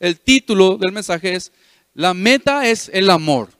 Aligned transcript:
el 0.00 0.20
título 0.20 0.76
del 0.76 0.92
mensaje 0.92 1.34
es, 1.34 1.52
la 1.94 2.14
meta 2.14 2.68
es 2.68 2.90
el 2.92 3.10
amor. 3.10 3.50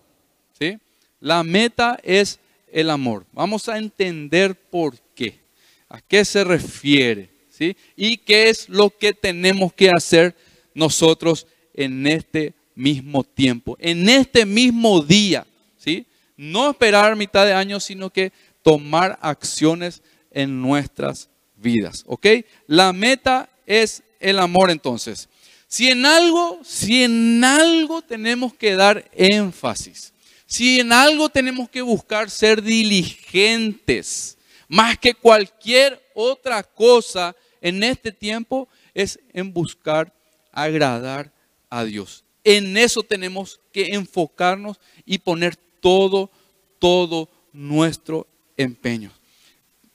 ¿sí? 0.59 0.79
La 1.21 1.43
meta 1.43 1.99
es 2.03 2.39
el 2.71 2.91
amor. 2.91 3.25
Vamos 3.33 3.69
a 3.69 3.79
entender 3.79 4.55
por 4.55 4.99
qué, 5.15 5.41
a 5.89 6.01
qué 6.01 6.25
se 6.25 6.45
refiere, 6.45 7.31
¿sí? 7.49 7.77
Y 7.97 8.19
qué 8.19 8.51
es 8.51 8.69
lo 8.69 8.91
que 8.91 9.15
tenemos 9.15 9.73
que 9.73 9.91
hacer 9.91 10.37
nosotros 10.75 11.47
en 11.73 12.07
este 12.07 12.55
mismo 12.75 13.25
tiempo, 13.25 13.77
en 13.81 14.09
este 14.09 14.45
mismo 14.45 15.01
día, 15.01 15.47
¿sí? 15.79 16.07
No 16.37 16.71
esperar 16.71 17.17
mitad 17.17 17.47
de 17.47 17.55
año, 17.55 17.81
sino 17.81 18.11
que 18.11 18.33
tomar 18.63 19.19
acciones 19.23 20.03
en 20.31 20.61
nuestras 20.61 21.31
vidas, 21.57 22.05
¿ok? 22.07 22.27
La 22.67 22.93
meta 22.93 23.49
es 23.65 24.03
el 24.21 24.39
amor 24.39 24.71
entonces. 24.71 25.29
Si 25.69 25.89
en 25.89 26.07
algo, 26.07 26.61
si 26.65 27.03
en 27.03 27.43
algo 27.43 28.03
tenemos 28.03 28.55
que 28.55 28.75
dar 28.75 29.09
énfasis, 29.13 30.13
si 30.47 30.81
en 30.81 30.93
algo 30.93 31.29
tenemos 31.29 31.69
que 31.69 31.83
buscar 31.83 32.31
ser 32.31 32.63
diligentes, 32.63 34.39
más 34.69 34.97
que 34.99 35.15
cualquier 35.15 36.01
otra 36.15 36.63
cosa 36.63 37.35
en 37.61 37.83
este 37.83 38.13
tiempo, 38.13 38.69
es 38.95 39.19
en 39.33 39.53
buscar 39.53 40.15
agradar 40.53 41.33
a 41.69 41.85
Dios. 41.85 42.25
En 42.45 42.77
eso 42.77 43.03
tenemos 43.03 43.61
que 43.73 43.95
enfocarnos 43.95 44.79
y 45.05 45.19
poner 45.19 45.57
todo, 45.57 46.31
todo 46.79 47.29
nuestro 47.53 48.29
empeño. 48.57 49.11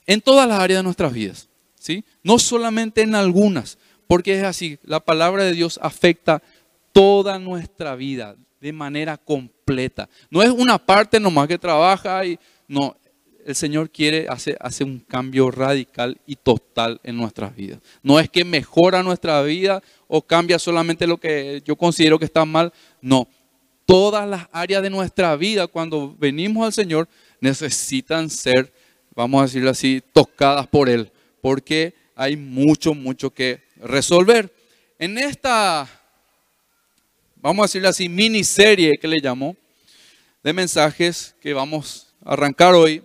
En 0.06 0.20
todas 0.20 0.48
las 0.48 0.60
áreas 0.60 0.80
de 0.80 0.84
nuestras 0.84 1.14
vidas, 1.14 1.48
¿sí? 1.76 2.04
No 2.24 2.38
solamente 2.40 3.02
en 3.02 3.16
algunas, 3.16 3.78
porque 4.12 4.38
es 4.38 4.44
así, 4.44 4.78
la 4.84 5.00
palabra 5.00 5.46
de 5.46 5.54
Dios 5.54 5.80
afecta 5.82 6.44
toda 6.92 7.40
nuestra 7.40 7.96
vida 7.96 8.36
de 8.60 8.74
manera 8.74 9.16
completa. 9.16 10.10
No 10.30 10.44
es 10.44 10.50
una 10.50 10.78
parte 10.78 11.18
nomás 11.18 11.48
que 11.48 11.58
trabaja 11.58 12.26
y 12.26 12.38
no, 12.68 12.98
el 13.46 13.56
Señor 13.56 13.90
quiere 13.90 14.28
hacer, 14.28 14.58
un 14.82 15.00
cambio 15.00 15.50
radical 15.50 16.20
y 16.28 16.36
total 16.36 17.00
en 17.06 17.16
nuestras 17.16 17.56
vidas. 17.56 17.80
No 18.04 18.20
es 18.20 18.30
que 18.30 18.44
mejora 18.44 19.02
nuestra 19.02 19.42
vida 19.44 19.82
o 20.10 20.22
cambia 20.22 20.60
solamente 20.60 21.08
lo 21.08 21.16
que 21.16 21.64
yo 21.64 21.78
considero 21.78 22.20
que 22.20 22.26
está 22.26 22.44
mal, 22.44 22.74
no. 23.02 23.30
Todas 23.86 24.28
las 24.28 24.46
áreas 24.52 24.84
de 24.84 24.90
nuestra 24.90 25.38
vida 25.38 25.68
cuando 25.68 26.14
venimos 26.20 26.66
al 26.66 26.74
Señor 26.74 27.08
necesitan 27.40 28.30
ser, 28.30 28.74
vamos 29.16 29.40
a 29.40 29.46
decirlo 29.46 29.70
así, 29.70 30.04
tocadas 30.12 30.68
por 30.68 30.90
Él, 30.90 31.10
porque 31.40 31.94
hay 32.14 32.36
mucho, 32.36 32.94
mucho 32.94 33.30
que 33.30 33.71
resolver. 33.82 34.54
En 35.00 35.18
esta, 35.18 35.90
vamos 37.36 37.64
a 37.64 37.68
decirle 37.68 37.88
así, 37.88 38.08
miniserie 38.08 38.98
que 39.00 39.08
le 39.08 39.20
llamo, 39.20 39.56
de 40.44 40.54
mensajes 40.54 41.36
que 41.42 41.54
vamos 41.54 42.14
a 42.24 42.34
arrancar 42.34 42.74
hoy, 42.74 43.04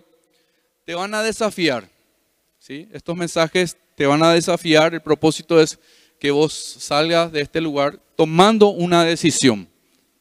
te 0.85 0.95
van 0.95 1.13
a 1.13 1.23
desafiar. 1.23 1.89
¿sí? 2.59 2.87
Estos 2.91 3.15
mensajes 3.15 3.77
te 3.95 4.05
van 4.05 4.23
a 4.23 4.31
desafiar. 4.31 4.93
El 4.93 5.01
propósito 5.01 5.59
es 5.59 5.79
que 6.19 6.31
vos 6.31 6.53
salgas 6.53 7.31
de 7.31 7.41
este 7.41 7.61
lugar 7.61 7.99
tomando 8.15 8.69
una 8.69 9.03
decisión. 9.03 9.67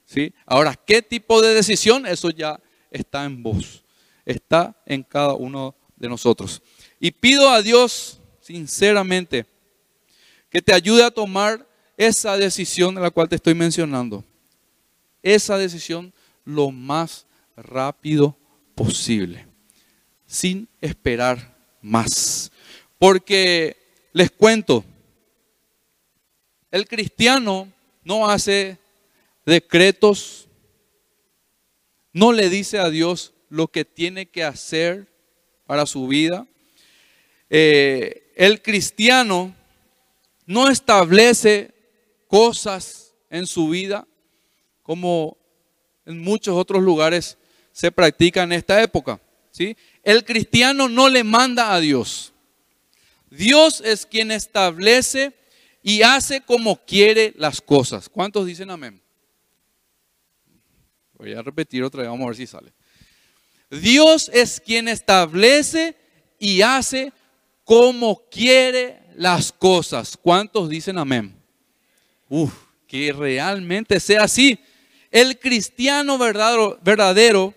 ¿sí? 0.05 0.33
Ahora, 0.45 0.75
¿qué 0.75 1.03
tipo 1.03 1.41
de 1.41 1.55
decisión? 1.55 2.07
Eso 2.07 2.31
ya 2.31 2.61
está 2.91 3.25
en 3.25 3.43
vos. 3.43 3.85
Está 4.25 4.77
en 4.87 5.03
cada 5.03 5.35
uno 5.35 5.75
de 5.97 6.09
nosotros. 6.09 6.63
Y 6.99 7.11
pido 7.11 7.49
a 7.51 7.63
Dios, 7.63 8.19
sinceramente, 8.41 9.47
que 10.51 10.63
te 10.63 10.73
ayude 10.73 11.05
a 11.05 11.11
tomar 11.11 11.67
esa 11.97 12.37
decisión 12.37 12.95
de 12.95 13.01
la 13.01 13.11
cual 13.11 13.29
te 13.29 13.37
estoy 13.37 13.55
mencionando. 13.55 14.25
Esa 15.23 15.59
decisión 15.59 16.13
lo 16.45 16.71
más 16.71 17.27
rápido 17.57 18.37
posible, 18.75 19.47
sin 20.27 20.69
esperar 20.81 21.57
más. 21.81 22.51
Porque 22.99 23.77
les 24.13 24.31
cuento, 24.31 24.85
el 26.71 26.87
cristiano 26.87 27.73
no 28.05 28.29
hace 28.29 28.79
decretos, 29.45 30.49
no 32.13 32.33
le 32.33 32.49
dice 32.49 32.79
a 32.79 32.91
Dios 32.91 33.33
lo 33.49 33.69
que 33.69 33.85
tiene 33.85 34.27
que 34.27 34.45
hacer 34.45 35.07
para 35.67 35.87
su 35.87 36.07
vida. 36.07 36.47
Eh, 37.51 38.33
el 38.37 38.63
cristiano 38.63 39.55
no 40.47 40.71
establece 40.71 41.75
cosas 42.29 43.15
en 43.29 43.47
su 43.47 43.69
vida 43.69 44.07
como 44.83 45.37
en 46.05 46.21
muchos 46.21 46.57
otros 46.57 46.83
lugares 46.83 47.37
se 47.73 47.93
practica 47.93 48.45
en 48.45 48.53
esta 48.53 48.81
época. 48.83 49.21
¿sí? 49.51 49.77
El 50.03 50.25
cristiano 50.25 50.89
no 50.89 51.09
le 51.09 51.25
manda 51.25 51.75
a 51.75 51.81
Dios. 51.81 52.33
Dios 53.29 53.83
es 53.85 54.07
quien 54.07 54.31
establece 54.31 55.35
y 55.83 56.03
hace 56.03 56.41
como 56.41 56.77
quiere 56.85 57.35
las 57.37 57.61
cosas. 57.61 58.09
¿Cuántos 58.09 58.47
dicen 58.47 58.71
amén? 58.71 59.03
Voy 61.15 61.33
a 61.33 61.43
repetir 61.43 61.83
otra 61.83 62.03
vez, 62.03 62.11
vamos 62.11 62.25
a 62.25 62.29
ver 62.29 62.37
si 62.37 62.47
sale. 62.47 62.73
Dios 63.71 64.31
es 64.33 64.61
quien 64.61 64.87
establece 64.87 65.97
y 66.39 66.63
hace 66.63 67.13
como 67.65 68.29
quiere 68.31 69.06
las 69.17 69.53
cosas. 69.53 70.17
¿Cuántos 70.21 70.69
dicen 70.69 70.99
amén? 70.99 71.35
Uf, 72.29 72.53
que 72.87 73.13
realmente 73.13 73.99
sea 73.99 74.25
así. 74.25 74.59
El 75.11 75.39
cristiano 75.39 76.19
verdadero, 76.19 76.79
verdadero, 76.83 77.55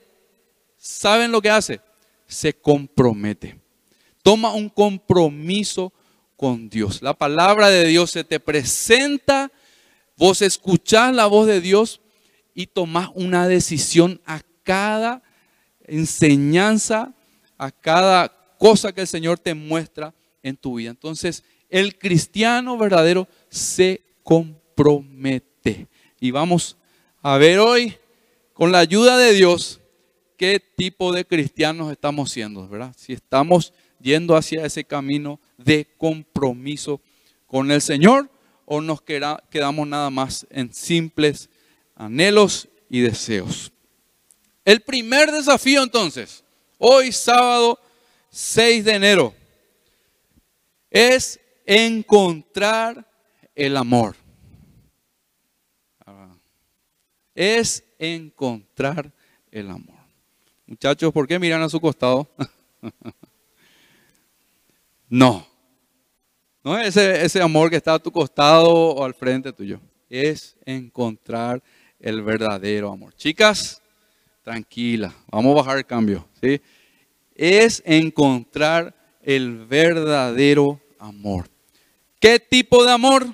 ¿saben 0.78 1.32
lo 1.32 1.42
que 1.42 1.50
hace? 1.50 1.82
Se 2.28 2.54
compromete. 2.54 3.60
Toma 4.24 4.54
un 4.54 4.70
compromiso 4.70 5.92
con 6.38 6.70
Dios. 6.70 7.02
La 7.02 7.14
palabra 7.14 7.70
de 7.70 7.86
Dios 7.86 8.12
se 8.12 8.24
te 8.24 8.40
presenta, 8.40 9.52
vos 10.16 10.42
escuchás 10.42 11.14
la 11.14 11.26
voz 11.26 11.48
de 11.48 11.60
Dios 11.60 12.00
y 12.54 12.68
tomás 12.68 13.10
una 13.16 13.48
decisión 13.48 14.22
a 14.26 14.42
cada 14.64 15.22
enseñanza, 15.86 17.14
a 17.58 17.72
cada 17.72 18.30
cosa 18.58 18.94
que 18.94 19.02
el 19.02 19.08
Señor 19.08 19.40
te 19.40 19.54
muestra 19.54 20.14
en 20.44 20.58
tu 20.58 20.76
vida. 20.76 20.92
Entonces, 20.92 21.44
el 21.70 21.98
cristiano 21.98 22.78
verdadero 22.78 23.28
se 23.50 24.02
compromete. 24.24 25.88
Y 26.20 26.32
vamos 26.32 26.78
a 27.22 27.38
ver 27.38 27.60
hoy, 27.60 27.96
con 28.54 28.72
la 28.72 28.80
ayuda 28.80 29.18
de 29.18 29.34
Dios, 29.34 29.80
qué 30.38 30.60
tipo 30.60 31.12
de 31.12 31.26
cristianos 31.26 31.92
estamos 31.92 32.32
siendo, 32.32 32.68
¿verdad? 32.68 32.94
Si 32.98 33.14
estamos 33.14 33.74
yendo 34.02 34.36
hacia 34.36 34.66
ese 34.66 34.84
camino 34.84 35.40
de 35.58 35.88
compromiso 35.98 37.02
con 37.46 37.72
el 37.72 37.82
Señor 37.82 38.30
o 38.66 38.82
nos 38.82 39.02
quedamos 39.02 39.88
nada 39.88 40.10
más 40.10 40.48
en 40.50 40.74
simples 40.74 41.50
anhelos 41.96 42.70
y 42.90 43.02
deseos. 43.02 43.72
El 44.64 44.82
primer 44.82 45.32
desafío 45.32 45.84
entonces, 45.84 46.44
hoy 46.78 47.12
sábado 47.12 47.80
6 48.30 48.86
de 48.86 48.94
enero, 48.94 49.34
es 50.90 51.40
encontrar 51.66 53.08
el 53.56 53.78
amor. 53.78 54.16
Es 57.36 57.84
encontrar 57.98 59.12
el 59.52 59.70
amor. 59.70 59.98
Muchachos, 60.66 61.14
¿por 61.14 61.28
qué 61.28 61.40
miran 61.40 61.62
a 61.62 61.70
su 61.70 61.80
costado? 61.80 62.28
no. 65.10 65.48
No 66.64 66.78
es 66.78 66.98
ese, 66.98 67.24
ese 67.24 67.42
amor 67.42 67.70
que 67.70 67.78
está 67.78 67.94
a 67.94 68.00
tu 68.00 68.12
costado 68.12 68.70
o 68.70 69.06
al 69.06 69.14
frente 69.14 69.54
tuyo. 69.54 69.80
Es 70.10 70.58
encontrar 70.66 71.64
el 72.00 72.22
verdadero 72.22 72.92
amor. 72.92 73.14
Chicas, 73.16 73.82
tranquila, 74.44 75.14
vamos 75.32 75.54
a 75.54 75.62
bajar 75.62 75.78
el 75.78 75.86
cambio. 75.86 76.28
¿sí? 76.42 76.62
Es 77.36 77.82
encontrar 77.86 78.94
el 79.22 79.66
verdadero 79.66 80.64
amor. 80.64 80.89
¿Qué 82.20 82.40
tipo 82.40 82.84
de 82.84 82.92
amor? 82.92 83.34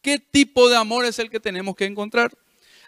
¿Qué 0.00 0.18
tipo 0.18 0.68
de 0.68 0.76
amor 0.76 1.04
es 1.04 1.18
el 1.18 1.28
que 1.28 1.40
tenemos 1.40 1.74
que 1.74 1.84
encontrar? 1.84 2.30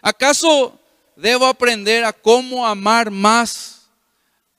¿Acaso 0.01 0.79
debo 1.15 1.45
aprender 1.47 2.05
a 2.05 2.13
cómo 2.13 2.65
amar 2.65 3.11
más 3.11 3.89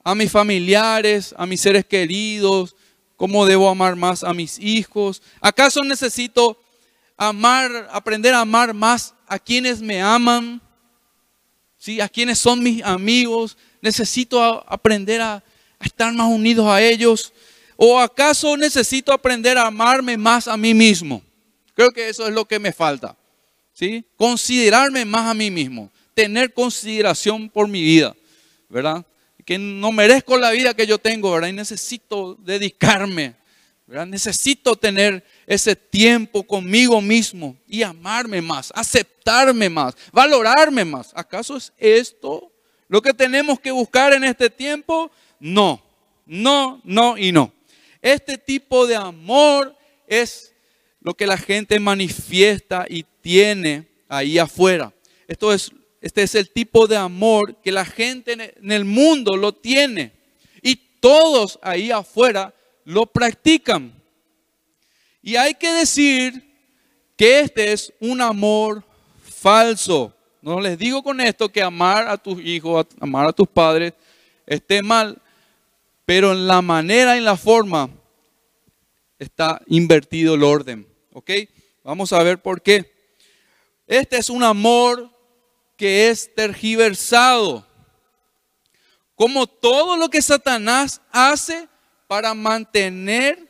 a 0.05 0.15
mis 0.15 0.31
familiares, 0.31 1.35
a 1.39 1.47
mis 1.47 1.61
seres 1.61 1.87
queridos? 1.87 2.77
¿Cómo 3.17 3.47
debo 3.47 3.69
amar 3.69 3.97
más 3.97 4.23
a 4.23 4.35
mis 4.35 4.59
hijos? 4.59 5.23
¿Acaso 5.41 5.83
necesito 5.83 6.61
amar, 7.17 7.89
aprender 7.91 8.35
a 8.35 8.41
amar 8.41 8.75
más 8.75 9.15
a 9.27 9.39
quienes 9.39 9.81
me 9.81 10.03
aman? 10.03 10.61
¿Sí? 11.79 12.01
A 12.01 12.09
quienes 12.09 12.39
son 12.39 12.63
mis 12.63 12.83
amigos. 12.83 13.57
Necesito 13.81 14.65
aprender 14.69 15.23
a, 15.23 15.35
a 15.79 15.85
estar 15.85 16.13
más 16.13 16.29
unidos 16.29 16.67
a 16.67 16.83
ellos? 16.83 17.33
¿O 17.81 17.97
acaso 18.01 18.57
necesito 18.57 19.13
aprender 19.13 19.57
a 19.57 19.69
amarme 19.69 20.17
más 20.17 20.49
a 20.49 20.57
mí 20.57 20.75
mismo? 20.75 21.23
Creo 21.75 21.93
que 21.93 22.09
eso 22.09 22.27
es 22.27 22.35
lo 22.35 22.45
que 22.45 22.59
me 22.59 22.73
falta. 22.73 23.17
¿sí? 23.79 24.05
Considerarme 24.17 25.05
más 25.05 25.31
a 25.31 25.35
mí 25.35 25.49
mismo, 25.49 25.89
tener 26.13 26.53
consideración 26.53 27.49
por 27.49 27.69
mi 27.69 27.81
vida, 27.81 28.17
¿verdad? 28.69 29.07
Que 29.45 29.57
no 29.57 29.93
merezco 29.93 30.37
la 30.37 30.51
vida 30.51 30.75
que 30.75 30.89
yo 30.89 30.99
tengo, 30.99 31.31
¿verdad? 31.31 31.47
Y 31.47 31.53
necesito 31.53 32.35
dedicarme, 32.41 33.37
¿verdad? 33.87 34.07
Necesito 34.07 34.75
tener 34.75 35.25
ese 35.47 35.77
tiempo 35.77 36.43
conmigo 36.43 37.01
mismo 37.01 37.57
y 37.69 37.85
amarme 37.85 38.43
más, 38.43 38.73
aceptarme 38.75 39.71
más, 39.71 39.95
valorarme 40.11 40.85
más. 40.85 41.13
¿Acaso 41.15 41.57
es 41.57 41.73
esto 41.79 42.51
lo 42.89 43.01
que 43.01 43.15
tenemos 43.15 43.61
que 43.61 43.71
buscar 43.71 44.13
en 44.15 44.25
este 44.25 44.51
tiempo? 44.51 45.13
No, 45.39 45.81
no, 46.27 46.81
no 46.83 47.17
y 47.17 47.31
no. 47.31 47.53
Este 48.03 48.39
tipo 48.39 48.87
de 48.87 48.97
amor 48.97 49.77
es 50.07 50.55
lo 51.01 51.15
que 51.15 51.27
la 51.27 51.37
gente 51.37 51.79
manifiesta 51.81 52.87
y 52.89 53.05
tiene 53.21 53.89
ahí 54.09 54.39
afuera. 54.39 54.93
Esto 55.27 55.53
es, 55.53 55.71
este 56.01 56.23
es 56.23 56.35
el 56.35 56.51
tipo 56.51 56.87
de 56.87 56.97
amor 56.97 57.57
que 57.63 57.73
la 57.73 57.85
gente 57.85 58.33
en 58.33 58.73
el 58.73 58.85
mundo 58.85 59.37
lo 59.37 59.53
tiene. 59.53 60.13
Y 60.63 60.77
todos 61.01 61.59
ahí 61.63 61.91
afuera 61.91 62.55
lo 62.85 63.07
practican. 63.07 63.93
Y 65.23 65.37
hay 65.37 65.55
que 65.55 65.73
decir 65.73 66.45
que 67.17 67.41
este 67.41 67.73
es 67.73 67.93
un 68.01 68.21
amor 68.21 68.85
falso. 69.23 70.15
No 70.41 70.61
les 70.61 70.79
digo 70.79 71.03
con 71.03 71.21
esto 71.21 71.49
que 71.49 71.63
amar 71.63 72.09
a 72.09 72.17
tus 72.17 72.41
hijos, 72.41 72.87
amar 73.01 73.27
a 73.27 73.33
tus 73.33 73.49
padres 73.49 73.93
esté 74.49 74.83
mal, 74.83 75.21
pero 76.09 76.33
en 76.33 76.47
la 76.47 76.63
manera 76.63 77.17
y 77.17 77.19
en 77.19 77.27
la 77.27 77.37
forma 77.37 77.91
está 79.19 79.61
invertido 79.67 80.37
el 80.37 80.43
orden. 80.43 80.89
¿Ok? 81.13 81.31
Vamos 81.85 82.15
a 82.15 82.23
ver 82.23 82.41
por 82.41 82.63
qué. 82.63 82.91
Este 83.87 84.17
es 84.17 84.31
un 84.31 84.43
amor 84.43 85.11
que 85.77 86.09
es 86.09 86.35
tergiversado. 86.35 87.67
Como 89.17 89.47
todo 89.47 89.99
lo 89.99 90.09
que 90.09 90.23
Satanás 90.23 91.03
hace 91.13 91.69
para 92.07 92.33
mantener, 92.33 93.47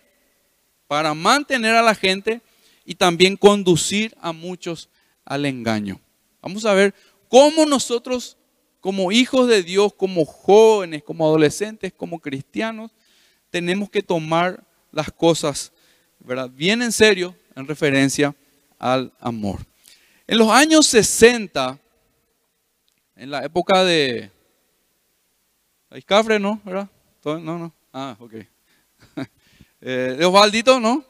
para 0.88 1.14
mantener 1.14 1.76
a 1.76 1.82
la 1.82 1.94
gente 1.94 2.42
y 2.84 2.96
también 2.96 3.36
conducir 3.36 4.16
a 4.20 4.32
muchos 4.32 4.88
al 5.24 5.46
engaño. 5.46 6.00
Vamos 6.42 6.64
a 6.64 6.74
ver 6.74 6.92
cómo 7.28 7.66
nosotros, 7.66 8.36
como 8.88 9.12
hijos 9.12 9.46
de 9.48 9.62
Dios, 9.62 9.92
como 9.92 10.24
jóvenes, 10.24 11.02
como 11.02 11.26
adolescentes, 11.26 11.92
como 11.92 12.18
cristianos, 12.20 12.90
tenemos 13.50 13.90
que 13.90 14.02
tomar 14.02 14.64
las 14.92 15.12
cosas 15.12 15.72
¿verdad? 16.20 16.48
bien 16.48 16.80
en 16.80 16.90
serio 16.90 17.36
en 17.54 17.66
referencia 17.66 18.34
al 18.78 19.12
amor. 19.20 19.58
En 20.26 20.38
los 20.38 20.48
años 20.48 20.86
60, 20.86 21.78
en 23.14 23.30
la 23.30 23.44
época 23.44 23.84
de... 23.84 24.30
Iscafre, 25.94 26.40
¿no? 26.40 26.58
¿Verdad? 26.64 26.88
No, 27.22 27.58
no. 27.58 27.74
Ah, 27.92 28.16
ok. 28.18 28.36
Eh, 29.82 30.16
de 30.18 30.24
Osvaldito, 30.24 30.80
¿no? 30.80 31.04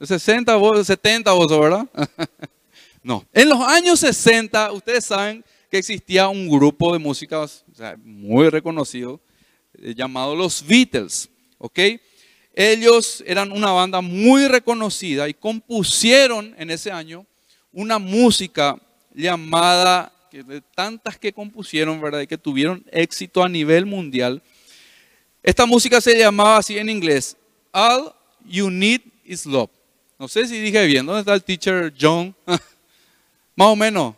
60 0.00 0.54
vos, 0.54 0.86
70 0.86 1.32
vos, 1.32 1.48
¿verdad? 1.58 1.86
no. 3.02 3.26
En 3.32 3.48
los 3.48 3.60
años 3.60 3.98
60, 3.98 4.70
ustedes 4.70 5.04
saben 5.04 5.44
que 5.74 5.78
existía 5.78 6.28
un 6.28 6.48
grupo 6.48 6.92
de 6.92 7.00
música 7.00 7.44
muy 8.04 8.48
reconocido 8.48 9.20
eh, 9.76 9.92
llamado 9.92 10.36
los 10.36 10.64
Beatles, 10.64 11.28
¿ok? 11.58 11.80
Ellos 12.54 13.24
eran 13.26 13.50
una 13.50 13.72
banda 13.72 14.00
muy 14.00 14.46
reconocida 14.46 15.28
y 15.28 15.34
compusieron 15.34 16.54
en 16.58 16.70
ese 16.70 16.92
año 16.92 17.26
una 17.72 17.98
música 17.98 18.80
llamada, 19.12 20.12
de 20.30 20.60
tantas 20.76 21.18
que 21.18 21.32
compusieron, 21.32 22.00
¿verdad? 22.00 22.20
Y 22.20 22.28
que 22.28 22.38
tuvieron 22.38 22.84
éxito 22.92 23.42
a 23.42 23.48
nivel 23.48 23.84
mundial. 23.84 24.40
Esta 25.42 25.66
música 25.66 26.00
se 26.00 26.16
llamaba 26.16 26.58
así 26.58 26.78
en 26.78 26.88
inglés, 26.88 27.36
All 27.72 28.14
You 28.46 28.70
Need 28.70 29.00
Is 29.24 29.44
Love. 29.44 29.70
No 30.20 30.28
sé 30.28 30.46
si 30.46 30.60
dije 30.60 30.86
bien, 30.86 31.04
¿dónde 31.04 31.22
está 31.22 31.34
el 31.34 31.42
teacher 31.42 31.92
John? 32.00 32.32
Más 33.56 33.68
o 33.68 33.74
menos, 33.74 34.14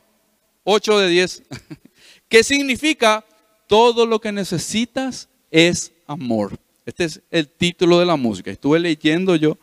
8 0.69 0.99
de 0.99 1.09
10. 1.09 1.43
¿Qué 2.29 2.43
significa? 2.43 3.25
Todo 3.69 4.05
lo 4.05 4.21
que 4.21 4.33
necesitas 4.33 5.29
es 5.51 5.93
amor. 6.09 6.59
Este 6.85 7.05
es 7.05 7.21
el 7.31 7.49
título 7.49 8.01
de 8.01 8.07
la 8.07 8.17
música. 8.17 8.51
Estuve 8.51 8.81
leyendo 8.81 9.37
yo 9.37 9.57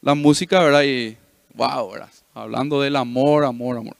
la 0.00 0.14
música, 0.14 0.62
¿verdad? 0.62 0.82
Y 0.82 1.16
wow, 1.54 1.90
¿verdad? 1.90 2.10
Hablando 2.32 2.80
del 2.80 2.96
amor, 2.96 3.44
amor, 3.44 3.76
amor. 3.76 3.96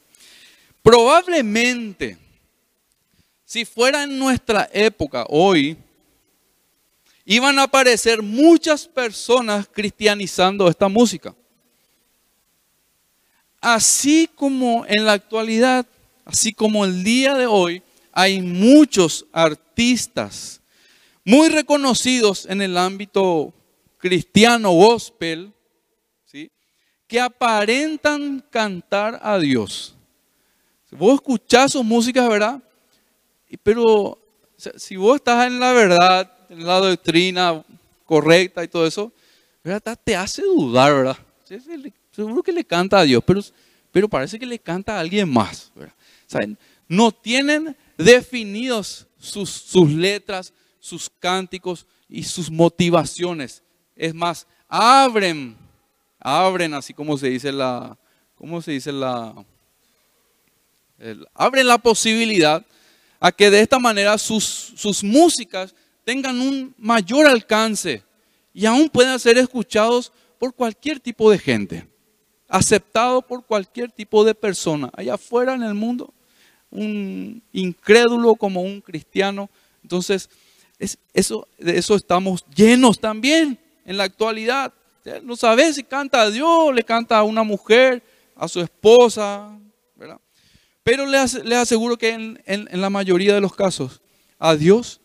Probablemente, 0.81 2.17
si 3.45 3.63
fuera 3.63 4.03
en 4.03 4.17
nuestra 4.17 4.67
época, 4.73 5.25
hoy, 5.29 5.77
iban 7.23 7.59
a 7.59 7.63
aparecer 7.63 8.23
muchas 8.23 8.87
personas 8.87 9.67
cristianizando 9.71 10.67
esta 10.67 10.87
música. 10.87 11.35
Así 13.61 14.29
como 14.33 14.85
en 14.87 15.05
la 15.05 15.13
actualidad, 15.13 15.85
así 16.27 16.51
como 16.53 16.83
el 16.83 17.03
día 17.03 17.35
de 17.35 17.47
hoy, 17.47 17.81
hay 18.11 18.41
muchos 18.41 19.25
artistas 19.31 20.61
muy 21.23 21.49
reconocidos 21.49 22.45
en 22.45 22.61
el 22.61 22.77
ámbito 22.77 23.53
cristiano 23.97 24.71
gospel, 24.71 25.53
¿sí? 26.25 26.51
que 27.07 27.19
aparentan 27.19 28.43
cantar 28.49 29.19
a 29.23 29.39
Dios. 29.39 29.95
Vos 30.91 31.15
escuchás 31.15 31.71
sus 31.71 31.83
músicas, 31.83 32.27
¿verdad? 32.27 32.61
Pero 33.63 34.17
si 34.75 34.95
vos 34.95 35.17
estás 35.17 35.47
en 35.47 35.59
la 35.59 35.71
verdad, 35.73 36.31
en 36.49 36.65
la 36.65 36.79
doctrina 36.79 37.63
correcta 38.05 38.63
y 38.63 38.67
todo 38.67 38.85
eso, 38.85 39.11
¿verdad? 39.63 39.97
te 40.03 40.15
hace 40.15 40.41
dudar, 40.41 40.93
¿verdad? 40.93 41.17
Seguro 42.11 42.43
que 42.43 42.51
le 42.51 42.65
canta 42.65 42.99
a 42.99 43.03
Dios, 43.03 43.23
pero, 43.25 43.41
pero 43.91 44.09
parece 44.09 44.39
que 44.39 44.45
le 44.45 44.59
canta 44.59 44.97
a 44.97 44.99
alguien 44.99 45.29
más. 45.29 45.71
¿verdad? 45.75 45.93
No 46.87 47.11
tienen 47.11 47.75
definidos 47.97 49.07
sus, 49.17 49.49
sus 49.49 49.91
letras, 49.91 50.53
sus 50.79 51.09
cánticos 51.09 51.85
y 52.07 52.23
sus 52.23 52.49
motivaciones. 52.49 53.63
Es 53.95 54.13
más, 54.13 54.47
abren, 54.67 55.55
abren 56.19 56.73
así 56.73 56.93
como 56.93 57.17
se 57.17 57.29
dice 57.29 57.51
la, 57.51 57.97
¿cómo 58.35 58.61
se 58.61 58.71
dice 58.71 58.91
la? 58.91 59.33
abren 61.33 61.67
la 61.67 61.77
posibilidad 61.77 62.65
a 63.19 63.31
que 63.31 63.49
de 63.49 63.61
esta 63.61 63.79
manera 63.79 64.17
sus, 64.17 64.73
sus 64.75 65.03
músicas 65.03 65.73
tengan 66.03 66.39
un 66.39 66.73
mayor 66.77 67.27
alcance 67.27 68.03
y 68.53 68.65
aún 68.65 68.89
puedan 68.89 69.19
ser 69.19 69.37
escuchados 69.37 70.11
por 70.39 70.53
cualquier 70.53 70.99
tipo 70.99 71.29
de 71.29 71.37
gente, 71.37 71.87
aceptado 72.47 73.21
por 73.21 73.45
cualquier 73.45 73.91
tipo 73.91 74.23
de 74.23 74.33
persona. 74.33 74.89
Allá 74.93 75.15
afuera 75.15 75.53
en 75.53 75.63
el 75.63 75.73
mundo, 75.73 76.13
un 76.71 77.41
incrédulo 77.51 78.35
como 78.35 78.61
un 78.61 78.81
cristiano. 78.81 79.49
Entonces, 79.81 80.29
eso, 81.13 81.47
de 81.57 81.77
eso 81.77 81.95
estamos 81.95 82.45
llenos 82.55 82.99
también 82.99 83.57
en 83.85 83.97
la 83.97 84.03
actualidad. 84.03 84.73
No 85.23 85.35
sabes 85.35 85.75
si 85.75 85.83
canta 85.83 86.21
a 86.21 86.29
Dios, 86.29 86.73
le 86.73 86.83
canta 86.83 87.17
a 87.17 87.23
una 87.23 87.43
mujer, 87.43 88.03
a 88.35 88.47
su 88.47 88.61
esposa, 88.61 89.57
¿verdad? 89.95 90.19
Pero 90.83 91.05
les, 91.05 91.35
aseguro 91.35 91.97
que 91.97 92.09
en, 92.09 92.41
en, 92.45 92.81
la 92.81 92.89
mayoría 92.89 93.33
de 93.33 93.41
los 93.41 93.55
casos, 93.55 94.01
a 94.39 94.55
Dios, 94.55 95.01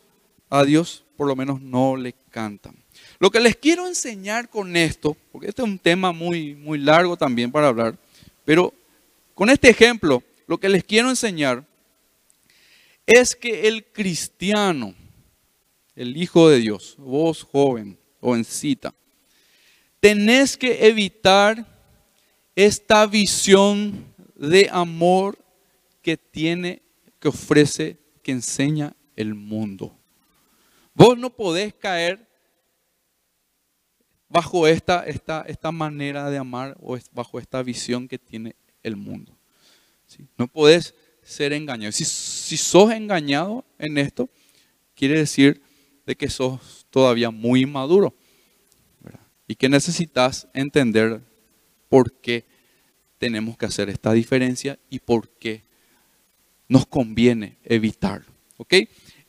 a 0.50 0.64
Dios 0.64 1.04
por 1.16 1.26
lo 1.26 1.36
menos 1.36 1.60
no 1.60 1.96
le 1.96 2.14
cantan. 2.30 2.76
Lo 3.18 3.30
que 3.30 3.40
les 3.40 3.56
quiero 3.56 3.86
enseñar 3.86 4.48
con 4.48 4.76
esto, 4.76 5.16
porque 5.30 5.48
este 5.48 5.62
es 5.62 5.68
un 5.68 5.78
tema 5.78 6.12
muy, 6.12 6.54
muy 6.56 6.78
largo 6.78 7.16
también 7.16 7.50
para 7.52 7.68
hablar, 7.68 7.96
pero 8.44 8.74
con 9.34 9.48
este 9.50 9.70
ejemplo, 9.70 10.22
lo 10.52 10.60
que 10.60 10.68
les 10.68 10.84
quiero 10.84 11.08
enseñar 11.08 11.66
es 13.06 13.34
que 13.34 13.68
el 13.68 13.86
cristiano, 13.86 14.94
el 15.96 16.14
Hijo 16.14 16.50
de 16.50 16.58
Dios, 16.58 16.94
vos 16.98 17.42
joven, 17.42 17.98
jovencita, 18.20 18.94
tenés 19.98 20.58
que 20.58 20.86
evitar 20.86 21.66
esta 22.54 23.06
visión 23.06 24.14
de 24.36 24.68
amor 24.70 25.42
que 26.02 26.18
tiene, 26.18 26.82
que 27.18 27.28
ofrece, 27.28 27.96
que 28.22 28.32
enseña 28.32 28.94
el 29.16 29.34
mundo. 29.34 29.98
Vos 30.92 31.16
no 31.16 31.30
podés 31.30 31.72
caer 31.72 32.28
bajo 34.28 34.66
esta, 34.66 35.06
esta, 35.06 35.46
esta 35.48 35.72
manera 35.72 36.28
de 36.28 36.36
amar 36.36 36.76
o 36.78 36.98
bajo 37.12 37.38
esta 37.38 37.62
visión 37.62 38.06
que 38.06 38.18
tiene 38.18 38.54
el 38.82 38.96
mundo. 38.96 39.34
No 40.36 40.48
podés 40.48 40.94
ser 41.22 41.52
engañado. 41.52 41.92
Si, 41.92 42.04
si 42.04 42.56
sos 42.56 42.92
engañado 42.92 43.64
en 43.78 43.98
esto, 43.98 44.28
quiere 44.94 45.18
decir 45.18 45.62
de 46.06 46.16
que 46.16 46.28
sos 46.28 46.86
todavía 46.90 47.30
muy 47.30 47.62
inmaduro 47.62 48.14
y 49.46 49.54
que 49.54 49.68
necesitas 49.68 50.48
entender 50.54 51.20
por 51.88 52.12
qué 52.20 52.44
tenemos 53.18 53.56
que 53.56 53.66
hacer 53.66 53.88
esta 53.88 54.12
diferencia 54.12 54.78
y 54.88 54.98
por 54.98 55.28
qué 55.28 55.62
nos 56.68 56.86
conviene 56.86 57.58
evitarlo. 57.64 58.32
¿Ok? 58.56 58.74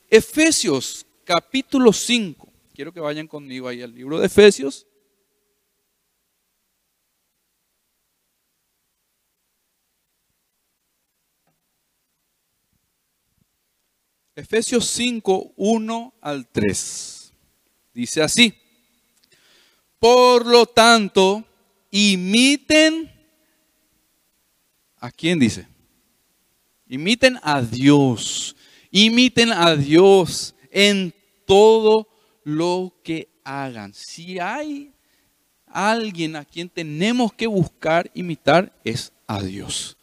Efesios 0.09 1.05
capítulo 1.23 1.91
5. 1.91 2.49
Quiero 2.73 2.93
que 2.93 2.99
vayan 2.99 3.27
conmigo 3.27 3.67
ahí 3.67 3.81
al 3.81 3.93
libro 3.93 4.19
de 4.19 4.27
Efesios. 4.27 4.87
Efesios 14.35 14.87
5, 14.87 15.53
1 15.55 16.13
al 16.21 16.47
3. 16.47 17.33
Dice 17.93 18.21
así. 18.21 18.53
Por 19.99 20.45
lo 20.45 20.65
tanto, 20.65 21.45
imiten. 21.91 23.11
¿A 24.99 25.11
quién 25.11 25.37
dice? 25.37 25.67
Imiten 26.87 27.37
a 27.43 27.61
Dios. 27.61 28.55
Imiten 28.89 29.51
a 29.51 29.75
Dios 29.75 30.55
en 30.71 31.13
todo 31.45 32.07
lo 32.43 32.93
que 33.03 33.29
hagan. 33.43 33.93
Si 33.93 34.39
hay 34.39 34.93
alguien 35.67 36.35
a 36.35 36.45
quien 36.45 36.69
tenemos 36.69 37.33
que 37.33 37.47
buscar 37.47 38.09
imitar, 38.13 38.73
es 38.83 39.11
a 39.27 39.41
Dios. 39.41 39.97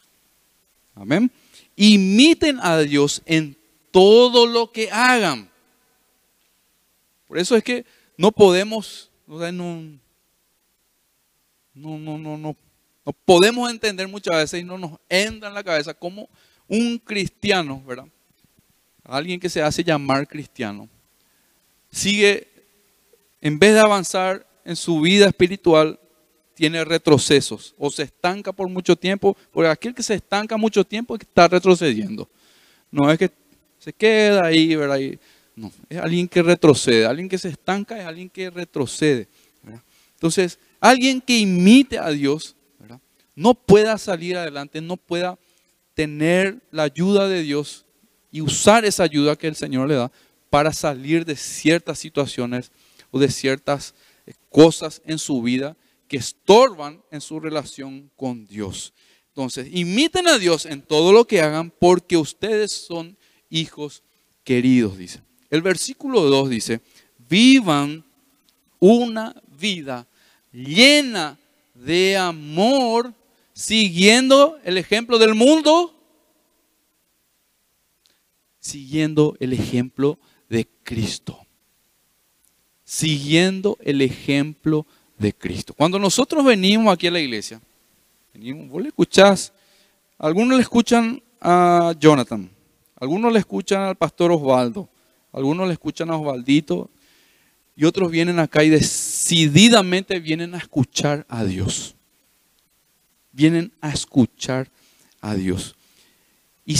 Amén. 0.95 1.31
Imiten 1.75 2.59
a 2.61 2.77
Dios 2.79 3.21
en 3.25 3.57
todo 3.91 4.47
lo 4.47 4.71
que 4.71 4.89
hagan. 4.89 5.49
Por 7.27 7.37
eso 7.37 7.55
es 7.55 7.63
que 7.63 7.85
no 8.17 8.31
podemos, 8.31 9.11
no, 9.25 9.51
no, 11.73 11.97
no, 11.97 12.17
no, 12.17 12.37
no, 12.37 12.55
podemos 13.25 13.69
entender 13.69 14.07
muchas 14.07 14.35
veces 14.35 14.61
y 14.61 14.63
no 14.63 14.77
nos 14.77 14.99
entra 15.07 15.49
en 15.49 15.55
la 15.55 15.63
cabeza 15.63 15.93
como 15.93 16.29
un 16.67 16.97
cristiano, 16.97 17.81
¿verdad? 17.85 18.07
Alguien 19.03 19.39
que 19.39 19.49
se 19.49 19.61
hace 19.61 19.83
llamar 19.83 20.27
cristiano, 20.27 20.87
sigue, 21.89 22.47
en 23.41 23.57
vez 23.57 23.73
de 23.73 23.79
avanzar 23.79 24.45
en 24.63 24.75
su 24.75 25.01
vida 25.01 25.27
espiritual, 25.27 25.99
tiene 26.53 26.85
retrocesos 26.85 27.73
o 27.77 27.89
se 27.89 28.03
estanca 28.03 28.51
por 28.51 28.67
mucho 28.67 28.95
tiempo, 28.95 29.35
porque 29.51 29.69
aquel 29.69 29.95
que 29.95 30.03
se 30.03 30.13
estanca 30.13 30.57
mucho 30.57 30.83
tiempo 30.85 31.15
está 31.15 31.47
retrocediendo. 31.47 32.29
No 32.91 33.09
es 33.09 33.17
que 33.17 33.31
se 33.81 33.93
queda 33.93 34.45
ahí, 34.45 34.75
¿verdad? 34.75 34.99
no, 35.55 35.71
es 35.89 35.97
alguien 35.97 36.27
que 36.27 36.43
retrocede. 36.43 37.07
Alguien 37.07 37.27
que 37.27 37.39
se 37.39 37.49
estanca 37.49 37.99
es 37.99 38.05
alguien 38.05 38.29
que 38.29 38.49
retrocede. 38.51 39.27
Entonces, 40.13 40.59
alguien 40.79 41.19
que 41.19 41.39
imite 41.39 41.97
a 41.97 42.09
Dios, 42.09 42.55
no 43.33 43.55
pueda 43.55 43.97
salir 43.97 44.37
adelante, 44.37 44.81
no 44.81 44.97
pueda 44.97 45.39
tener 45.95 46.61
la 46.69 46.83
ayuda 46.83 47.27
de 47.27 47.41
Dios 47.41 47.85
y 48.31 48.41
usar 48.41 48.85
esa 48.85 49.01
ayuda 49.01 49.35
que 49.35 49.47
el 49.47 49.55
Señor 49.55 49.87
le 49.87 49.95
da 49.95 50.11
para 50.51 50.73
salir 50.73 51.25
de 51.25 51.35
ciertas 51.35 51.97
situaciones 51.97 52.71
o 53.09 53.17
de 53.17 53.31
ciertas 53.31 53.95
eh, 54.27 54.33
cosas 54.49 55.01
en 55.05 55.17
su 55.17 55.41
vida 55.41 55.75
que 56.07 56.17
estorban 56.17 57.01
en 57.09 57.21
su 57.21 57.39
relación 57.39 58.11
con 58.15 58.45
Dios. 58.45 58.93
Entonces, 59.29 59.69
imiten 59.71 60.27
a 60.27 60.37
Dios 60.37 60.67
en 60.67 60.83
todo 60.83 61.13
lo 61.13 61.25
que 61.25 61.41
hagan 61.41 61.71
porque 61.71 62.17
ustedes 62.17 62.71
son 62.71 63.17
hijos 63.51 64.01
queridos, 64.43 64.97
dice. 64.97 65.21
El 65.51 65.61
versículo 65.61 66.21
2 66.21 66.49
dice, 66.49 66.81
vivan 67.29 68.03
una 68.79 69.35
vida 69.59 70.07
llena 70.51 71.37
de 71.75 72.17
amor, 72.17 73.13
siguiendo 73.53 74.57
el 74.63 74.77
ejemplo 74.77 75.19
del 75.19 75.35
mundo, 75.35 75.93
siguiendo 78.59 79.35
el 79.39 79.53
ejemplo 79.53 80.17
de 80.49 80.67
Cristo. 80.83 81.37
Siguiendo 82.83 83.77
el 83.81 84.01
ejemplo 84.01 84.85
de 85.17 85.33
Cristo. 85.33 85.73
Cuando 85.73 85.97
nosotros 85.99 86.43
venimos 86.43 86.93
aquí 86.93 87.07
a 87.07 87.11
la 87.11 87.19
iglesia, 87.19 87.61
venimos, 88.33 88.69
vos 88.69 88.81
le 88.81 88.89
escuchás, 88.89 89.53
algunos 90.17 90.57
le 90.57 90.63
escuchan 90.63 91.21
a 91.39 91.93
Jonathan, 91.99 92.49
algunos 93.01 93.33
le 93.33 93.39
escuchan 93.39 93.81
al 93.81 93.95
pastor 93.95 94.31
Osvaldo, 94.31 94.87
algunos 95.33 95.65
le 95.65 95.73
escuchan 95.73 96.11
a 96.11 96.17
Osvaldito 96.17 96.91
y 97.75 97.85
otros 97.85 98.11
vienen 98.11 98.37
acá 98.37 98.63
y 98.63 98.69
decididamente 98.69 100.19
vienen 100.19 100.53
a 100.53 100.59
escuchar 100.59 101.25
a 101.27 101.43
Dios. 101.43 101.95
Vienen 103.31 103.73
a 103.81 103.89
escuchar 103.89 104.69
a 105.19 105.33
Dios. 105.33 105.75
Y 106.63 106.75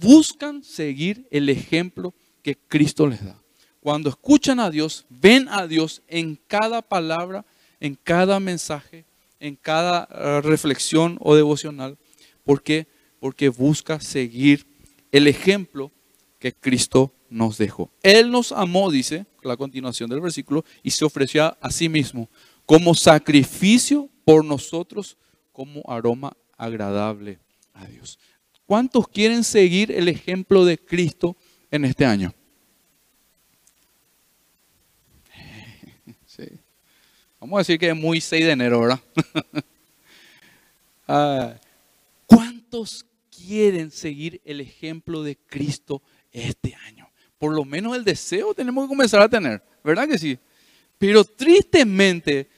buscan 0.00 0.62
seguir 0.62 1.26
el 1.30 1.48
ejemplo 1.48 2.12
que 2.42 2.58
Cristo 2.68 3.06
les 3.06 3.24
da. 3.24 3.38
Cuando 3.80 4.10
escuchan 4.10 4.60
a 4.60 4.70
Dios, 4.70 5.06
ven 5.08 5.48
a 5.48 5.66
Dios 5.66 6.02
en 6.08 6.38
cada 6.46 6.82
palabra, 6.82 7.46
en 7.80 7.94
cada 7.94 8.38
mensaje, 8.38 9.06
en 9.40 9.56
cada 9.56 10.08
eh, 10.10 10.42
reflexión 10.42 11.16
o 11.20 11.34
devocional. 11.34 11.96
¿Por 12.44 12.62
qué? 12.62 12.86
Porque 13.18 13.48
busca 13.48 13.98
seguir 13.98 14.73
el 15.14 15.28
ejemplo 15.28 15.92
que 16.40 16.52
Cristo 16.52 17.14
nos 17.30 17.56
dejó. 17.56 17.88
Él 18.02 18.32
nos 18.32 18.50
amó, 18.50 18.90
dice 18.90 19.26
la 19.44 19.56
continuación 19.56 20.10
del 20.10 20.20
versículo, 20.20 20.64
y 20.82 20.90
se 20.90 21.04
ofreció 21.04 21.56
a 21.60 21.70
sí 21.70 21.88
mismo 21.88 22.28
como 22.66 22.96
sacrificio 22.96 24.10
por 24.24 24.44
nosotros, 24.44 25.16
como 25.52 25.82
aroma 25.86 26.36
agradable 26.56 27.38
a 27.74 27.86
Dios. 27.86 28.18
¿Cuántos 28.66 29.06
quieren 29.06 29.44
seguir 29.44 29.92
el 29.92 30.08
ejemplo 30.08 30.64
de 30.64 30.78
Cristo 30.78 31.36
en 31.70 31.84
este 31.84 32.04
año? 32.04 32.34
Vamos 37.38 37.58
a 37.58 37.60
decir 37.60 37.78
que 37.78 37.90
es 37.90 37.96
muy 37.96 38.20
6 38.20 38.44
de 38.46 38.50
enero, 38.50 38.80
¿verdad? 38.80 39.00
Ah, 41.06 41.54
¿Cuántos 42.24 43.04
quieren 43.46 43.90
seguir 43.90 44.40
el 44.44 44.60
ejemplo 44.60 45.22
de 45.22 45.36
Cristo 45.36 46.02
este 46.32 46.74
año. 46.86 47.10
Por 47.38 47.54
lo 47.54 47.64
menos 47.64 47.96
el 47.96 48.04
deseo 48.04 48.54
tenemos 48.54 48.84
que 48.84 48.88
comenzar 48.88 49.20
a 49.20 49.28
tener, 49.28 49.62
¿verdad 49.82 50.08
que 50.08 50.18
sí? 50.18 50.38
Pero 50.98 51.24
tristemente 51.24 52.48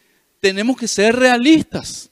tenemos 0.40 0.76
que 0.76 0.86
ser 0.86 1.16
realistas. 1.16 2.10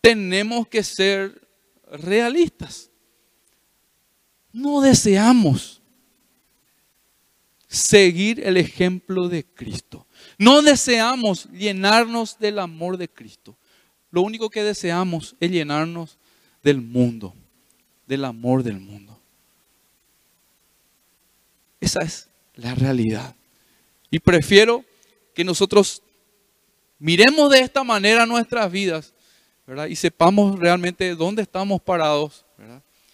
Tenemos 0.00 0.68
que 0.68 0.82
ser 0.82 1.46
realistas. 1.92 2.90
No 4.52 4.80
deseamos 4.80 5.82
seguir 7.66 8.40
el 8.40 8.56
ejemplo 8.56 9.28
de 9.28 9.44
Cristo. 9.44 10.06
No 10.38 10.62
deseamos 10.62 11.46
llenarnos 11.50 12.38
del 12.38 12.58
amor 12.58 12.96
de 12.96 13.08
Cristo. 13.08 13.58
Lo 14.10 14.22
único 14.22 14.48
que 14.48 14.62
deseamos 14.62 15.34
es 15.40 15.50
llenarnos 15.50 16.18
del 16.64 16.80
mundo, 16.80 17.32
del 18.06 18.24
amor 18.24 18.62
del 18.64 18.80
mundo. 18.80 19.16
Esa 21.78 22.00
es 22.00 22.28
la 22.56 22.74
realidad. 22.74 23.36
Y 24.10 24.18
prefiero 24.18 24.84
que 25.34 25.44
nosotros 25.44 26.02
miremos 26.98 27.50
de 27.50 27.60
esta 27.60 27.84
manera 27.84 28.24
nuestras 28.24 28.72
vidas. 28.72 29.12
Y 29.88 29.96
sepamos 29.96 30.58
realmente 30.58 31.14
dónde 31.14 31.42
estamos 31.42 31.80
parados. 31.82 32.44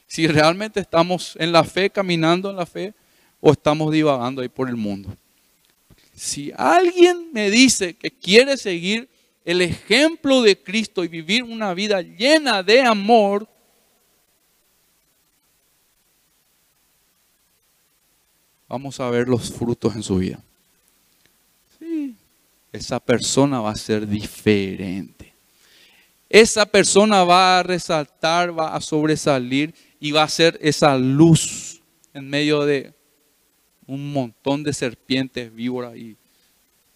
Si 0.06 0.26
realmente 0.26 0.80
estamos 0.80 1.36
en 1.38 1.52
la 1.52 1.64
fe, 1.64 1.90
caminando 1.90 2.50
en 2.50 2.56
la 2.56 2.66
fe, 2.66 2.94
o 3.40 3.52
estamos 3.52 3.92
divagando 3.92 4.42
ahí 4.42 4.48
por 4.48 4.68
el 4.68 4.76
mundo. 4.76 5.16
Si 6.14 6.52
alguien 6.56 7.30
me 7.32 7.50
dice 7.50 7.94
que 7.94 8.10
quiere 8.10 8.56
seguir 8.56 9.08
el 9.44 9.62
ejemplo 9.62 10.42
de 10.42 10.60
Cristo 10.62 11.02
y 11.04 11.08
vivir 11.08 11.42
una 11.42 11.74
vida 11.74 12.02
llena 12.02 12.62
de 12.62 12.82
amor, 12.82 13.48
vamos 18.68 19.00
a 19.00 19.10
ver 19.10 19.28
los 19.28 19.50
frutos 19.50 19.96
en 19.96 20.02
su 20.02 20.16
vida. 20.16 20.42
Esa 22.72 23.00
persona 23.00 23.60
va 23.60 23.70
a 23.70 23.76
ser 23.76 24.06
diferente. 24.06 25.34
Esa 26.28 26.64
persona 26.64 27.24
va 27.24 27.58
a 27.58 27.62
resaltar, 27.64 28.56
va 28.56 28.76
a 28.76 28.80
sobresalir 28.80 29.74
y 29.98 30.12
va 30.12 30.22
a 30.22 30.28
ser 30.28 30.56
esa 30.62 30.96
luz 30.96 31.82
en 32.14 32.28
medio 32.28 32.64
de 32.64 32.94
un 33.88 34.12
montón 34.12 34.62
de 34.62 34.72
serpientes, 34.72 35.52
víboras 35.52 35.96
y 35.96 36.16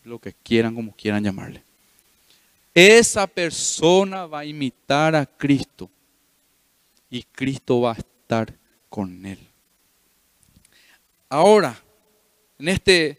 lo 0.04 0.20
que 0.20 0.32
quieran, 0.32 0.76
como 0.76 0.94
quieran 0.94 1.24
llamarle. 1.24 1.63
Esa 2.74 3.26
persona 3.26 4.26
va 4.26 4.40
a 4.40 4.44
imitar 4.44 5.14
a 5.14 5.24
Cristo 5.24 5.88
y 7.08 7.22
Cristo 7.22 7.82
va 7.82 7.92
a 7.92 7.96
estar 7.96 8.52
con 8.88 9.24
él. 9.24 9.38
Ahora, 11.28 11.80
en 12.58 12.68
este 12.68 13.18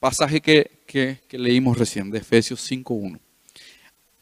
pasaje 0.00 0.40
que, 0.40 1.20
leímos 1.30 1.78
recién, 1.78 2.10
de 2.10 2.18
Efesios 2.18 2.70
5.1, 2.70 3.20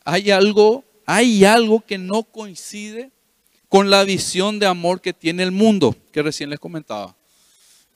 hay 0.05 0.31
algo 0.31 0.85
hay 1.07 1.45
algo 1.45 1.81
que 1.81 1.99
no 1.99 2.23
coincide 2.23 3.11
con 3.69 3.91
la 3.91 4.05
visión 4.05 4.59
de 4.59 4.67
amor 4.67 5.01
que 5.01 5.13
tiene 5.13 5.43
el 5.43 5.51
mundo, 5.51 5.97
que 6.13 6.23
recién 6.23 6.51
les 6.51 6.61
comentaba. 6.61 7.17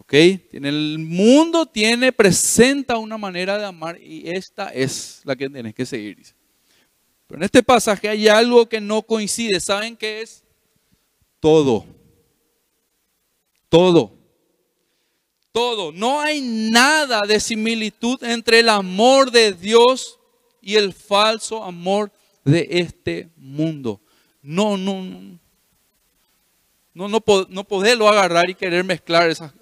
¿Ok? 0.06 0.14
El 0.52 1.00
mundo 1.00 1.66
tiene, 1.66 2.12
presenta 2.12 2.96
una 2.96 3.18
manera 3.18 3.58
de 3.58 3.64
amar 3.64 4.00
y 4.00 4.30
esta 4.30 4.68
es 4.68 5.20
la 5.24 5.34
que 5.34 5.50
tienes 5.50 5.74
que 5.74 5.84
seguir. 5.84 6.18
Pero 7.26 7.40
en 7.40 7.42
este 7.42 7.60
pasaje 7.60 8.08
hay 8.08 8.28
algo 8.28 8.68
que 8.68 8.80
no 8.80 9.02
coincide. 9.02 9.58
¿Saben 9.58 9.96
qué 9.96 10.22
es? 10.22 10.44
Todo. 11.40 11.84
Todo. 13.68 14.12
Todo. 15.50 15.90
No 15.90 16.20
hay 16.20 16.40
nada 16.40 17.22
de 17.22 17.40
similitud 17.40 18.22
entre 18.22 18.60
el 18.60 18.68
amor 18.68 19.32
de 19.32 19.54
Dios 19.54 20.20
y 20.62 20.76
el 20.76 20.92
falso 20.92 21.64
amor 21.64 22.12
de 22.44 22.68
este 22.70 23.28
mundo. 23.34 24.00
No, 24.40 24.76
no, 24.76 25.02
no. 25.02 25.40
No, 26.94 27.08
no, 27.08 27.22
no 27.48 27.64
poderlo 27.64 28.08
agarrar 28.08 28.48
y 28.48 28.54
querer 28.54 28.84
mezclar 28.84 29.28
esas, 29.28 29.52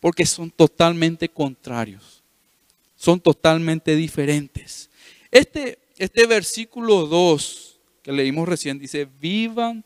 porque 0.00 0.26
son 0.26 0.50
totalmente 0.50 1.28
contrarios. 1.28 2.22
Son 2.96 3.20
totalmente 3.20 3.94
diferentes. 3.94 4.90
Este, 5.30 5.78
este 5.96 6.26
versículo 6.26 7.06
2 7.06 7.70
que 8.02 8.12
leímos 8.12 8.48
recién 8.48 8.78
dice, 8.78 9.06
vivan, 9.20 9.84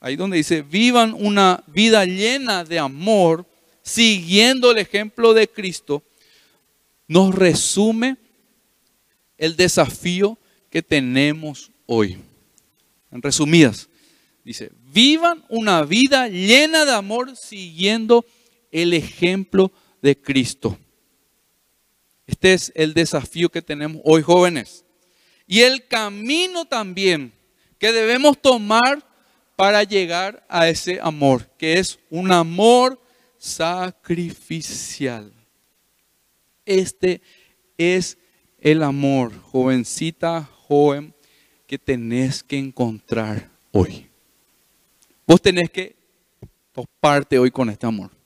ahí 0.00 0.16
donde 0.16 0.38
dice, 0.38 0.62
vivan 0.62 1.14
una 1.14 1.62
vida 1.66 2.04
llena 2.04 2.64
de 2.64 2.78
amor, 2.78 3.46
siguiendo 3.82 4.70
el 4.70 4.78
ejemplo 4.78 5.34
de 5.34 5.48
Cristo, 5.48 6.02
nos 7.06 7.34
resume 7.34 8.16
el 9.36 9.56
desafío 9.56 10.38
que 10.70 10.82
tenemos 10.82 11.70
hoy. 11.86 12.18
En 13.10 13.20
resumidas, 13.20 13.88
dice, 14.44 14.70
vivan 14.92 15.44
una 15.48 15.82
vida 15.82 16.28
llena 16.28 16.84
de 16.84 16.92
amor 16.92 17.36
siguiendo 17.36 18.24
el 18.24 18.39
ejemplo 18.70 19.72
de 20.02 20.20
Cristo. 20.20 20.78
Este 22.26 22.52
es 22.52 22.72
el 22.74 22.94
desafío 22.94 23.48
que 23.50 23.62
tenemos 23.62 24.00
hoy 24.04 24.22
jóvenes. 24.22 24.84
Y 25.46 25.60
el 25.60 25.86
camino 25.88 26.64
también 26.64 27.32
que 27.78 27.92
debemos 27.92 28.40
tomar 28.40 29.04
para 29.56 29.82
llegar 29.82 30.46
a 30.48 30.68
ese 30.68 31.00
amor, 31.02 31.50
que 31.58 31.78
es 31.78 31.98
un 32.08 32.30
amor 32.30 33.02
sacrificial. 33.36 35.32
Este 36.64 37.20
es 37.76 38.16
el 38.58 38.82
amor, 38.82 39.36
jovencita, 39.40 40.44
joven, 40.44 41.14
que 41.66 41.78
tenés 41.78 42.42
que 42.42 42.58
encontrar 42.58 43.50
hoy. 43.72 44.08
Vos 45.26 45.42
tenés 45.42 45.70
que 45.70 45.96
toparte 46.72 47.38
hoy 47.38 47.50
con 47.50 47.70
este 47.70 47.86
amor. 47.86 48.19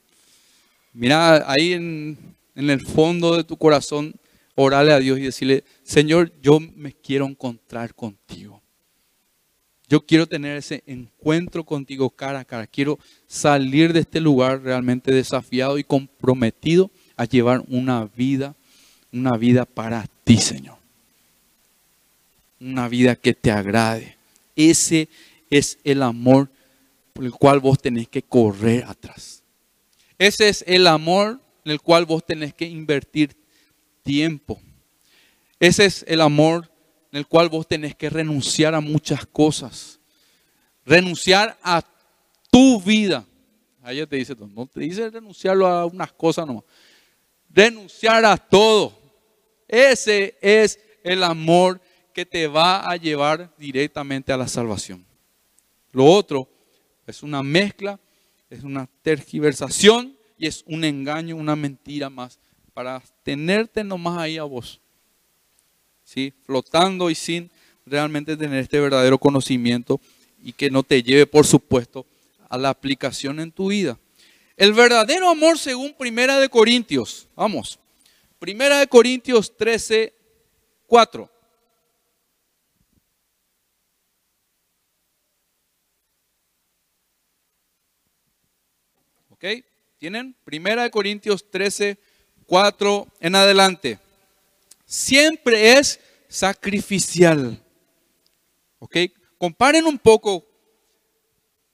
Mira 0.95 1.51
ahí 1.51 1.73
en, 1.73 2.17
el 2.55 2.81
fondo 2.87 3.37
de 3.37 3.43
tu 3.43 3.57
corazón, 3.57 4.15
orale 4.55 4.93
a 4.93 5.01
Dios 5.01 5.19
y 5.19 5.23
decirle, 5.23 5.65
Señor, 5.83 6.33
yo 6.41 6.61
me 6.61 6.93
quiero 6.93 7.27
encontrar 7.27 7.93
contigo. 7.95 8.63
Yo 9.89 10.07
quiero 10.07 10.27
tener 10.29 10.57
ese 10.57 10.85
encuentro 10.87 11.65
contigo 11.65 12.11
cara 12.11 12.41
a 12.41 12.45
cara. 12.45 12.69
Quiero 12.69 12.99
salir 13.27 13.93
de 13.93 14.01
este 14.01 14.21
lugar 14.21 14.63
realmente 14.63 15.13
desafiado 15.13 15.79
y 15.79 15.85
comprometido 15.85 16.91
a 17.17 17.25
llevar 17.25 17.65
una 17.69 18.05
vida, 18.17 18.55
una 19.13 19.37
vida 19.37 19.65
para 19.65 20.07
ti, 20.23 20.37
Señor. 20.37 20.79
Una 22.61 22.89
vida 22.89 23.17
que 23.17 23.35
te 23.35 23.51
agrade. 23.51 24.17
Ese 24.55 25.09
es 25.51 25.77
el 25.83 26.03
amor 26.03 26.49
por 27.13 27.25
el 27.25 27.33
cual 27.33 27.59
vos 27.59 27.81
tenés 27.81 28.09
que 28.09 28.23
correr 28.23 28.85
atrás. 28.85 29.44
Ese 30.25 30.49
es 30.49 30.65
el 30.67 30.87
amor 30.87 31.39
en 31.67 31.73
el 31.73 31.83
cual 31.83 32.07
vos 32.07 32.25
tenés 32.25 32.55
que 32.55 32.65
invertir 32.65 33.37
tiempo. 34.03 34.59
Ese 35.61 35.85
es 35.85 36.03
el 36.09 36.23
amor 36.23 36.73
en 37.13 37.19
el 37.19 37.27
cual 37.27 37.51
vos 37.51 37.69
tenés 37.69 37.95
que 37.95 38.09
renunciar 38.09 38.75
a 38.75 38.81
muchas 38.81 39.27
cosas. 39.27 40.01
Renunciar 40.87 41.59
a 41.63 41.83
tu 42.51 42.81
vida. 42.81 43.27
Ahí 43.83 44.07
te 44.07 44.17
dice, 44.17 44.35
no 44.35 44.67
te 44.67 44.81
dice 44.81 45.11
renunciarlo 45.11 45.67
a 45.67 45.85
unas 45.85 46.11
cosas 46.15 46.47
nomás. 46.47 46.65
Renunciar 47.51 48.25
a 48.25 48.39
todo. 48.39 48.99
Ese 49.69 50.39
es 50.41 50.81
el 51.03 51.23
amor 51.23 51.83
que 52.15 52.25
te 52.25 52.47
va 52.47 52.91
a 52.91 52.97
llevar 52.97 53.55
directamente 53.59 54.33
a 54.33 54.39
la 54.39 54.49
salvación. 54.49 55.05
Lo 55.93 56.07
otro 56.07 56.49
es 57.07 57.23
una 57.23 57.43
mezcla, 57.43 58.01
es 58.51 58.63
una 58.63 58.89
tergiversación 59.03 60.17
y 60.39 60.47
es 60.47 60.65
un 60.67 60.85
engaño, 60.85 61.37
una 61.37 61.57
mentira 61.57 62.11
más 62.11 62.39
para 62.73 63.03
tenerte 63.23 63.85
nomás 63.85 64.19
ahí 64.19 64.37
a 64.37 64.43
vos. 64.43 64.81
¿Sí? 66.05 66.35
Flotando 66.45 67.09
y 67.09 67.15
sin 67.15 67.51
realmente 67.87 68.37
tener 68.37 68.59
este 68.59 68.81
verdadero 68.81 69.19
conocimiento 69.19 70.01
y 70.43 70.53
que 70.53 70.71
no 70.71 70.83
te 70.83 71.03
lleve, 71.03 71.27
por 71.27 71.47
supuesto, 71.47 72.05
a 72.49 72.59
la 72.59 72.69
aplicación 72.69 73.41
en 73.41 73.51
tu 73.51 73.69
vida. 73.69 73.99
El 74.57 74.73
verdadero 74.73 75.29
amor 75.29 75.59
según 75.59 75.95
Primera 75.95 76.39
de 76.39 76.49
Corintios. 76.49 77.27
Vamos. 77.35 77.79
Primera 78.39 78.79
de 78.79 78.87
Corintios 78.87 79.57
13, 79.57 80.13
4. 80.87 81.31
¿Tienen? 89.99 90.35
Primera 90.45 90.85
de 90.85 90.91
Corintios 90.91 91.51
13, 91.51 91.99
4 92.47 93.07
en 93.21 93.35
adelante. 93.35 93.99
Siempre 94.87 95.75
es 95.75 96.01
sacrificial. 96.29 97.63
¿Ok? 98.79 98.97
Comparen 99.37 99.85
un 99.87 99.99
poco, 99.99 100.47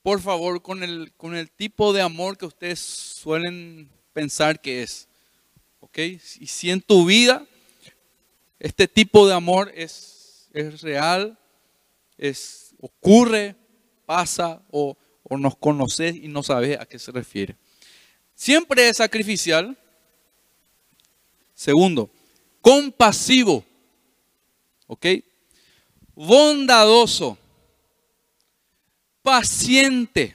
por 0.03 0.21
favor, 0.21 0.63
con 0.63 0.83
el, 0.83 1.13
con 1.17 1.37
el 1.37 1.51
tipo 1.51 1.93
de 1.93 2.03
amor 2.03 2.37
que 2.37 2.47
ustedes 2.47 2.81
suelen 2.81 3.89
pensar 4.13 4.61
que 4.61 4.83
es. 4.83 5.09
¿Ok? 5.79 5.99
Y 5.99 6.47
si 6.47 6.71
en 6.71 6.81
tu 6.81 7.07
vida 7.07 7.47
este 8.59 8.89
tipo 8.89 9.29
de 9.29 9.35
amor 9.35 9.73
es, 9.75 10.49
es 10.53 10.83
real, 10.83 11.39
es, 12.19 12.75
ocurre, 12.81 13.55
pasa 14.07 14.61
o, 14.71 14.97
o 15.31 15.39
nos 15.39 15.57
conoces 15.57 16.17
y 16.17 16.27
no 16.27 16.43
sabes 16.43 16.79
a 16.79 16.85
qué 16.85 16.99
se 16.99 17.13
refiere. 17.13 17.57
Siempre 18.35 18.89
es 18.89 18.97
sacrificial. 18.97 19.79
Segundo, 21.55 22.11
compasivo. 22.61 23.65
¿Ok? 24.89 25.07
Bondadoso. 26.17 27.39
Paciente. 29.23 30.35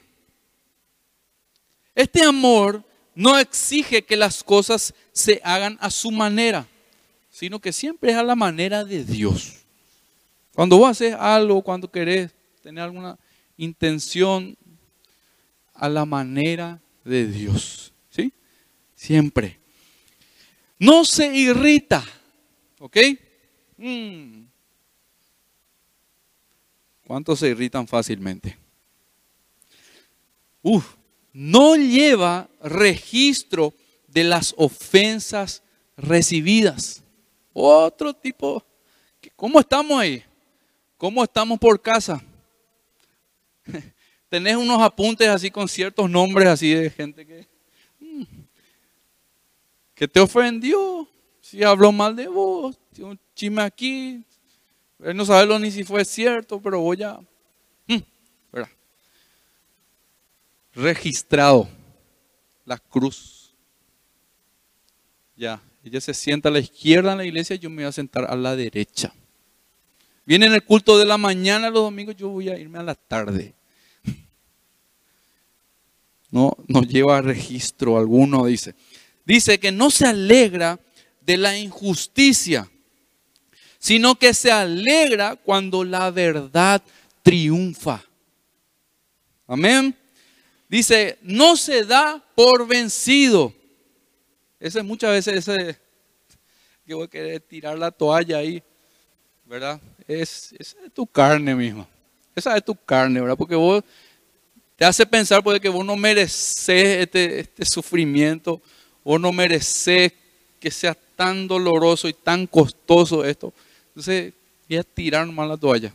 Este 1.94 2.22
amor 2.22 2.82
no 3.14 3.38
exige 3.38 4.02
que 4.02 4.16
las 4.16 4.42
cosas 4.42 4.94
se 5.12 5.42
hagan 5.44 5.76
a 5.80 5.90
su 5.90 6.10
manera, 6.10 6.66
sino 7.30 7.60
que 7.60 7.72
siempre 7.72 8.12
es 8.12 8.16
a 8.16 8.22
la 8.22 8.34
manera 8.34 8.82
de 8.82 9.04
Dios. 9.04 9.58
Cuando 10.54 10.78
vos 10.78 10.90
haces 10.90 11.14
algo, 11.14 11.60
cuando 11.60 11.90
querés 11.90 12.32
tener 12.62 12.84
alguna 12.84 13.18
intención, 13.58 14.56
a 15.78 15.88
la 15.88 16.04
manera 16.04 16.80
de 17.04 17.26
Dios. 17.26 17.92
¿Sí? 18.10 18.32
Siempre. 18.94 19.58
No 20.78 21.04
se 21.04 21.26
irrita. 21.34 22.04
¿Ok? 22.78 22.96
Mm. 23.76 24.44
¿Cuántos 27.06 27.38
se 27.38 27.48
irritan 27.48 27.86
fácilmente? 27.86 28.56
Uf, 30.62 30.94
no 31.32 31.76
lleva 31.76 32.48
registro 32.60 33.72
de 34.08 34.24
las 34.24 34.54
ofensas 34.56 35.62
recibidas. 35.96 37.02
Otro 37.52 38.12
tipo. 38.14 38.64
¿Cómo 39.36 39.60
estamos 39.60 40.00
ahí? 40.00 40.24
¿Cómo 40.96 41.22
estamos 41.22 41.58
por 41.58 41.80
casa? 41.80 42.22
Tenés 44.28 44.56
unos 44.56 44.82
apuntes 44.82 45.28
así 45.28 45.50
con 45.50 45.68
ciertos 45.68 46.10
nombres 46.10 46.48
así 46.48 46.74
de 46.74 46.90
gente 46.90 47.26
que, 47.26 47.46
mm, 48.00 48.24
que 49.94 50.08
te 50.08 50.20
ofendió, 50.20 51.08
si 51.40 51.62
habló 51.62 51.92
mal 51.92 52.16
de 52.16 52.26
vos, 52.26 52.78
un 52.98 53.18
chisme 53.34 53.62
aquí, 53.62 54.24
él 55.02 55.16
no 55.16 55.24
sabe 55.24 55.58
ni 55.58 55.70
si 55.70 55.84
fue 55.84 56.04
cierto, 56.04 56.60
pero 56.60 56.80
voy 56.80 57.02
a... 57.02 57.20
Mm, 57.86 57.96
Registrado 60.74 61.66
la 62.66 62.76
cruz. 62.76 63.54
Ya, 65.34 65.62
ella 65.82 66.00
se 66.02 66.12
sienta 66.12 66.50
a 66.50 66.52
la 66.52 66.58
izquierda 66.58 67.12
en 67.12 67.18
la 67.18 67.24
iglesia, 67.24 67.56
yo 67.56 67.70
me 67.70 67.76
voy 67.76 67.84
a 67.84 67.92
sentar 67.92 68.24
a 68.24 68.36
la 68.36 68.54
derecha. 68.54 69.12
Viene 70.26 70.46
en 70.46 70.52
el 70.52 70.64
culto 70.64 70.98
de 70.98 71.06
la 71.06 71.16
mañana 71.16 71.70
los 71.70 71.82
domingos, 71.82 72.16
yo 72.16 72.28
voy 72.28 72.50
a 72.50 72.58
irme 72.58 72.78
a 72.78 72.82
la 72.82 72.94
tarde. 72.94 73.54
No, 76.30 76.56
no 76.66 76.82
lleva 76.82 77.20
registro 77.22 77.98
alguno, 77.98 78.46
dice. 78.46 78.74
Dice 79.24 79.58
que 79.58 79.72
no 79.72 79.90
se 79.90 80.06
alegra 80.06 80.78
de 81.20 81.36
la 81.36 81.56
injusticia, 81.56 82.70
sino 83.78 84.16
que 84.16 84.34
se 84.34 84.50
alegra 84.50 85.36
cuando 85.36 85.84
la 85.84 86.10
verdad 86.10 86.82
triunfa. 87.22 88.04
Amén. 89.46 89.96
Dice, 90.68 91.18
no 91.22 91.56
se 91.56 91.84
da 91.84 92.22
por 92.34 92.66
vencido. 92.66 93.52
Ese 94.58 94.82
muchas 94.82 95.10
veces 95.10 95.48
ese 95.48 95.78
que 96.86 96.94
voy 96.94 97.04
a 97.04 97.08
querer 97.08 97.40
tirar 97.40 97.76
la 97.76 97.90
toalla 97.90 98.38
ahí, 98.38 98.62
¿verdad? 99.44 99.80
Es, 100.06 100.54
es 100.58 100.76
tu 100.94 101.06
carne 101.06 101.54
misma. 101.54 101.86
Esa 102.34 102.56
es 102.56 102.64
tu 102.64 102.74
carne, 102.74 103.20
¿verdad? 103.20 103.36
Porque 103.36 103.56
vos 103.56 103.82
te 104.76 104.84
hace 104.84 105.06
pensar 105.06 105.42
porque 105.42 105.60
que 105.60 105.68
vos 105.68 105.84
no 105.84 105.96
mereces 105.96 106.98
este, 107.00 107.40
este 107.40 107.64
sufrimiento, 107.64 108.60
vos 109.02 109.18
no 109.18 109.32
mereces 109.32 110.12
que 110.60 110.70
sea 110.70 110.94
tan 111.16 111.48
doloroso 111.48 112.08
y 112.08 112.12
tan 112.12 112.46
costoso 112.46 113.24
esto. 113.24 113.54
Entonces, 113.88 114.34
voy 114.68 114.76
a 114.76 114.84
tirar 114.84 115.26
nomás 115.26 115.48
la 115.48 115.56
toalla. 115.56 115.94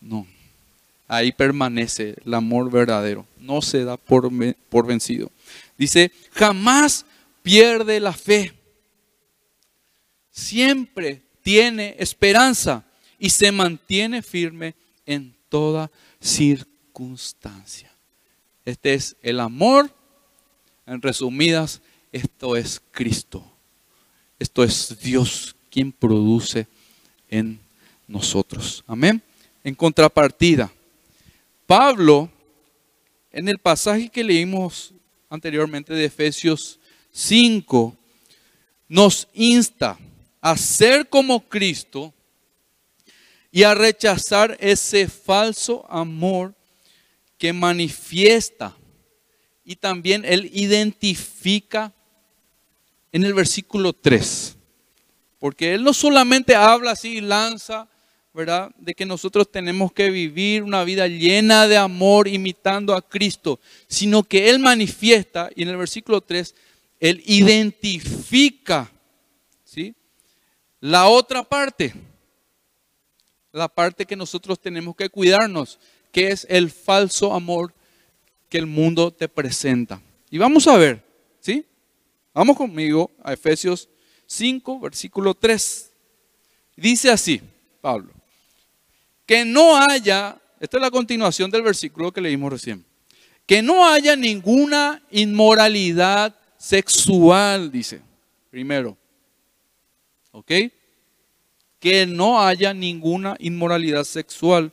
No. 0.00 0.26
Ahí 1.06 1.32
permanece 1.32 2.16
el 2.24 2.34
amor 2.34 2.70
verdadero. 2.70 3.26
No 3.38 3.62
se 3.62 3.82
da 3.82 3.96
por, 3.96 4.30
por 4.68 4.86
vencido. 4.86 5.30
Dice, 5.78 6.12
jamás 6.32 7.06
pierde 7.42 7.98
la 7.98 8.12
fe. 8.12 8.52
Siempre 10.30 11.22
tiene 11.42 11.96
esperanza 11.98 12.84
y 13.18 13.30
se 13.30 13.50
mantiene 13.50 14.20
firme 14.20 14.74
en 15.06 15.34
toda 15.48 15.90
circunstancia. 16.20 16.77
Este 18.64 18.94
es 18.94 19.16
el 19.22 19.40
amor. 19.40 19.90
En 20.86 21.00
resumidas, 21.00 21.80
esto 22.12 22.56
es 22.56 22.82
Cristo. 22.90 23.44
Esto 24.38 24.64
es 24.64 24.98
Dios 25.00 25.54
quien 25.70 25.92
produce 25.92 26.66
en 27.28 27.60
nosotros. 28.06 28.82
Amén. 28.86 29.22
En 29.62 29.74
contrapartida, 29.74 30.72
Pablo, 31.66 32.30
en 33.30 33.48
el 33.48 33.58
pasaje 33.58 34.08
que 34.08 34.24
leímos 34.24 34.92
anteriormente 35.28 35.92
de 35.92 36.06
Efesios 36.06 36.80
5, 37.12 37.96
nos 38.88 39.28
insta 39.34 39.98
a 40.40 40.56
ser 40.56 41.08
como 41.08 41.46
Cristo 41.48 42.14
y 43.50 43.62
a 43.62 43.74
rechazar 43.74 44.56
ese 44.60 45.08
falso 45.08 45.84
amor 45.90 46.54
que 47.38 47.52
manifiesta 47.52 48.76
y 49.64 49.76
también 49.76 50.24
él 50.24 50.50
identifica 50.52 51.92
en 53.12 53.24
el 53.24 53.34
versículo 53.34 53.92
3. 53.92 54.56
Porque 55.38 55.74
él 55.74 55.84
no 55.84 55.92
solamente 55.92 56.54
habla 56.54 56.92
así 56.92 57.18
y 57.18 57.20
lanza, 57.20 57.88
¿verdad? 58.34 58.70
De 58.78 58.94
que 58.94 59.06
nosotros 59.06 59.50
tenemos 59.50 59.92
que 59.92 60.10
vivir 60.10 60.62
una 60.62 60.84
vida 60.84 61.06
llena 61.06 61.68
de 61.68 61.76
amor 61.76 62.28
imitando 62.28 62.94
a 62.94 63.06
Cristo, 63.06 63.60
sino 63.86 64.22
que 64.22 64.48
él 64.50 64.58
manifiesta, 64.58 65.50
y 65.54 65.62
en 65.62 65.68
el 65.68 65.76
versículo 65.76 66.20
3, 66.20 66.54
él 66.98 67.22
identifica, 67.26 68.90
¿sí? 69.64 69.94
La 70.80 71.08
otra 71.08 71.42
parte, 71.42 71.94
la 73.52 73.68
parte 73.68 74.06
que 74.06 74.16
nosotros 74.16 74.60
tenemos 74.60 74.96
que 74.96 75.08
cuidarnos, 75.08 75.78
que 76.18 76.32
es 76.32 76.48
el 76.50 76.68
falso 76.68 77.32
amor 77.32 77.72
que 78.48 78.58
el 78.58 78.66
mundo 78.66 79.12
te 79.12 79.28
presenta. 79.28 80.02
Y 80.28 80.38
vamos 80.38 80.66
a 80.66 80.76
ver, 80.76 81.00
¿sí? 81.38 81.64
Vamos 82.34 82.56
conmigo 82.56 83.12
a 83.22 83.34
Efesios 83.34 83.88
5, 84.26 84.80
versículo 84.80 85.32
3. 85.32 85.92
Dice 86.74 87.12
así, 87.12 87.40
Pablo, 87.80 88.10
que 89.26 89.44
no 89.44 89.76
haya, 89.76 90.36
esta 90.58 90.78
es 90.78 90.80
la 90.80 90.90
continuación 90.90 91.52
del 91.52 91.62
versículo 91.62 92.10
que 92.10 92.20
leímos 92.20 92.50
recién, 92.50 92.84
que 93.46 93.62
no 93.62 93.88
haya 93.88 94.16
ninguna 94.16 95.00
inmoralidad 95.12 96.34
sexual, 96.56 97.70
dice, 97.70 98.00
primero. 98.50 98.98
¿Ok? 100.32 100.50
Que 101.78 102.06
no 102.06 102.42
haya 102.42 102.74
ninguna 102.74 103.36
inmoralidad 103.38 104.02
sexual, 104.02 104.72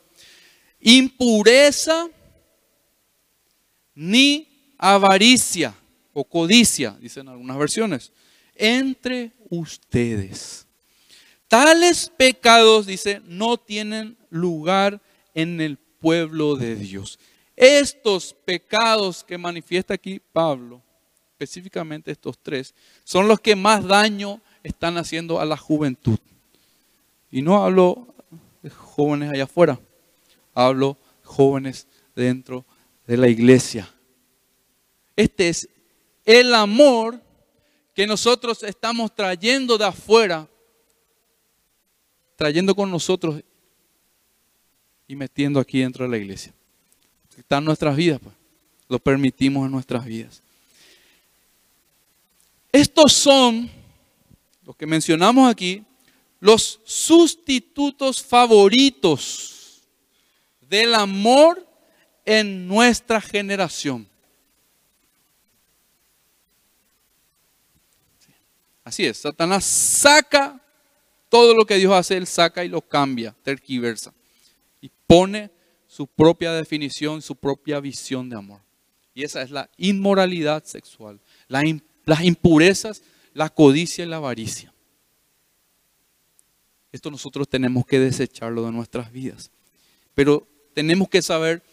impureza, 0.85 2.07
ni 3.95 4.47
avaricia 4.77 5.73
o 6.13 6.23
codicia, 6.23 6.95
dicen 7.01 7.27
algunas 7.27 7.57
versiones, 7.57 8.11
entre 8.53 9.31
ustedes. 9.49 10.67
Tales 11.47 12.11
pecados, 12.15 12.85
dice, 12.85 13.19
no 13.25 13.57
tienen 13.57 14.15
lugar 14.29 15.01
en 15.33 15.59
el 15.59 15.77
pueblo 15.77 16.55
de 16.55 16.75
Dios. 16.75 17.17
Estos 17.55 18.35
pecados 18.45 19.23
que 19.23 19.39
manifiesta 19.39 19.95
aquí 19.95 20.21
Pablo, 20.31 20.83
específicamente 21.31 22.11
estos 22.11 22.37
tres, 22.37 22.75
son 23.03 23.27
los 23.27 23.39
que 23.39 23.55
más 23.55 23.83
daño 23.85 24.39
están 24.61 24.97
haciendo 24.97 25.39
a 25.39 25.45
la 25.45 25.57
juventud. 25.57 26.19
Y 27.31 27.41
no 27.41 27.63
hablo 27.63 28.13
de 28.61 28.69
jóvenes 28.69 29.31
allá 29.31 29.45
afuera, 29.45 29.79
hablo 30.55 30.97
jóvenes 31.23 31.87
dentro 32.15 32.65
de 33.05 33.17
la 33.17 33.27
iglesia. 33.27 33.91
Este 35.15 35.49
es 35.49 35.69
el 36.23 36.55
amor 36.55 37.21
que 37.93 38.07
nosotros 38.07 38.63
estamos 38.63 39.13
trayendo 39.13 39.77
de 39.77 39.85
afuera, 39.85 40.49
trayendo 42.35 42.75
con 42.75 42.89
nosotros 42.89 43.43
y 45.07 45.15
metiendo 45.15 45.59
aquí 45.59 45.79
dentro 45.79 46.05
de 46.05 46.11
la 46.11 46.17
iglesia. 46.17 46.53
Está 47.37 47.57
en 47.57 47.65
nuestras 47.65 47.95
vidas, 47.95 48.19
pues. 48.23 48.33
Lo 48.87 48.99
permitimos 48.99 49.65
en 49.65 49.71
nuestras 49.71 50.05
vidas. 50.05 50.43
Estos 52.71 53.13
son, 53.13 53.69
los 54.63 54.75
que 54.75 54.85
mencionamos 54.85 55.49
aquí, 55.49 55.83
los 56.39 56.79
sustitutos 56.83 58.21
favoritos 58.21 59.54
del 60.69 60.95
amor 60.95 61.65
en 62.25 62.67
nuestra 62.67 63.21
generación. 63.21 64.07
Así 68.83 69.05
es, 69.05 69.17
Satanás 69.17 69.65
saca 69.65 70.61
todo 71.29 71.55
lo 71.55 71.65
que 71.65 71.75
Dios 71.75 71.91
hace, 71.93 72.17
él 72.17 72.27
saca 72.27 72.63
y 72.63 72.69
lo 72.69 72.81
cambia, 72.81 73.35
terquiversa. 73.43 74.13
Y 74.79 74.91
pone 75.07 75.49
su 75.87 76.05
propia 76.07 76.53
definición, 76.53 77.21
su 77.21 77.35
propia 77.35 77.79
visión 77.79 78.29
de 78.29 78.35
amor. 78.35 78.61
Y 79.15 79.23
esa 79.23 79.41
es 79.41 79.49
la 79.49 79.69
inmoralidad 79.77 80.63
sexual, 80.65 81.19
las 81.47 82.23
impurezas, 82.23 83.01
la 83.33 83.49
codicia 83.49 84.05
y 84.05 84.07
la 84.07 84.17
avaricia. 84.17 84.73
Esto 86.91 87.09
nosotros 87.09 87.49
tenemos 87.49 87.85
que 87.85 87.99
desecharlo 87.99 88.65
de 88.65 88.71
nuestras 88.71 89.11
vidas. 89.11 89.51
Pero 90.13 90.47
tenemos 90.75 91.07
que 91.07 91.21
saber 91.21 91.63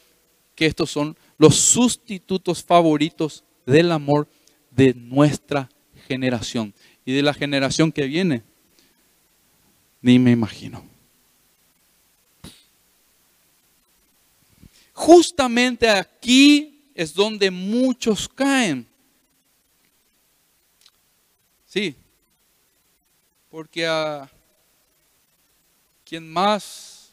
que 0.55 0.65
estos 0.65 0.91
son 0.91 1.17
los 1.37 1.57
sustitutos 1.57 2.62
favoritos 2.62 3.43
del 3.67 3.91
amor 3.91 4.29
de 4.71 4.95
nuestra 4.95 5.69
generación. 6.07 6.73
Y 7.05 7.12
de 7.12 7.23
la 7.23 7.35
generación 7.35 7.91
que 7.91 8.07
viene, 8.07 8.45
ni 10.01 10.21
me 10.21 10.31
imagino. 10.31 10.85
Justamente 14.93 15.91
aquí 15.91 16.85
es 16.95 17.12
donde 17.12 17.51
muchos 17.51 18.29
caen. 18.29 18.87
Sí, 21.67 21.97
porque 23.51 23.85
a 23.85 24.31
quien 26.05 26.31
más 26.31 27.11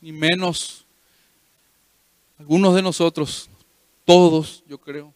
ni 0.00 0.10
menos 0.10 0.84
algunos 2.38 2.74
de 2.74 2.82
nosotros, 2.82 3.50
todos 4.04 4.62
yo 4.66 4.78
creo, 4.78 5.12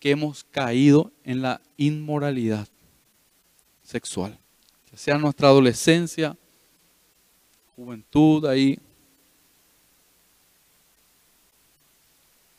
que 0.00 0.10
hemos 0.10 0.44
caído 0.44 1.10
en 1.24 1.42
la 1.42 1.60
inmoralidad 1.76 2.68
sexual. 3.82 4.38
Ya 4.90 4.98
sea 4.98 5.18
nuestra 5.18 5.48
adolescencia, 5.48 6.36
juventud 7.74 8.44
ahí. 8.46 8.78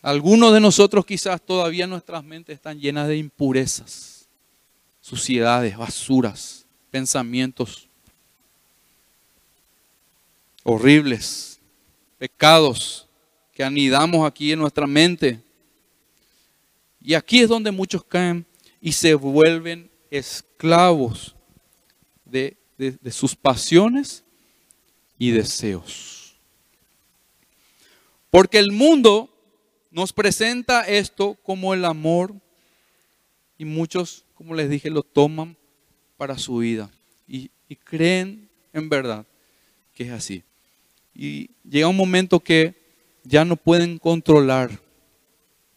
Algunos 0.01 0.53
de 0.53 0.59
nosotros 0.59 1.05
quizás 1.05 1.41
todavía 1.41 1.85
nuestras 1.85 2.23
mentes 2.23 2.55
están 2.55 2.79
llenas 2.79 3.07
de 3.07 3.17
impurezas, 3.17 4.27
suciedades, 5.01 5.77
basuras, 5.77 6.65
pensamientos. 6.89 7.85
horribles, 10.63 11.59
pecados 12.19 13.08
que 13.59 13.65
anidamos 13.65 14.25
aquí 14.25 14.53
en 14.53 14.59
nuestra 14.59 14.87
mente. 14.87 15.43
Y 17.01 17.13
aquí 17.13 17.41
es 17.41 17.49
donde 17.49 17.71
muchos 17.71 18.01
caen 18.05 18.45
y 18.79 18.93
se 18.93 19.13
vuelven 19.15 19.91
esclavos 20.09 21.35
de, 22.23 22.55
sus 23.11 23.35
pasiones 23.35 24.23
y 25.17 25.31
deseos. 25.31 26.39
Porque 28.29 28.59
el 28.59 28.71
mundo 28.71 29.29
nos 29.91 30.13
presenta 30.13 30.83
esto 30.83 31.37
como 31.43 31.73
el 31.73 31.83
amor 31.83 32.33
y 33.57 33.65
muchos, 33.65 34.23
como 34.35 34.55
les 34.55 34.69
dije, 34.69 34.89
lo 34.89 35.03
toman 35.03 35.57
para 36.15 36.37
su 36.37 36.59
vida 36.59 36.89
y, 37.27 37.51
creen 37.83 38.49
en 38.71 38.87
verdad 38.87 39.25
que 39.93 40.05
es 40.05 40.11
así. 40.11 40.43
Y 41.13 41.49
llega 41.69 41.89
un 41.89 41.97
momento 41.97 42.39
que 42.39 42.78
ya 43.29 43.45
no 43.45 43.55
pueden 43.55 43.99
controlar, 43.99 44.71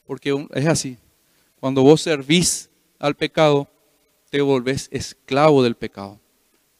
porque 0.07 0.47
es 0.55 0.67
así. 0.67 0.97
Cuando 1.61 1.83
vos 1.83 2.01
servís 2.01 2.71
al 2.99 3.15
pecado, 3.15 3.69
te 4.31 4.41
volvés 4.41 4.89
esclavo 4.91 5.63
del 5.63 5.75
pecado. 5.75 6.19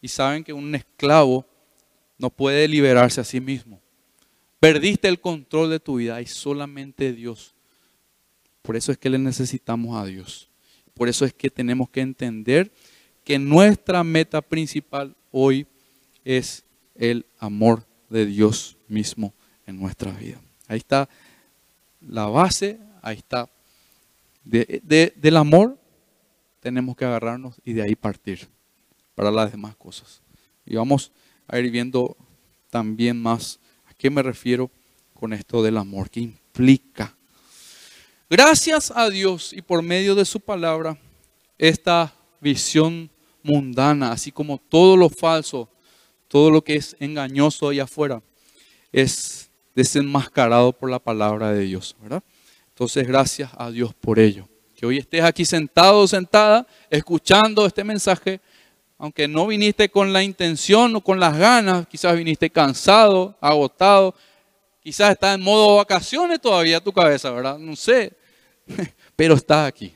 Y 0.01 0.09
saben 0.09 0.43
que 0.43 0.55
un 0.55 0.75
esclavo 0.75 1.47
no 2.17 2.31
puede 2.31 2.67
liberarse 2.69 3.21
a 3.21 3.25
sí 3.25 3.39
mismo. 3.39 3.81
Perdiste 4.61 5.09
el 5.09 5.21
control 5.21 5.69
de 5.69 5.79
tu 5.79 5.97
vida 5.97 6.23
y 6.23 6.27
solamente 6.27 7.13
Dios. 7.13 7.55
Por 8.63 8.75
eso 8.75 8.93
es 8.93 8.99
que 8.99 9.11
le 9.11 9.19
necesitamos 9.19 10.01
a 10.01 10.07
Dios. 10.07 10.49
Por 10.95 11.09
eso 11.09 11.27
es 11.27 11.35
que 11.35 11.51
tenemos 11.51 11.91
que 11.91 12.01
entender 12.01 12.73
que 13.25 13.39
nuestra 13.39 14.03
meta 14.03 14.41
principal 14.41 15.15
hoy 15.31 15.67
es 16.25 16.65
el 16.95 17.27
amor 17.39 17.87
de 18.09 18.25
Dios 18.25 18.79
mismo 18.89 19.35
en 19.67 19.79
nuestra 19.79 20.13
vida. 20.13 20.41
Ahí 20.73 20.79
está 20.79 21.09
la 22.01 22.27
base, 22.27 22.79
ahí 23.03 23.19
está. 23.19 23.49
del 24.45 25.37
amor 25.37 25.79
tenemos 26.61 26.97
que 26.97 27.05
agarrarnos 27.05 27.57
y 27.65 27.73
de 27.73 27.83
ahí 27.83 27.95
partir 27.95 28.49
para 29.15 29.31
las 29.31 29.53
demás 29.53 29.77
cosas. 29.77 30.23
Y 30.65 30.77
vamos 30.77 31.13
a 31.47 31.59
ir 31.59 31.71
viendo 31.71 32.17
también 32.71 33.21
más 33.21 33.61
qué 34.03 34.11
me 34.11 34.25
refiero 34.25 34.69
con 35.15 35.33
esto 35.33 35.63
del 35.63 35.77
amor? 35.77 36.11
¿Qué 36.11 36.19
implica? 36.19 37.17
Gracias 38.29 38.93
a 38.93 39.09
Dios 39.09 39.53
y 39.53 39.63
por 39.63 39.81
medio 39.81 40.17
de 40.17 40.25
su 40.25 40.41
palabra, 40.41 40.99
esta 41.57 42.13
visión 42.41 43.09
mundana, 43.45 44.11
así 44.11 44.33
como 44.33 44.59
todo 44.59 44.97
lo 44.97 45.09
falso, 45.09 45.69
todo 46.27 46.51
lo 46.51 46.65
que 46.65 46.75
es 46.75 46.97
engañoso 46.99 47.69
allá 47.69 47.85
afuera, 47.85 48.21
es 48.91 49.52
desenmascarado 49.75 50.73
por 50.73 50.91
la 50.91 50.99
palabra 50.99 51.53
de 51.53 51.65
Dios, 51.65 51.97
¿verdad? 52.01 52.23
Entonces, 52.69 53.07
gracias 53.07 53.51
a 53.57 53.71
Dios 53.71 53.95
por 53.95 54.19
ello. 54.19 54.49
Que 54.75 54.87
hoy 54.87 54.99
estés 54.99 55.23
aquí 55.23 55.45
sentado 55.45 56.01
o 56.01 56.09
sentada, 56.09 56.67
escuchando 56.91 57.67
este 57.67 57.85
mensaje, 57.85 58.41
aunque 58.99 59.29
no 59.29 59.47
viniste 59.47 59.89
con 59.89 60.13
la 60.13 60.23
intención 60.23 60.95
o 60.97 61.01
con 61.01 61.21
las 61.21 61.37
ganas, 61.37 61.87
quizás 61.87 62.17
viniste 62.17 62.51
cansado, 62.51 63.37
agotado, 63.41 64.15
quizás 64.83 65.13
está 65.13 65.35
en 65.35 65.41
modo 65.41 65.77
vacaciones 65.77 66.41
todavía 66.41 66.81
tu 66.81 66.93
cabeza, 66.93 67.31
¿verdad? 67.31 67.59
No 67.59 67.77
sé, 67.77 68.13
pero 69.17 69.35
estás 69.35 69.69
aquí. 69.69 69.95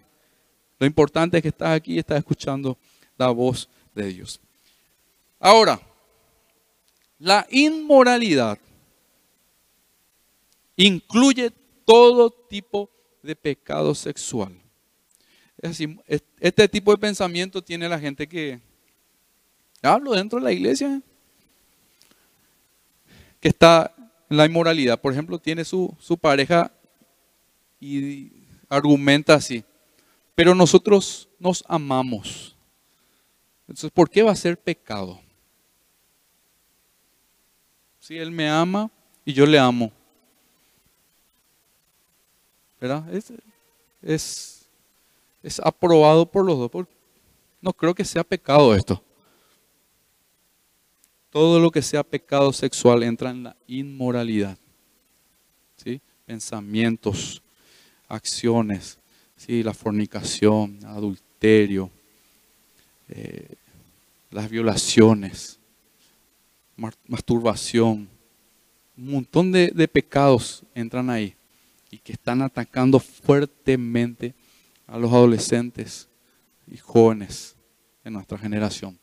Lo 0.79 0.87
importante 0.87 1.39
es 1.39 1.43
que 1.43 1.49
estás 1.49 1.71
aquí 1.71 1.95
y 1.95 1.99
estás 1.99 2.19
escuchando 2.19 2.77
la 3.17 3.29
voz 3.29 3.69
de 3.95 4.09
Dios. 4.09 4.41
Ahora, 5.41 5.81
la 7.19 7.47
inmoralidad 7.51 8.59
incluye 10.77 11.53
todo 11.85 12.31
tipo 12.31 12.91
de 13.23 13.35
pecado 13.35 13.95
sexual. 13.95 14.61
Este 16.39 16.69
tipo 16.69 16.93
de 16.93 16.99
pensamiento 16.99 17.63
tiene 17.63 17.89
la 17.89 17.99
gente 17.99 18.29
que 18.29 18.61
Hablo 19.83 20.13
dentro 20.13 20.39
de 20.39 20.45
la 20.45 20.53
iglesia 20.53 21.03
que 23.41 23.49
está 23.49 23.95
en 24.29 24.37
la 24.37 24.47
inmoralidad. 24.47 25.01
Por 25.01 25.13
ejemplo, 25.13 25.39
tiene 25.39 25.65
su, 25.65 25.95
su 26.01 26.19
pareja 26.19 26.73
y 27.81 28.33
argumenta 28.69 29.35
así. 29.35 29.65
Pero 30.35 30.55
nosotros 30.55 31.29
nos 31.39 31.65
amamos. 31.69 32.57
Entonces, 33.69 33.91
¿por 33.91 34.11
qué 34.11 34.23
va 34.23 34.33
a 34.33 34.37
ser 34.37 34.59
pecado? 34.59 35.21
Si 38.01 38.17
él 38.17 38.31
me 38.31 38.49
ama 38.49 38.91
y 39.25 39.33
yo 39.33 39.47
le 39.47 39.59
amo. 39.59 39.93
Es, 42.81 43.33
es, 44.03 44.69
es 45.43 45.61
aprobado 45.61 46.31
por 46.31 46.45
los 46.45 46.59
dos. 46.59 46.87
No 47.61 47.73
creo 47.73 47.95
que 47.95 48.05
sea 48.05 48.23
pecado 48.23 48.75
esto. 48.75 49.03
Todo 51.31 51.59
lo 51.59 51.71
que 51.71 51.83
sea 51.83 52.03
pecado 52.03 52.53
sexual 52.53 53.03
entra 53.03 53.31
en 53.31 53.45
la 53.45 53.57
inmoralidad. 53.67 54.59
¿sí? 55.77 56.01
Pensamientos, 56.27 57.43
acciones, 58.09 58.99
¿sí? 59.37 59.63
la 59.63 59.75
fornicación, 59.75 60.79
adulterio, 60.85 61.91
eh, 63.09 63.55
las 64.31 64.49
violaciones, 64.51 65.59
masturbación. 67.09 68.09
Un 68.99 69.13
montón 69.13 69.53
de 69.53 69.89
pecados 69.89 70.63
entran 70.75 71.11
ahí 71.11 71.37
y 71.97 71.99
que 72.01 72.13
están 72.13 72.43
atacando 72.43 73.01
fuertemente 73.01 74.35
a 74.87 74.99
los 74.99 75.11
adolescentes 75.11 76.11
y 76.67 76.77
jóvenes 76.77 77.57
de 78.05 78.11
nuestra 78.11 78.37
generación. 78.37 78.99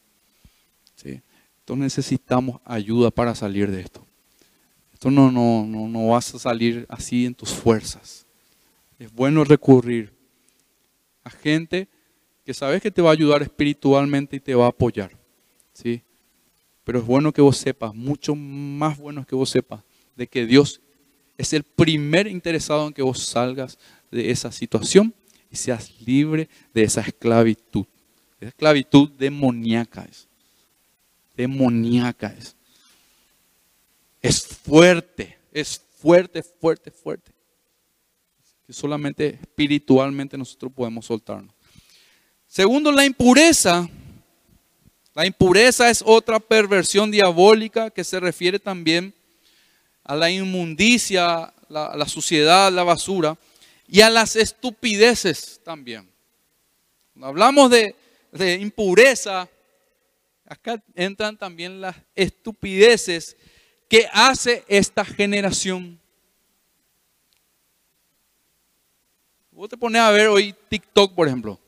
¿sí? 0.95 1.23
Entonces 1.61 1.83
necesitamos 1.83 2.61
ayuda 2.63 3.09
para 3.09 3.33
salir 3.33 3.71
de 3.71 3.81
esto. 3.81 4.05
Esto 4.93 5.09
no, 5.09 5.31
no, 5.31 5.65
no, 5.65 5.87
no 5.87 6.09
vas 6.09 6.35
a 6.35 6.39
salir 6.39 6.85
así 6.87 7.25
en 7.25 7.33
tus 7.33 7.49
fuerzas. 7.49 8.27
Es 8.99 9.11
bueno 9.11 9.43
recurrir 9.43 10.13
a 11.23 11.31
gente 11.31 11.87
que 12.45 12.53
sabes 12.53 12.79
que 12.79 12.91
te 12.91 13.01
va 13.01 13.09
a 13.09 13.13
ayudar 13.13 13.41
espiritualmente 13.41 14.35
y 14.35 14.39
te 14.39 14.53
va 14.53 14.65
a 14.65 14.69
apoyar. 14.69 15.17
¿sí? 15.73 16.03
Pero 16.83 16.99
es 16.99 17.05
bueno 17.05 17.33
que 17.33 17.41
vos 17.41 17.57
sepas, 17.57 17.95
mucho 17.95 18.35
más 18.35 18.99
bueno 18.99 19.25
que 19.25 19.33
vos 19.33 19.49
sepas, 19.49 19.81
de 20.15 20.27
que 20.27 20.45
Dios 20.45 20.79
es 21.37 21.53
el 21.53 21.63
primer 21.63 22.27
interesado 22.27 22.87
en 22.87 22.93
que 22.93 23.01
vos 23.01 23.25
salgas 23.25 23.77
de 24.11 24.31
esa 24.31 24.51
situación 24.51 25.13
y 25.49 25.55
seas 25.55 25.99
libre 26.01 26.49
de 26.73 26.83
esa 26.83 27.01
esclavitud. 27.01 27.85
Esa 28.39 28.49
esclavitud 28.49 29.09
demoníaca 29.11 30.03
es 30.09 30.27
demoníaca 31.35 32.35
es. 32.37 32.55
Es 34.21 34.45
fuerte, 34.45 35.37
es 35.51 35.81
fuerte, 35.97 36.43
fuerte, 36.43 36.91
fuerte. 36.91 37.31
Que 38.65 38.73
solamente 38.73 39.39
espiritualmente 39.41 40.37
nosotros 40.37 40.71
podemos 40.73 41.05
soltarnos. 41.05 41.53
Segundo, 42.47 42.91
la 42.91 43.05
impureza. 43.05 43.89
La 45.13 45.25
impureza 45.25 45.89
es 45.89 46.01
otra 46.05 46.39
perversión 46.39 47.11
diabólica 47.11 47.89
que 47.89 48.03
se 48.03 48.19
refiere 48.19 48.59
también 48.59 49.13
a 50.03 50.15
la 50.15 50.29
inmundicia, 50.29 51.53
la, 51.69 51.95
la 51.95 52.07
suciedad, 52.07 52.71
la 52.71 52.83
basura 52.83 53.37
y 53.87 54.01
a 54.01 54.09
las 54.09 54.35
estupideces 54.35 55.61
también. 55.63 56.09
Cuando 57.13 57.27
hablamos 57.27 57.69
de, 57.69 57.95
impureza, 58.59 59.47
acá 60.45 60.83
entran 60.95 61.37
también 61.37 61.79
las 61.79 61.95
estupideces 62.15 63.37
que 63.87 64.07
hace 64.11 64.63
esta 64.67 65.05
generación. 65.05 65.99
Vos 69.51 69.69
te 69.69 69.77
pones 69.77 70.01
a 70.01 70.09
ver 70.09 70.27
hoy 70.27 70.55
TikTok, 70.69 71.13
por 71.13 71.27
ejemplo. 71.27 71.59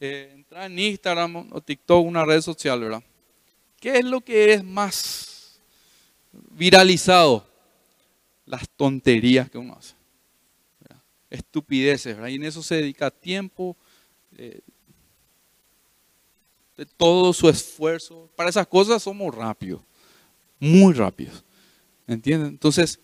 Eh, 0.00 0.30
entra 0.34 0.66
en 0.66 0.76
Instagram 0.76 1.52
o 1.52 1.60
TikTok, 1.60 2.04
una 2.04 2.24
red 2.24 2.40
social, 2.40 2.80
¿verdad? 2.80 3.02
¿Qué 3.78 3.98
es 3.98 4.04
lo 4.04 4.20
que 4.20 4.54
es 4.54 4.64
más 4.64 5.33
viralizado? 6.50 7.46
Las 8.46 8.68
tonterías 8.68 9.50
que 9.50 9.58
uno 9.58 9.74
hace. 9.78 9.94
Estupideces. 11.30 12.16
Y 12.28 12.34
en 12.34 12.44
eso 12.44 12.62
se 12.62 12.76
dedica 12.76 13.10
tiempo, 13.10 13.76
eh, 14.36 14.60
de 16.76 16.86
todo 16.86 17.32
su 17.32 17.48
esfuerzo. 17.48 18.28
Para 18.36 18.50
esas 18.50 18.66
cosas 18.66 19.02
somos 19.02 19.34
rápidos, 19.34 19.80
muy 20.58 20.92
rápidos. 20.92 21.42
¿Entienden? 22.06 22.48
Entonces, 22.48 23.00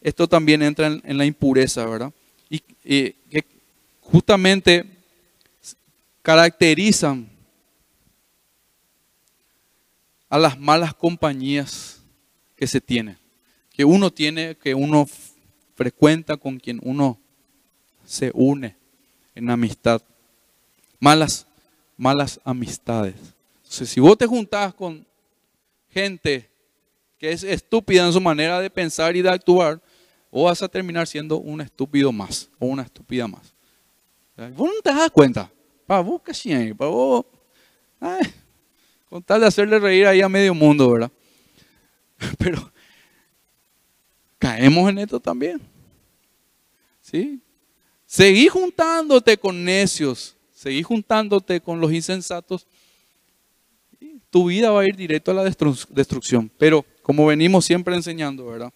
esto 0.00 0.28
también 0.28 0.62
entra 0.62 0.86
en, 0.86 1.18
la 1.18 1.24
impureza, 1.24 1.86
¿verdad? 1.86 2.12
Y 2.48 2.60
que 2.60 3.44
justamente 4.00 4.84
caracterizan 6.22 7.28
a 10.28 10.38
las 10.38 10.58
malas 10.58 10.94
compañías 10.94 11.99
que 12.60 12.66
se 12.66 12.82
tiene, 12.82 13.16
que 13.72 13.86
uno 13.86 14.12
tiene, 14.12 14.54
que 14.54 14.74
uno 14.74 15.08
frecuenta, 15.74 16.36
con 16.36 16.58
quien 16.58 16.78
uno 16.82 17.18
se 18.04 18.30
une 18.34 18.76
en 19.34 19.48
amistad. 19.48 20.02
Malas, 20.98 21.46
malas 21.96 22.38
amistades. 22.44 23.14
Si 23.62 23.98
vos 23.98 24.18
te 24.18 24.26
juntás 24.26 24.74
con 24.74 25.06
gente 25.88 26.50
que 27.16 27.32
es 27.32 27.42
estúpida 27.42 28.04
en 28.04 28.12
su 28.12 28.20
manera 28.20 28.60
de 28.60 28.68
pensar 28.68 29.16
y 29.16 29.22
de 29.22 29.30
actuar, 29.30 29.80
o 30.30 30.44
vas 30.44 30.62
a 30.62 30.68
terminar 30.68 31.06
siendo 31.06 31.38
un 31.38 31.62
estúpido 31.62 32.12
más 32.12 32.50
o 32.58 32.66
una 32.66 32.82
estúpida 32.82 33.26
más. 33.26 33.54
Vos 34.54 34.70
no 34.74 34.82
te 34.82 34.92
das 34.92 35.10
cuenta. 35.10 35.50
Para 35.86 36.02
vos, 36.02 36.20
casi, 36.22 36.74
para 36.74 36.90
vos. 36.90 37.24
con 39.08 39.22
tal 39.22 39.40
de 39.40 39.46
hacerle 39.46 39.78
reír 39.78 40.06
ahí 40.06 40.20
a 40.20 40.28
medio 40.28 40.52
mundo, 40.52 40.90
¿verdad? 40.90 41.10
Pero 42.38 42.72
caemos 44.38 44.88
en 44.90 44.98
esto 44.98 45.20
también. 45.20 45.60
¿Sí? 47.00 47.40
Seguí 48.06 48.48
juntándote 48.48 49.36
con 49.36 49.64
necios, 49.64 50.36
seguí 50.52 50.82
juntándote 50.82 51.60
con 51.60 51.80
los 51.80 51.92
insensatos. 51.92 52.66
tu 54.30 54.46
vida 54.46 54.70
va 54.70 54.82
a 54.82 54.86
ir 54.86 54.96
directo 54.96 55.30
a 55.30 55.34
la 55.34 55.44
destrucción. 55.44 56.50
Pero 56.58 56.84
como 57.02 57.26
venimos 57.26 57.64
siempre 57.64 57.94
enseñando, 57.94 58.46
¿verdad? 58.46 58.72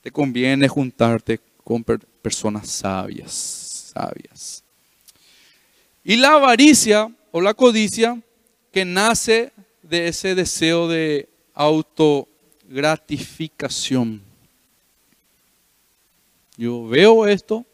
Te 0.00 0.10
conviene 0.10 0.68
juntarte 0.68 1.40
con 1.62 1.82
personas 1.82 2.68
sabias, 2.68 3.92
sabias. 3.94 4.62
Y 6.02 6.16
la 6.16 6.34
avaricia 6.34 7.10
o 7.32 7.40
la 7.40 7.54
codicia 7.54 8.20
que 8.70 8.84
nace 8.84 9.52
de 9.82 10.08
ese 10.08 10.34
deseo 10.34 10.88
de 10.88 11.28
autogratificación. 12.74 14.20
Yo 16.56 16.86
veo 16.86 17.26
esto, 17.26 17.64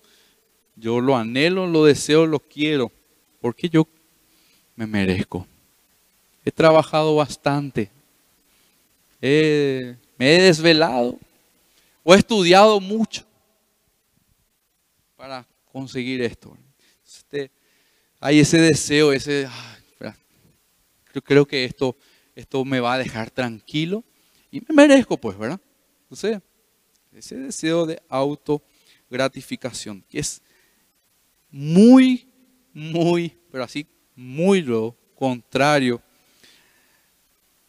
yo 0.77 1.01
lo 1.01 1.17
anhelo, 1.17 1.67
lo 1.67 1.85
deseo, 1.85 2.27
lo 2.27 2.39
quiero, 2.39 2.93
porque 3.41 3.69
yo 3.69 3.87
me 4.77 4.87
merezco. 4.87 5.47
He 6.45 6.51
trabajado 6.51 7.17
bastante, 7.17 7.91
me 9.21 9.97
he 10.19 10.43
desvelado, 10.43 11.19
o 12.03 12.15
he 12.15 12.19
estudiado 12.19 12.81
mucho 12.81 13.25
para 15.17 15.47
conseguir 15.73 16.23
esto. 16.23 16.57
Este, 17.07 17.51
hay 18.19 18.41
ese 18.41 18.59
deseo, 18.59 19.13
ese, 19.13 19.49
yo 21.15 21.23
creo 21.23 21.47
que 21.47 21.65
esto, 21.65 21.97
esto 22.35 22.65
me 22.65 22.81
va 22.81 22.95
a 22.95 22.99
dejar 22.99 23.31
tranquilo 23.31 24.05
y 24.51 24.61
me 24.61 24.75
merezco, 24.75 25.17
pues, 25.17 25.39
¿verdad? 25.39 25.61
Entonces, 26.03 26.41
ese 27.13 27.37
deseo 27.37 27.87
de 27.87 28.03
autogratificación, 28.09 30.05
que 30.09 30.21
es 30.21 30.43
muy, 31.51 32.29
muy, 32.73 33.37
pero 33.51 33.65
así, 33.65 33.87
muy 34.15 34.63
lo 34.63 34.97
contrario 35.15 36.03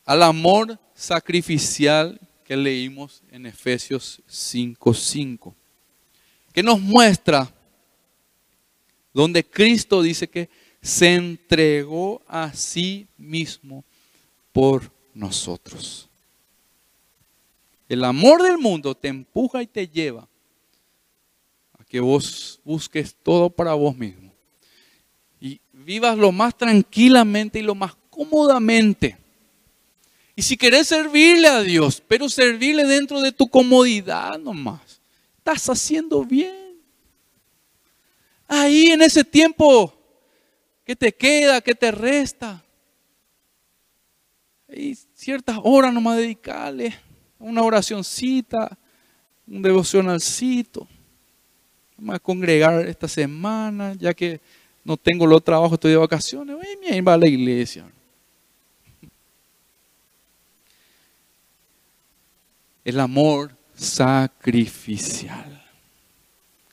al 0.06 0.24
amor 0.24 0.80
sacrificial 0.94 2.20
que 2.44 2.58
leímos 2.58 3.24
en 3.32 3.46
Efesios 3.46 4.22
5:5, 4.28 5.56
que 6.52 6.62
nos 6.62 6.82
muestra 6.82 7.50
donde 9.14 9.44
Cristo 9.44 10.02
dice 10.02 10.30
que 10.30 10.50
se 10.82 11.14
entregó 11.14 12.22
a 12.28 12.54
sí 12.54 13.08
mismo 13.18 13.86
por 14.52 14.92
nosotros. 15.14 16.11
El 17.92 18.06
amor 18.06 18.42
del 18.42 18.58
mundo 18.58 18.96
te 18.96 19.10
empuja 19.10 19.62
y 19.62 19.68
te 19.68 19.86
lleva 19.86 20.26
a 21.78 21.84
que 21.84 22.00
vos 22.00 22.62
busques 22.64 23.14
todo 23.22 23.50
para 23.50 23.74
vos 23.74 23.98
mismo. 23.98 24.34
Y 25.42 25.60
vivas 25.74 26.18
lo 26.18 26.32
más 26.32 26.58
tranquilamente 26.58 27.60
y 27.60 27.64
lo 27.64 27.76
más 27.76 27.98
cómodamente. 28.10 29.18
Y 30.38 30.42
si 30.42 30.56
querés 30.56 30.88
servirle 30.88 31.50
a 31.50 31.60
Dios, 31.60 32.02
pero 32.08 32.30
servirle 32.30 32.86
dentro 32.86 33.20
de 33.20 33.34
tu 33.34 33.50
comodidad 33.50 34.40
nomás, 34.40 35.02
estás 35.40 35.68
haciendo 35.68 36.24
bien. 36.24 36.80
Ahí 38.48 38.88
en 38.88 39.02
ese 39.02 39.26
tiempo 39.26 39.94
que 40.86 40.96
te 40.96 41.14
queda, 41.14 41.60
que 41.60 41.76
te 41.76 41.92
resta, 41.92 42.64
hay 44.70 44.96
ciertas 45.14 45.58
horas 45.62 45.94
nomás 45.94 46.16
dedicarle, 46.16 46.98
una 47.42 47.64
oracioncita, 47.64 48.78
un 49.48 49.62
devocionalcito. 49.62 50.88
Vamos 51.98 52.16
a 52.16 52.20
congregar 52.20 52.88
esta 52.88 53.08
semana, 53.08 53.94
ya 53.94 54.14
que 54.14 54.40
no 54.84 54.98
tengo 54.98 55.26
los 55.26 55.44
trabajo, 55.44 55.76
estoy 55.76 55.92
de 55.92 55.98
vacaciones, 55.98 56.56
voy 56.56 56.66
a 56.66 57.14
a 57.14 57.18
la 57.18 57.28
iglesia. 57.28 57.86
el 62.84 63.00
amor 63.00 63.56
sacrificial. 63.76 65.64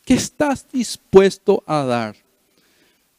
¿Qué 0.04 0.14
estás 0.14 0.66
dispuesto 0.72 1.62
a 1.66 1.85
dar 1.85 2.16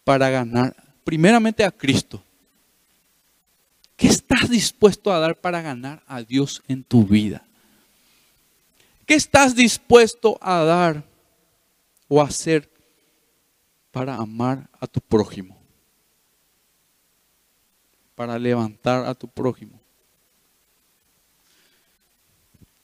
para 0.04 0.30
ganar 0.30 0.76
primeramente 1.04 1.64
a 1.64 1.72
Cristo? 1.72 2.22
¿Qué 4.00 4.08
estás 4.08 4.50
dispuesto 4.50 5.12
a 5.12 5.20
dar 5.20 5.36
para 5.36 5.62
ganar 5.62 6.02
a 6.08 6.24
Dios 6.24 6.64
en 6.70 6.86
tu 6.86 7.06
vida? 7.06 7.46
¿Qué 9.06 9.14
estás 9.16 9.54
dispuesto 9.54 10.38
a 10.42 10.64
dar 10.64 11.04
o 12.08 12.22
hacer 12.22 12.70
para 13.92 14.16
amar 14.16 14.70
a 14.80 14.88
tu 14.88 15.02
prójimo? 15.02 15.62
Para 18.16 18.40
levantar 18.40 19.06
a 19.06 19.14
tu 19.14 19.28
prójimo. 19.28 19.78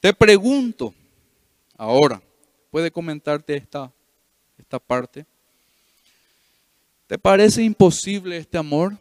Te 0.02 0.14
pregunto, 0.14 0.94
ahora, 1.78 2.22
puede 2.70 2.92
comentarte 2.92 3.56
esta, 3.56 3.90
esta 4.58 4.80
parte. 4.80 5.26
¿Te 7.08 7.18
parece 7.18 7.64
imposible 7.64 8.36
este 8.36 8.58
amor? 8.58 8.98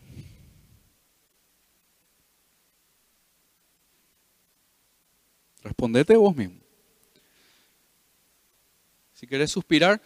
Respondete 5.65 6.15
vos 6.15 6.37
mismo. 6.37 6.61
Si 9.15 9.27
querés 9.27 9.51
suspirar, 9.51 10.01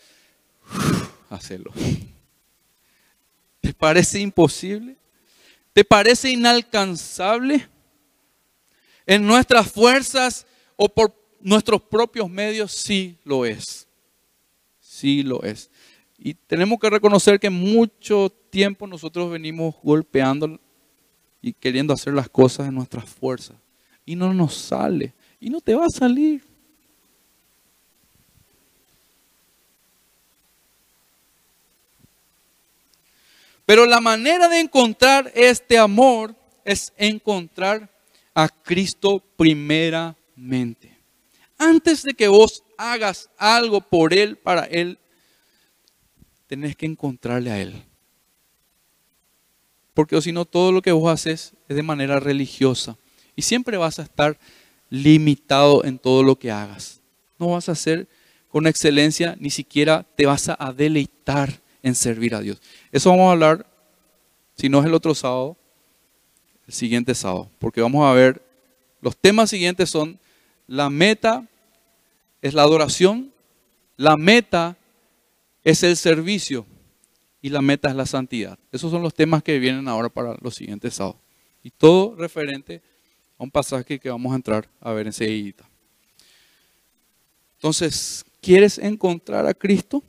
hacelo. 1.29 1.73
¿Te 3.61 3.75
parece 3.75 4.21
imposible? 4.21 4.97
¿Te 5.73 5.85
parece 5.85 6.31
inalcanzable? 6.31 7.69
En 9.05 9.27
nuestras 9.27 9.71
fuerzas 9.71 10.47
o 10.77 10.89
por 10.89 11.13
nuestros 11.41 11.83
propios 11.83 12.31
medios, 12.31 12.73
sí 12.73 13.19
lo 13.25 13.45
es. 13.45 13.89
Sí 14.79 15.25
lo 15.25 15.43
es. 15.43 15.71
Y 16.19 16.35
tenemos 16.35 16.79
que 16.79 16.91
reconocer 16.91 17.41
que 17.41 17.51
mucho 17.51 18.31
tiempo 18.51 18.87
nosotros 18.87 19.31
venimos 19.31 19.75
golpeando 19.83 20.61
y 21.43 21.53
queriendo 21.53 21.93
hacer 21.93 22.15
las 22.15 22.29
cosas 22.29 22.69
en 22.69 22.75
nuestras 22.75 23.07
fuerzas. 23.07 23.57
Y 24.05 24.15
no 24.15 24.33
nos 24.33 24.55
sale. 24.55 25.15
Y 25.41 25.51
no 25.51 25.61
te 25.61 25.75
va 25.75 25.87
a 25.87 25.91
salir. 25.91 26.43
Pero 33.69 33.85
la 33.85 34.01
manera 34.01 34.49
de 34.49 34.61
encontrar 34.61 35.31
este 35.35 35.77
amor 35.77 36.35
es 36.65 36.93
encontrar 36.97 37.91
a 38.35 38.49
Cristo 38.49 39.23
primera 39.37 40.17
mente. 40.35 40.97
Antes 41.59 42.03
de 42.03 42.15
que 42.15 42.29
vos 42.29 42.65
hagas 42.79 43.29
algo 43.37 43.81
por 43.81 44.15
Él, 44.15 44.39
para 44.39 44.65
Él, 44.65 44.99
tenés 46.47 46.77
que 46.77 46.87
encontrarle 46.87 47.51
a 47.51 47.61
Él. 47.61 47.85
Porque 49.93 50.23
si 50.23 50.33
no, 50.33 50.45
todo 50.45 50.73
lo 50.73 50.81
que 50.81 50.93
vos 50.93 51.13
haces 51.13 51.53
es 51.69 51.77
de 51.77 51.83
manera 51.83 52.21
religiosa. 52.21 52.97
Y 53.37 53.43
siempre 53.43 53.77
vas 53.77 53.99
a 53.99 54.03
estar 54.03 54.39
limitado 54.91 55.85
en 55.85 55.99
todo 55.99 56.23
lo 56.23 56.39
que 56.39 56.51
hagas. 56.51 57.01
No 57.39 57.49
vas 57.49 57.69
a 57.69 57.73
hacer 57.73 58.09
con 58.49 58.67
excelencia, 58.67 59.37
ni 59.39 59.51
siquiera 59.51 60.07
te 60.17 60.27
vas 60.27 60.49
a 60.49 60.73
deleitar 60.73 61.61
en 61.83 61.95
servir 61.95 62.35
a 62.35 62.41
Dios. 62.41 62.61
Eso 62.91 63.11
vamos 63.11 63.29
a 63.29 63.33
hablar, 63.33 63.67
si 64.57 64.69
no 64.69 64.81
es 64.81 64.87
el 64.87 64.95
otro 64.95 65.15
sábado, 65.15 65.57
el 66.67 66.73
siguiente 66.73 67.15
sábado. 67.15 67.51
Porque 67.59 67.81
vamos 67.81 68.07
a 68.07 68.13
ver, 68.13 68.43
los 69.01 69.17
temas 69.17 69.51
siguientes 69.51 69.91
son 69.91 70.19
la 70.67 70.91
meta 70.91 71.47
es 72.43 72.55
la 72.55 72.63
adoración, 72.63 73.33
la 73.97 74.17
meta 74.17 74.77
es 75.65 75.83
el 75.83 75.97
servicio 75.97 76.67
y 77.41 77.49
la 77.49 77.63
meta 77.63 77.89
es 77.89 77.97
la 77.97 78.07
santidad. 78.07 78.59
Esos 78.71 78.91
son 78.91 79.03
los 79.03 79.15
temas 79.15 79.43
que 79.43 79.59
vienen 79.59 79.89
ahora 79.89 80.09
para 80.09 80.37
los 80.41 80.55
siguientes 80.55 80.95
sábados. 80.95 81.21
Y 81.63 81.71
todo 81.71 82.15
referente 82.15 82.83
a 83.39 83.45
un 83.45 83.51
pasaje 83.51 83.99
que 83.99 84.11
vamos 84.11 84.33
a 84.33 84.37
entrar 84.37 84.69
a 84.81 84.93
ver 84.93 85.07
enseguida. 85.07 85.69
Entonces, 87.55 88.25
¿quieres 88.41 88.79
encontrar 88.79 89.47
a 89.47 89.55
Cristo? 89.55 90.03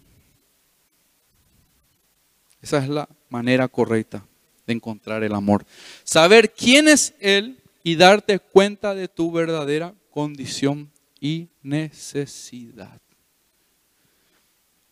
Esa 2.61 2.79
es 2.79 2.89
la 2.89 3.07
manera 3.29 3.67
correcta 3.67 4.25
de 4.67 4.73
encontrar 4.73 5.23
el 5.23 5.33
amor. 5.33 5.65
Saber 6.03 6.53
quién 6.53 6.87
es 6.87 7.13
Él 7.19 7.57
y 7.83 7.95
darte 7.95 8.39
cuenta 8.39 8.93
de 8.93 9.07
tu 9.07 9.31
verdadera 9.31 9.93
condición 10.11 10.91
y 11.19 11.47
necesidad. 11.61 12.99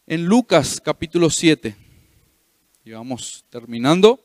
En 0.06 0.26
Lucas 0.26 0.80
capítulo 0.82 1.30
7, 1.30 1.76
y 2.86 2.92
vamos 2.92 3.44
terminando, 3.50 4.24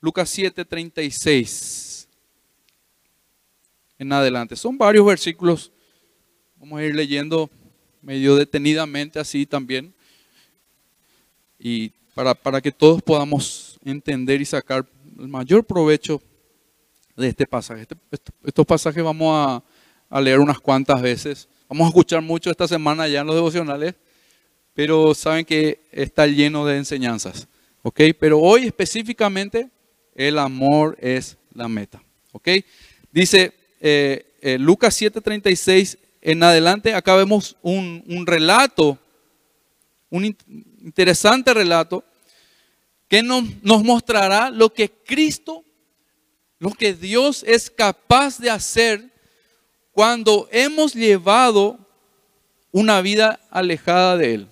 Lucas 0.00 0.28
7, 0.28 0.64
36 0.64 1.99
en 4.00 4.12
adelante. 4.14 4.56
Son 4.56 4.78
varios 4.78 5.04
versículos, 5.04 5.70
vamos 6.56 6.80
a 6.80 6.84
ir 6.84 6.94
leyendo 6.94 7.50
medio 8.00 8.34
detenidamente 8.34 9.18
así 9.18 9.44
también, 9.44 9.94
y 11.58 11.90
para, 12.14 12.34
para 12.34 12.62
que 12.62 12.72
todos 12.72 13.02
podamos 13.02 13.78
entender 13.84 14.40
y 14.40 14.46
sacar 14.46 14.86
el 15.18 15.28
mayor 15.28 15.64
provecho 15.64 16.22
de 17.14 17.28
este 17.28 17.46
pasaje. 17.46 17.82
Este, 18.10 18.32
estos 18.42 18.64
pasajes 18.64 19.04
vamos 19.04 19.34
a, 19.36 19.62
a 20.08 20.20
leer 20.22 20.40
unas 20.40 20.58
cuantas 20.58 21.02
veces. 21.02 21.46
Vamos 21.68 21.84
a 21.84 21.88
escuchar 21.88 22.22
mucho 22.22 22.50
esta 22.50 22.66
semana 22.66 23.06
ya 23.06 23.20
en 23.20 23.26
los 23.26 23.36
devocionales, 23.36 23.94
pero 24.72 25.14
saben 25.14 25.44
que 25.44 25.86
está 25.92 26.26
lleno 26.26 26.64
de 26.64 26.78
enseñanzas. 26.78 27.46
¿Ok? 27.82 28.00
Pero 28.18 28.38
hoy 28.38 28.66
específicamente 28.66 29.68
el 30.14 30.38
amor 30.38 30.96
es 31.00 31.36
la 31.52 31.68
meta. 31.68 32.02
¿Ok? 32.32 32.48
Dice 33.12 33.59
eh, 33.80 34.36
eh, 34.40 34.58
Lucas 34.58 35.00
7:36 35.00 35.98
en 36.22 36.42
adelante, 36.42 36.94
acá 36.94 37.16
vemos 37.16 37.56
un, 37.62 38.24
relato, 38.26 38.98
un 40.10 40.24
interesante 40.24 41.54
relato, 41.54 42.04
que 43.08 43.22
nos 43.22 43.82
mostrará 43.82 44.50
lo 44.50 44.72
que 44.72 44.90
Cristo, 44.90 45.64
lo 46.58 46.70
que 46.72 46.92
Dios 46.92 47.42
es 47.46 47.70
capaz 47.70 48.38
de 48.38 48.50
hacer 48.50 49.10
cuando 49.92 50.46
hemos 50.52 50.94
llevado 50.94 51.78
una 52.70 53.00
vida 53.00 53.40
alejada 53.50 54.16
de 54.16 54.34
Él. 54.34 54.48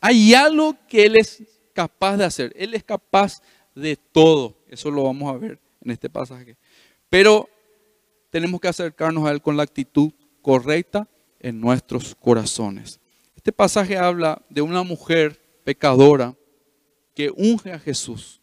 hay 0.00 0.34
algo 0.34 0.76
que 0.88 1.04
Él 1.04 1.16
es 1.16 1.42
capaz 1.74 2.16
de 2.16 2.24
hacer. 2.24 2.52
Él 2.56 2.74
es 2.74 2.82
capaz 2.82 3.40
de 3.74 3.96
todo. 3.96 4.56
Eso 4.68 4.90
lo 4.90 5.04
vamos 5.04 5.32
a 5.32 5.38
ver 5.38 5.58
en 5.84 5.90
este 5.90 6.10
pasaje. 6.10 6.56
Pero 7.10 7.48
tenemos 8.30 8.60
que 8.60 8.68
acercarnos 8.68 9.26
a 9.26 9.30
Él 9.30 9.40
con 9.40 9.56
la 9.56 9.62
actitud 9.62 10.12
correcta 10.42 11.08
en 11.40 11.60
nuestros 11.60 12.14
corazones. 12.14 13.00
Este 13.36 13.52
pasaje 13.52 13.96
habla 13.96 14.42
de 14.48 14.60
una 14.60 14.82
mujer 14.82 15.40
pecadora 15.64 16.36
que 17.14 17.30
unge 17.34 17.72
a 17.72 17.78
Jesús. 17.78 18.40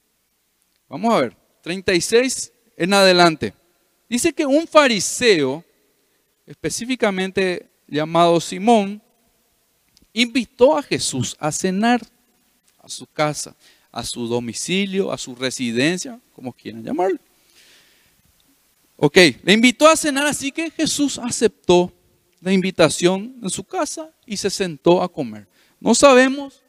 Vamos 0.87 1.13
a 1.13 1.19
ver, 1.19 1.37
36 1.61 2.51
en 2.77 2.93
adelante. 2.93 3.53
Dice 4.09 4.33
que 4.33 4.45
un 4.45 4.67
fariseo, 4.67 5.63
específicamente 6.45 7.69
llamado 7.87 8.39
Simón, 8.39 9.01
invitó 10.13 10.77
a 10.77 10.83
Jesús 10.83 11.35
a 11.39 11.51
cenar 11.51 12.01
a 12.79 12.87
su 12.87 13.07
casa, 13.07 13.55
a 13.91 14.03
su 14.03 14.27
domicilio, 14.27 15.11
a 15.11 15.17
su 15.17 15.35
residencia, 15.35 16.19
como 16.33 16.53
quieran 16.53 16.83
llamarlo. 16.83 17.19
Ok, 18.97 19.17
le 19.43 19.53
invitó 19.53 19.87
a 19.87 19.95
cenar, 19.95 20.25
así 20.25 20.51
que 20.51 20.71
Jesús 20.71 21.19
aceptó 21.19 21.91
la 22.41 22.53
invitación 22.53 23.35
en 23.41 23.49
su 23.49 23.63
casa 23.63 24.13
y 24.25 24.37
se 24.37 24.49
sentó 24.49 25.01
a 25.01 25.11
comer. 25.11 25.47
No 25.79 25.93
sabemos 25.93 26.63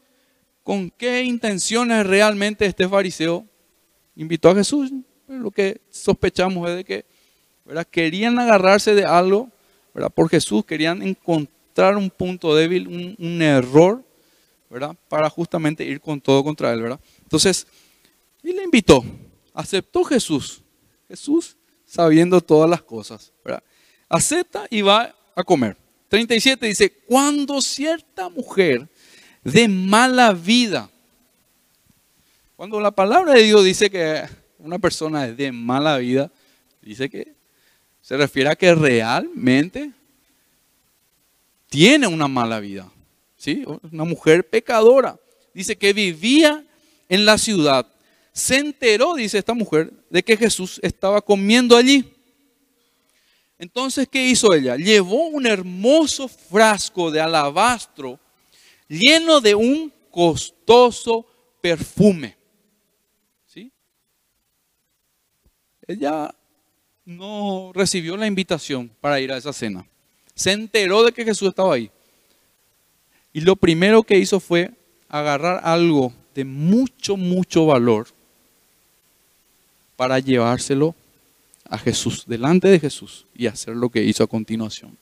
con 0.63 0.91
qué 0.91 1.23
intenciones 1.23 2.07
realmente 2.07 2.67
este 2.67 2.89
fariseo 2.89 3.47
invitó 4.17 4.51
a 4.51 4.55
Jesús, 4.55 4.91
lo 5.29 5.51
que 5.51 5.81
sospechamos 5.91 6.69
es 6.71 6.77
de 6.77 6.85
que 6.85 7.07
Querían 7.91 8.39
agarrarse 8.39 8.95
de 8.95 9.05
algo, 9.05 9.51
¿verdad? 9.93 10.11
Por 10.11 10.29
Jesús, 10.29 10.65
querían 10.65 11.03
encontrar 11.03 11.97
un 11.97 12.11
punto 12.11 12.55
débil, 12.55 13.17
un, 13.19 13.43
error, 13.43 14.05
¿verdad? 14.71 14.97
Para 15.09 15.29
justamente 15.29 15.85
ir 15.85 16.01
con 16.01 16.21
todo 16.21 16.45
contra 16.45 16.73
él, 16.73 16.83
¿verdad? 16.83 17.01
Entonces, 17.23 17.67
y 18.43 18.53
le 18.53 18.63
invitó, 18.63 19.05
aceptó 19.53 20.05
Jesús. 20.05 20.63
Jesús 21.09 21.57
sabiendo 21.87 22.41
todas 22.41 22.69
las 22.69 22.83
cosas. 22.83 23.33
Acepta 24.09 24.67
y 24.71 24.83
va 24.83 25.15
a 25.35 25.43
comer. 25.43 25.77
37 26.09 26.67
dice, 26.67 26.91
cuando 26.91 27.61
cierta 27.61 28.29
mujer 28.29 28.89
de 29.43 29.69
mala 29.69 30.33
vida, 30.33 30.91
cuando 32.57 32.81
la 32.81 32.91
palabra 32.91 33.35
de 33.35 33.43
Dios 33.43 33.65
dice 33.65 33.91
que 33.91 34.23
una 34.59 34.79
persona 34.79 35.27
es 35.27 35.37
de 35.37 35.53
mala 35.53 35.99
vida, 35.99 36.31
dice 36.81 37.09
que 37.09 37.35
se 38.01 38.17
refiere 38.17 38.51
a 38.51 38.57
que 38.57 38.75
realmente 38.75 39.93
tiene 41.69 42.07
una 42.07 42.29
mala 42.29 42.61
vida. 42.61 42.91
¿sí? 43.37 43.65
Una 43.93 44.05
mujer 44.05 44.49
pecadora. 44.49 45.19
Dice 45.53 45.77
que 45.77 45.93
vivía 45.93 46.65
en 47.09 47.25
la 47.25 47.39
ciudad. 47.39 47.87
Se 48.37 48.59
enteró, 48.59 49.15
dice 49.15 49.39
esta 49.39 49.55
mujer, 49.55 49.91
de 50.11 50.23
que 50.23 50.37
Jesús 50.37 50.79
estaba 50.83 51.23
comiendo 51.23 51.75
allí. 51.75 52.05
Entonces, 53.59 54.07
¿qué 54.07 54.27
hizo 54.27 54.53
ella? 54.53 54.77
Llevó 54.77 55.29
un 55.29 55.47
hermoso 55.47 56.29
frasco 56.29 57.11
de 57.11 57.19
alabastro 57.19 58.21
lleno 58.89 59.41
de 59.41 59.55
un 59.55 59.91
costoso 60.11 61.25
perfume. 61.63 62.37
¿Sí? 63.47 63.73
Ella 65.87 66.35
no 67.07 67.73
recibió 67.75 68.19
la 68.19 68.27
invitación 68.27 68.91
para 69.01 69.19
ir 69.19 69.33
a 69.33 69.39
esa 69.39 69.55
cena. 69.55 69.89
Se 70.35 70.53
enteró 70.53 71.05
de 71.05 71.13
que 71.13 71.25
Jesús 71.25 71.49
estaba 71.49 71.73
ahí. 71.73 71.91
Y 73.33 73.41
lo 73.41 73.57
primero 73.57 74.03
que 74.03 74.19
hizo 74.19 74.41
fue 74.41 74.73
agarrar 75.09 75.63
algo 75.65 76.13
de 76.35 76.45
mucho, 76.45 77.17
mucho 77.17 77.65
valor 77.65 78.15
para 79.97 80.19
llevárselo 80.19 80.95
a 81.69 81.79
Jesús, 81.79 82.25
delante 82.27 82.69
de 82.69 82.79
Jesús, 82.79 83.27
y 83.35 83.47
hacer 83.47 83.75
lo 83.75 83.89
que 83.89 84.05
hizo 84.05 84.23
a 84.23 84.29
continuación. 84.29 84.97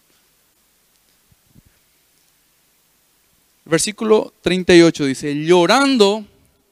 Versículo 3.64 4.32
38 4.42 5.05
dice, 5.05 5.45
llorando, 5.45 6.24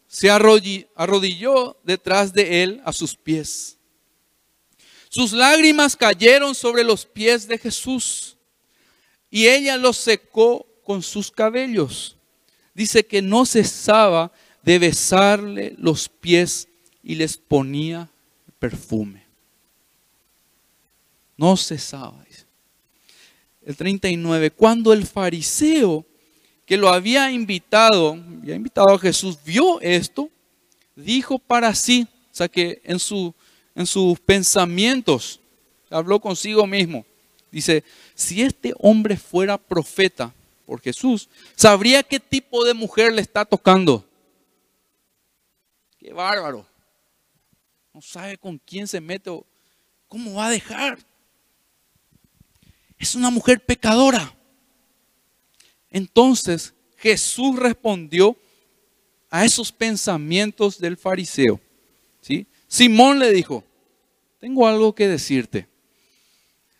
se 0.08 0.30
arrodilló 0.30 1.76
detrás 1.84 2.32
de 2.32 2.62
él 2.62 2.82
a 2.84 2.92
sus 2.92 3.16
pies 3.16 3.78
sus 5.12 5.32
lágrimas 5.32 5.94
cayeron 5.94 6.54
sobre 6.54 6.84
los 6.84 7.04
pies 7.04 7.46
de 7.46 7.58
Jesús 7.58 8.38
y 9.30 9.46
ella 9.46 9.76
los 9.76 9.98
secó 9.98 10.66
con 10.84 11.02
sus 11.02 11.30
cabellos. 11.30 12.16
Dice 12.72 13.04
que 13.04 13.20
no 13.20 13.44
cesaba 13.44 14.32
de 14.62 14.78
besarle 14.78 15.74
los 15.76 16.08
pies 16.08 16.66
y 17.02 17.16
les 17.16 17.36
ponía 17.36 18.08
perfume. 18.62 19.26
No 21.36 21.56
cesaba. 21.56 22.24
El 23.64 23.76
39, 23.76 24.52
cuando 24.52 24.92
el 24.92 25.04
fariseo 25.04 26.06
que 26.64 26.76
lo 26.76 26.88
había 26.88 27.32
invitado, 27.32 28.12
había 28.12 28.54
invitado 28.54 28.90
a 28.90 28.98
Jesús, 29.00 29.36
vio 29.44 29.80
esto, 29.80 30.30
dijo 30.94 31.40
para 31.40 31.74
sí, 31.74 32.06
o 32.30 32.34
sea 32.34 32.46
que 32.46 32.80
en 32.84 33.00
su 33.00 33.34
en 33.74 33.86
sus 33.86 34.20
pensamientos, 34.20 35.40
habló 35.90 36.20
consigo 36.20 36.64
mismo. 36.66 37.04
Dice, 37.50 37.82
si 38.14 38.42
este 38.42 38.74
hombre 38.78 39.16
fuera 39.16 39.58
profeta 39.58 40.32
por 40.66 40.80
Jesús, 40.80 41.28
sabría 41.56 42.02
qué 42.02 42.20
tipo 42.20 42.64
de 42.64 42.74
mujer 42.74 43.12
le 43.12 43.22
está 43.22 43.44
tocando. 43.44 44.04
Qué 45.98 46.12
bárbaro. 46.12 46.71
No 47.92 48.00
sabe 48.00 48.38
con 48.38 48.58
quién 48.58 48.88
se 48.88 49.00
mete 49.00 49.30
o 49.30 49.46
cómo 50.08 50.34
va 50.34 50.46
a 50.46 50.50
dejar. 50.50 50.98
Es 52.98 53.14
una 53.14 53.30
mujer 53.30 53.64
pecadora. 53.64 54.34
Entonces 55.90 56.74
Jesús 56.96 57.58
respondió 57.58 58.36
a 59.28 59.44
esos 59.44 59.72
pensamientos 59.72 60.78
del 60.78 60.96
fariseo. 60.96 61.60
¿sí? 62.20 62.46
Simón 62.66 63.18
le 63.18 63.32
dijo, 63.32 63.64
tengo 64.38 64.66
algo 64.66 64.94
que 64.94 65.08
decirte. 65.08 65.68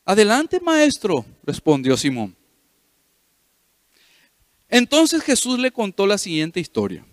Adelante, 0.04 0.60
maestro, 0.60 1.24
respondió 1.44 1.96
Simón. 1.96 2.36
Entonces 4.68 5.22
Jesús 5.22 5.58
le 5.58 5.70
contó 5.70 6.06
la 6.06 6.18
siguiente 6.18 6.58
historia. 6.58 7.04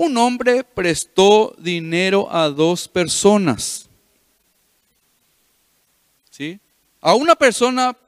Un 0.00 0.16
hombre 0.16 0.62
prestó 0.62 1.56
dinero 1.58 2.32
a 2.32 2.50
dos 2.50 2.86
personas. 2.86 3.90
¿Sí? 6.30 6.60
A 7.00 7.14
una 7.14 7.34
persona 7.34 7.98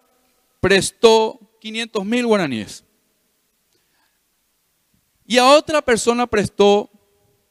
prestó 0.60 1.40
500 1.60 2.04
mil 2.04 2.26
guaraníes. 2.28 2.84
Y 5.26 5.36
a 5.38 5.48
otra 5.48 5.82
persona 5.82 6.28
prestó 6.28 6.88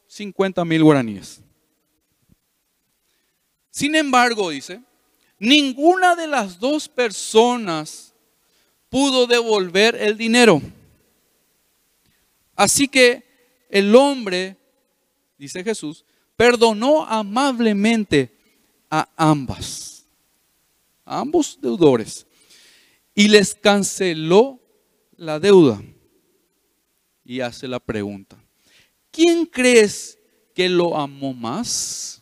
50 0.07 0.63
mil 0.63 0.85
guaraníes. 0.85 1.41
Sin 3.71 3.93
embargo, 3.93 4.51
dice, 4.51 4.81
ninguna 5.37 6.15
de 6.15 6.27
las 6.27 6.57
dos 6.57 6.87
personas 6.87 8.13
pudo 8.87 9.27
devolver 9.27 9.97
el 9.97 10.15
dinero. 10.15 10.61
Así 12.55 12.87
que 12.87 13.28
el 13.70 13.95
hombre, 13.95 14.57
dice 15.38 15.63
Jesús, 15.63 16.03
perdonó 16.36 17.05
amablemente 17.05 18.36
a 18.89 19.07
ambas, 19.15 20.05
a 21.05 21.20
ambos 21.20 21.59
deudores, 21.61 22.26
y 23.13 23.28
les 23.28 23.53
canceló 23.55 24.59
la 25.15 25.39
deuda. 25.39 25.82
Y 27.24 27.41
hace 27.41 27.67
la 27.67 27.80
pregunta, 27.80 28.43
¿quién 29.11 29.45
crees 29.45 30.17
que 30.55 30.67
lo 30.67 30.97
amó 30.97 31.34
más? 31.34 32.22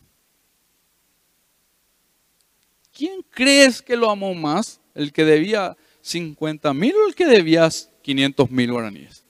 ¿Quién 2.92 3.24
crees 3.30 3.80
que 3.80 3.96
lo 3.96 4.10
amó 4.10 4.34
más? 4.34 4.80
¿El 4.94 5.12
que 5.12 5.24
debía 5.24 5.76
50 6.00 6.74
mil 6.74 6.94
o 6.96 7.08
el 7.08 7.14
que 7.14 7.26
debía 7.26 7.70
500 8.02 8.50
mil 8.50 8.72
guaraníes? 8.72 9.24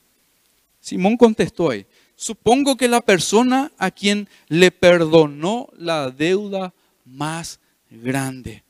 Simón 0.81 1.19
contestó 1.19 1.71
ahí, 1.71 1.87
supongo 2.19 2.77
que 2.77 2.89
la 2.89 3.01
persona 3.01 3.71
a 3.79 3.93
quien 3.93 4.29
le 4.49 4.73
perdonó 4.73 5.69
la 5.77 6.11
deuda 6.11 6.75
más 7.05 7.61
grande. 7.89 8.64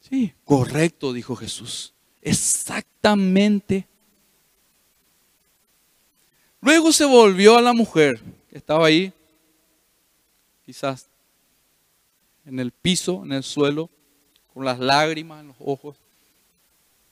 Sí, 0.00 0.32
correcto, 0.44 1.12
dijo 1.12 1.36
Jesús. 1.36 1.92
Exactamente. 2.22 3.86
Luego 6.62 6.92
se 6.92 7.04
volvió 7.04 7.58
a 7.58 7.62
la 7.62 7.74
mujer 7.74 8.18
que 8.48 8.56
estaba 8.56 8.86
ahí, 8.86 9.12
quizás 10.64 11.08
en 12.46 12.58
el 12.58 12.72
piso, 12.72 13.22
en 13.22 13.32
el 13.32 13.42
suelo, 13.42 13.90
con 14.54 14.64
las 14.64 14.78
lágrimas 14.78 15.42
en 15.42 15.48
los 15.48 15.56
ojos, 15.60 15.96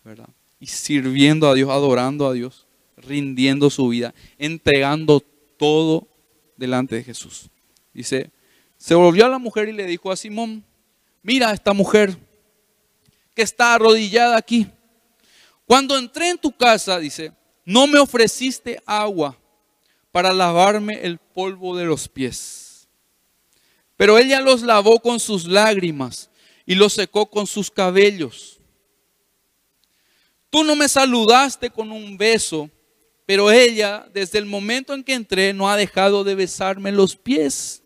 ¿verdad? 0.05 0.29
Y 0.59 0.69
sirviendo 0.69 1.51
a 1.51 1.55
Dios, 1.55 1.69
adorando 1.69 2.27
a 2.27 2.33
Dios 2.33 2.67
rindiendo 2.97 3.71
su 3.71 3.89
vida, 3.89 4.15
entregando 4.39 5.23
todo 5.61 6.09
delante 6.57 6.95
de 6.95 7.05
Jesús. 7.05 7.51
Dice, 7.93 8.31
se 8.79 8.95
volvió 8.95 9.27
a 9.27 9.29
la 9.29 9.39
mujer 9.39 9.69
y 9.69 9.73
le 9.73 9.85
dijo 9.85 10.11
a 10.11 10.17
Simón, 10.17 10.65
mira 11.23 11.53
esta 11.53 11.75
mujer 11.75 12.17
que 13.35 13.43
está 13.43 13.75
arrodillada 13.75 14.39
aquí. 14.39 14.67
Cuando 15.67 15.99
entré 15.99 16.31
en 16.31 16.39
tu 16.39 16.51
casa, 16.51 16.99
dice, 16.99 17.35
no 17.67 17.87
me 17.87 17.99
ofreciste 17.99 18.83
agua 18.87 19.39
para 20.11 20.33
lavarme 20.33 21.03
el 21.03 21.19
polvo 21.19 21.77
de 21.77 21.85
los 21.85 22.09
pies. 22.09 22.89
Pero 23.99 24.17
ella 24.17 24.41
los 24.41 24.63
lavó 24.63 24.99
con 24.99 25.21
sus 25.21 25.45
lágrimas 25.45 26.31
y 26.65 26.75
los 26.75 26.95
secó 26.95 27.27
con 27.27 27.47
sus 27.47 27.71
cabellos. 27.71 28.61
Tú 30.49 30.65
no 30.65 30.75
me 30.75 30.89
saludaste 30.89 31.69
con 31.69 31.93
un 31.93 32.17
beso 32.17 32.71
pero 33.31 33.53
ella, 33.53 34.09
desde 34.13 34.39
el 34.39 34.45
momento 34.45 34.93
en 34.93 35.05
que 35.05 35.15
entré, 35.15 35.53
no 35.53 35.71
ha 35.71 35.77
dejado 35.77 36.25
de 36.25 36.35
besarme 36.35 36.91
los 36.91 37.15
pies. 37.15 37.81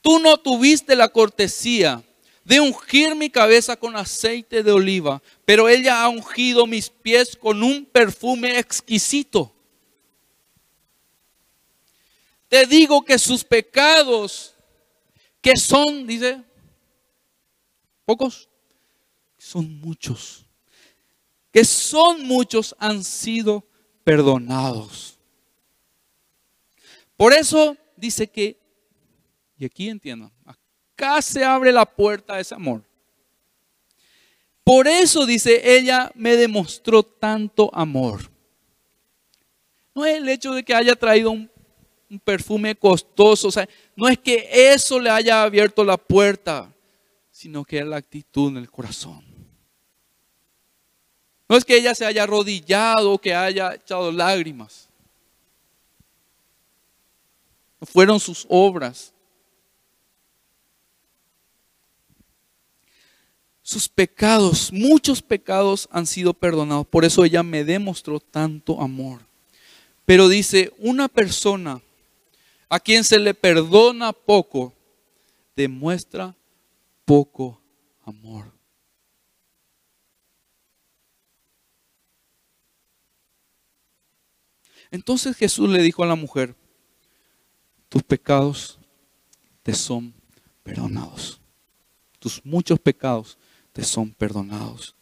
Tú 0.00 0.20
no 0.20 0.36
tuviste 0.36 0.94
la 0.94 1.08
cortesía 1.08 2.04
de 2.44 2.60
ungir 2.60 3.16
mi 3.16 3.28
cabeza 3.30 3.76
con 3.76 3.96
aceite 3.96 4.62
de 4.62 4.70
oliva, 4.70 5.20
pero 5.44 5.68
ella 5.68 6.04
ha 6.04 6.08
ungido 6.08 6.68
mis 6.68 6.88
pies 6.88 7.34
con 7.34 7.64
un 7.64 7.84
perfume 7.84 8.60
exquisito. 8.60 9.52
Te 12.48 12.64
digo 12.64 13.04
que 13.04 13.18
sus 13.18 13.42
pecados, 13.42 14.54
que 15.40 15.56
son, 15.56 16.06
dice, 16.06 16.44
pocos, 18.04 18.48
son 19.36 19.80
muchos, 19.80 20.46
que 21.50 21.64
son 21.64 22.22
muchos, 22.22 22.72
han 22.78 23.02
sido 23.02 23.66
perdonados. 24.06 25.18
Por 27.16 27.32
eso 27.32 27.76
dice 27.96 28.28
que, 28.28 28.56
y 29.58 29.64
aquí 29.64 29.88
entiendo, 29.88 30.30
acá 30.44 31.20
se 31.20 31.42
abre 31.44 31.72
la 31.72 31.84
puerta 31.84 32.34
a 32.34 32.40
ese 32.40 32.54
amor. 32.54 32.84
Por 34.62 34.86
eso 34.86 35.26
dice, 35.26 35.76
ella 35.76 36.12
me 36.14 36.36
demostró 36.36 37.02
tanto 37.02 37.68
amor. 37.74 38.30
No 39.92 40.06
es 40.06 40.18
el 40.18 40.28
hecho 40.28 40.54
de 40.54 40.62
que 40.62 40.72
haya 40.72 40.94
traído 40.94 41.32
un, 41.32 41.50
un 42.08 42.20
perfume 42.20 42.76
costoso, 42.76 43.48
o 43.48 43.50
sea, 43.50 43.68
no 43.96 44.06
es 44.06 44.18
que 44.20 44.48
eso 44.52 45.00
le 45.00 45.10
haya 45.10 45.42
abierto 45.42 45.82
la 45.82 45.96
puerta, 45.96 46.72
sino 47.32 47.64
que 47.64 47.80
es 47.80 47.84
la 47.84 47.96
actitud 47.96 48.50
en 48.50 48.58
el 48.58 48.70
corazón. 48.70 49.35
No 51.48 51.56
es 51.56 51.64
que 51.64 51.76
ella 51.76 51.94
se 51.94 52.04
haya 52.04 52.24
arrodillado 52.24 53.18
que 53.18 53.34
haya 53.34 53.74
echado 53.74 54.10
lágrimas. 54.10 54.88
Fueron 57.82 58.18
sus 58.18 58.46
obras. 58.48 59.12
Sus 63.62 63.88
pecados, 63.88 64.72
muchos 64.72 65.22
pecados 65.22 65.88
han 65.90 66.06
sido 66.06 66.32
perdonados. 66.32 66.86
Por 66.86 67.04
eso 67.04 67.24
ella 67.24 67.42
me 67.42 67.64
demostró 67.64 68.20
tanto 68.20 68.80
amor. 68.80 69.20
Pero 70.04 70.28
dice, 70.28 70.72
una 70.78 71.08
persona 71.08 71.80
a 72.68 72.80
quien 72.80 73.04
se 73.04 73.18
le 73.18 73.34
perdona 73.34 74.12
poco, 74.12 74.72
demuestra 75.56 76.34
poco 77.04 77.60
amor. 78.04 78.55
Entonces 84.90 85.36
Jesús 85.36 85.68
le 85.68 85.82
dijo 85.82 86.02
a 86.02 86.06
la 86.06 86.14
mujer, 86.14 86.54
tus 87.88 88.02
pecados 88.02 88.78
te 89.62 89.74
son 89.74 90.12
perdonados. 90.62 91.40
Tus 92.18 92.44
muchos 92.44 92.78
pecados 92.78 93.38
te 93.72 93.84
son 93.84 94.10
perdonados. 94.10 94.94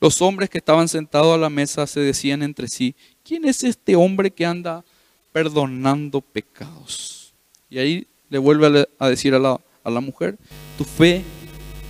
Los 0.00 0.20
hombres 0.20 0.50
que 0.50 0.58
estaban 0.58 0.88
sentados 0.88 1.34
a 1.34 1.38
la 1.38 1.50
mesa 1.50 1.86
se 1.86 2.00
decían 2.00 2.42
entre 2.42 2.68
sí, 2.68 2.94
¿quién 3.22 3.44
es 3.44 3.64
este 3.64 3.96
hombre 3.96 4.30
que 4.30 4.44
anda 4.44 4.84
perdonando 5.32 6.20
pecados? 6.20 7.32
Y 7.70 7.78
ahí 7.78 8.06
le 8.28 8.38
vuelve 8.38 8.88
a 8.98 9.08
decir 9.08 9.34
a 9.34 9.38
la, 9.38 9.60
a 9.82 9.90
la 9.90 10.00
mujer, 10.00 10.38
tu 10.76 10.84
fe 10.84 11.24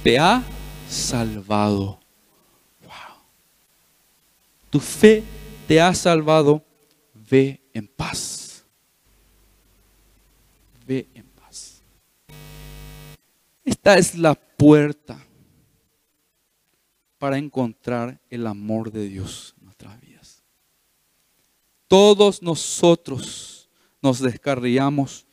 te 0.03 0.19
ha 0.19 0.43
salvado. 0.89 1.99
Wow. 2.83 3.17
Tu 4.71 4.81
fe 4.81 5.23
te 5.67 5.81
ha 5.81 5.93
salvado 5.95 6.64
ve 7.35 7.61
en 7.73 7.89
paz. 7.89 8.65
Ve 10.87 11.09
en 11.15 11.27
paz. 11.31 11.83
Esta 13.65 13.99
es 13.99 14.17
la 14.17 14.37
puerta 14.37 15.19
para 17.19 17.37
encontrar 17.37 18.21
el 18.31 18.47
amor 18.47 18.93
de 18.93 19.09
Dios 19.09 19.53
en 19.59 19.65
nuestras 19.65 20.01
vidas. 20.01 20.45
Todos 21.89 22.41
nosotros 22.41 23.69
nos 24.01 24.21
descarriamos, 24.21 25.27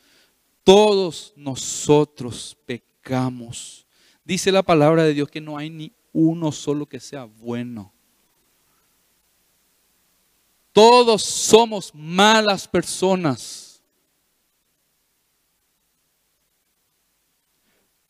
todos 0.64 1.32
nosotros 1.36 2.56
pecamos. 2.66 3.86
Dice 4.24 4.50
la 4.50 4.64
palabra 4.64 5.04
de 5.04 5.14
Dios 5.14 5.28
que 5.28 5.40
no 5.40 5.56
hay 5.56 5.70
ni 5.70 5.92
uno 6.12 6.50
solo 6.50 6.86
que 6.86 6.98
sea 6.98 7.26
bueno. 7.26 7.92
Todos 10.72 11.22
somos 11.22 11.94
malas 11.94 12.66
personas. 12.66 13.82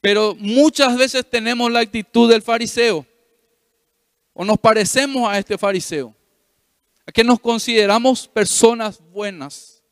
Pero 0.00 0.34
muchas 0.38 0.96
veces 0.96 1.28
tenemos 1.28 1.70
la 1.70 1.80
actitud 1.80 2.30
del 2.30 2.42
fariseo. 2.42 3.06
O 4.32 4.44
nos 4.44 4.58
parecemos 4.58 5.28
a 5.28 5.38
este 5.38 5.58
fariseo. 5.58 6.14
A 7.04 7.12
que 7.12 7.24
nos 7.24 7.40
consideramos 7.40 8.28
personas 8.28 9.00
buenas. 9.10 9.82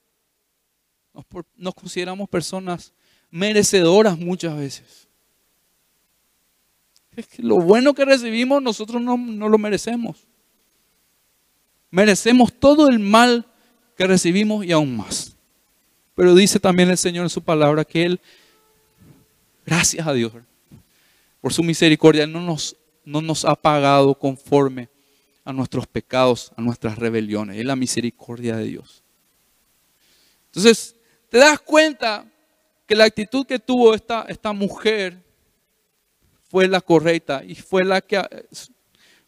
Nos, 1.57 1.75
consideramos 1.75 2.29
personas 2.29 2.93
merecedoras 3.31 4.17
muchas 4.17 4.57
veces. 4.57 5.09
Es 7.17 7.27
que 7.27 7.43
lo 7.43 7.57
bueno 7.57 7.95
que 7.95 8.05
recibimos 8.05 8.63
nosotros 8.63 9.03
no, 9.03 9.17
no 9.17 9.49
lo 9.49 9.59
merecemos 9.59 10.30
merecemos 11.91 12.53
todo 12.53 12.89
el 12.89 12.99
mal 12.99 13.47
que 13.97 14.07
recibimos 14.07 14.65
y 14.65 14.73
aún 14.73 14.97
más. 14.97 15.37
Pero 16.15 16.35
dice 16.35 16.61
también 16.61 16.91
el 16.91 16.99
Señor 16.99 17.25
en 17.25 17.31
su 17.31 17.43
palabra 17.43 17.85
que 17.85 18.05
Él, 18.05 18.21
gracias 19.65 20.07
a 20.07 20.13
Dios, 20.13 20.33
por 21.41 21.53
su 21.53 21.63
misericordia, 21.63 22.27
no 22.27 22.41
nos 22.41 22.77
no 23.05 23.21
nos 23.21 23.45
ha 23.45 23.55
pagado 23.55 24.15
conforme 24.15 24.89
a 25.45 25.53
nuestros 25.53 25.87
pecados, 25.87 26.53
a 26.57 26.63
nuestras 26.63 26.99
rebeliones. 26.99 27.59
Es 27.59 27.65
la 27.65 27.77
misericordia 27.77 28.57
de 28.57 28.65
Dios. 28.65 29.03
Entonces, 30.47 30.97
te 31.29 31.39
das 31.39 31.61
cuenta 31.61 32.25
que 32.87 32.95
la 32.95 33.05
actitud 33.05 33.47
que 33.47 33.59
tuvo 33.59 33.95
esta, 33.95 34.27
esta 34.29 34.53
mujer 34.53 35.23
fue 36.49 36.69
la 36.69 36.81
correcta 36.81 37.43
y 37.45 37.55
fue 37.55 37.85
la 37.85 38.01
que 38.01 38.23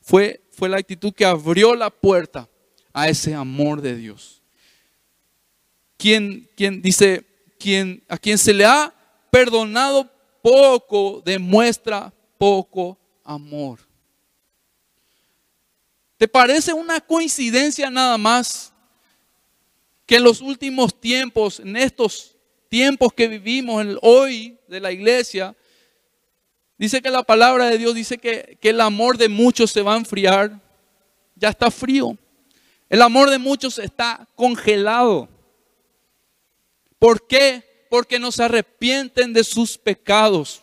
fue, 0.00 0.42
fue 0.50 0.68
la 0.68 0.78
actitud 0.78 1.12
que 1.12 1.24
abrió 1.24 1.74
la 1.74 1.90
puerta 1.90 2.48
a 2.93 3.09
ese 3.09 3.34
amor 3.34 3.80
de 3.80 3.97
Dios. 3.97 4.43
Quien, 5.97 6.49
quien 6.57 6.82
dice, 6.82 7.24
quien, 7.59 8.03
a 8.09 8.18
quien 8.18 8.38
se 8.38 8.53
le 8.53 8.64
ha 8.64 8.93
perdonado 9.30 10.11
poco, 10.43 11.22
demuestra 11.24 12.12
poco 12.38 12.99
amor. 13.24 13.78
¿Te 16.18 16.28
parece 16.28 16.72
una 16.72 17.01
coincidencia 17.01 17.90
nada 17.90 18.18
más 18.18 18.72
que 20.07 20.16
en 20.16 20.24
los 20.24 20.40
últimos 20.40 21.01
tiempos, 21.01 21.61
en 21.61 21.76
estos 21.76 22.36
tiempos 22.68 23.12
que 23.12 23.28
vivimos 23.28 23.84
hoy 24.03 24.59
de 24.68 24.80
la 24.80 24.93
iglesia, 24.93 25.55
dice 26.78 27.01
que 27.01 27.11
la 27.11 27.22
palabra 27.22 27.66
de 27.66 27.78
Dios 27.78 27.95
dice 27.95 28.18
que, 28.18 28.59
que 28.61 28.70
el 28.70 28.80
amor 28.80 29.16
de 29.16 29.28
muchos 29.28 29.70
se 29.70 29.82
va 29.82 29.95
a 29.95 29.99
enfriar, 29.99 30.61
ya 31.34 31.49
está 31.49 31.70
frío. 31.70 32.16
El 32.93 33.01
amor 33.01 33.30
de 33.30 33.38
muchos 33.38 33.78
está 33.78 34.28
congelado. 34.34 35.26
¿Por 36.99 37.26
qué? 37.26 37.86
Porque 37.88 38.18
no 38.18 38.30
se 38.30 38.43
arrepienten 38.43 39.32
de 39.32 39.45
sus 39.45 39.78
pecados. 39.78 40.62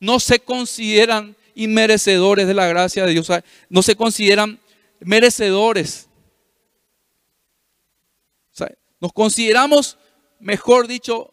No 0.00 0.18
se 0.18 0.40
consideran 0.40 1.36
inmerecedores 1.54 2.48
de 2.48 2.54
la 2.54 2.66
gracia 2.66 3.06
de 3.06 3.12
Dios. 3.12 3.30
No 3.68 3.82
se 3.82 3.94
consideran 3.94 4.58
merecedores. 4.98 6.08
nos 8.98 9.12
consideramos, 9.12 9.96
mejor 10.40 10.88
dicho, 10.88 11.32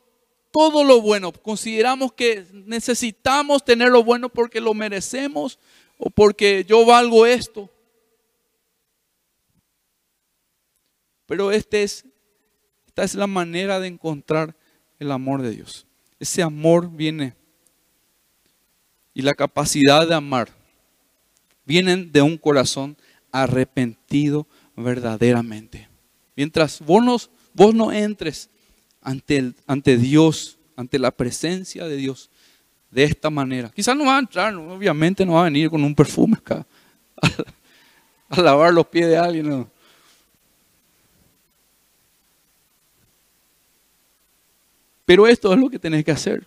todo 0.52 0.84
lo 0.84 1.02
bueno. 1.02 1.32
Consideramos 1.32 2.14
que 2.14 2.46
necesitamos 2.54 3.66
tener 3.66 3.90
lo 3.90 4.04
bueno 4.04 4.30
porque 4.30 4.62
lo 4.62 4.76
merecemos 4.76 5.58
o 5.98 6.12
porque 6.12 6.64
yo 6.64 6.86
valgo 6.86 7.26
esto. 7.26 7.72
Pero 11.28 11.52
este 11.52 11.84
es, 11.84 12.06
esta 12.88 13.04
es 13.04 13.14
la 13.14 13.28
manera 13.28 13.80
de 13.80 13.88
encontrar 13.88 14.56
el 14.98 15.12
amor 15.12 15.44
de 15.44 15.52
Dios. 15.52 15.86
Ese 16.20 16.42
amor 16.42 16.90
viene 16.90 17.36
y 19.14 19.22
la 19.22 19.36
capacidad 19.36 20.08
de 20.08 20.16
amar 20.16 20.50
vienen 21.66 22.12
de 22.12 22.22
un 22.22 22.38
corazón 22.38 22.98
arrepentido 23.32 24.48
verdaderamente. 24.76 25.88
Mientras 26.36 26.80
vos 26.82 27.04
no, 27.04 27.18
vos 27.54 27.74
no 27.74 27.92
entres 27.92 28.50
ante, 29.02 29.54
ante 29.66 29.98
Dios, 29.98 30.58
ante 30.76 31.00
la 31.00 31.12
presencia 31.12 31.86
de 31.86 31.98
Dios 31.98 32.30
de 32.92 33.04
esta 33.04 33.30
manera, 33.30 33.72
quizás 33.76 33.98
no 33.98 34.06
va 34.06 34.16
a 34.16 34.20
entrar, 34.20 34.56
obviamente 34.56 35.26
no 35.26 35.34
va 35.34 35.42
a 35.42 35.46
venir 35.46 35.70
con 35.70 35.84
un 35.84 35.94
perfume 35.94 36.38
acá 36.38 36.66
a, 38.30 38.42
lavar 38.42 38.74
los 38.74 38.88
pies 38.88 39.08
de 39.08 39.18
alguien. 39.18 39.68
Pero 45.08 45.26
esto 45.26 45.54
es 45.54 45.58
lo 45.58 45.70
que 45.70 45.80
tenés 45.80 46.04
que 46.04 46.12
hacer. 46.12 46.46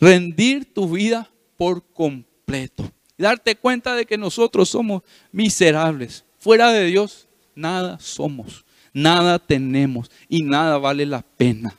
Rendir 0.00 0.74
tu 0.74 0.90
vida 0.90 1.30
por 1.56 1.80
completo. 1.94 2.90
Darte 3.16 3.54
cuenta 3.54 3.94
de 3.94 4.04
que 4.04 4.18
nosotros 4.18 4.68
somos 4.68 5.04
miserables. 5.30 6.24
Fuera 6.40 6.72
de 6.72 6.86
Dios, 6.86 7.28
nada 7.54 8.00
somos, 8.00 8.64
nada 8.92 9.38
tenemos 9.38 10.10
y 10.28 10.42
nada 10.42 10.78
vale 10.78 11.06
la 11.06 11.22
pena. 11.22 11.76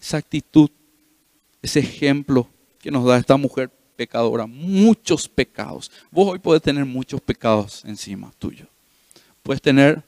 Esa 0.00 0.18
actitud, 0.18 0.70
ese 1.60 1.80
ejemplo 1.80 2.48
que 2.78 2.92
nos 2.92 3.04
da 3.04 3.18
esta 3.18 3.36
mujer 3.36 3.72
pecadora, 3.96 4.46
muchos 4.46 5.28
pecados. 5.28 5.90
Vos 6.12 6.28
hoy 6.28 6.38
puedes 6.38 6.62
tener 6.62 6.84
muchos 6.84 7.20
pecados 7.20 7.84
encima 7.84 8.32
tuyo. 8.38 8.66
Puedes 9.42 9.60
tener 9.60 10.00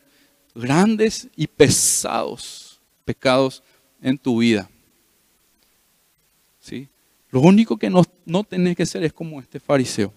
grandes 0.54 1.26
y 1.34 1.48
pesados 1.48 2.72
pecados 3.04 3.62
en 4.02 4.18
tu 4.18 4.38
vida. 4.38 4.68
¿Sí? 6.60 6.88
Lo 7.30 7.40
único 7.40 7.78
que 7.78 7.88
no, 7.88 8.02
no 8.26 8.44
tenés 8.44 8.76
que 8.76 8.84
ser 8.84 9.02
es 9.04 9.12
como 9.12 9.40
este 9.40 9.58
fariseo. 9.58 10.12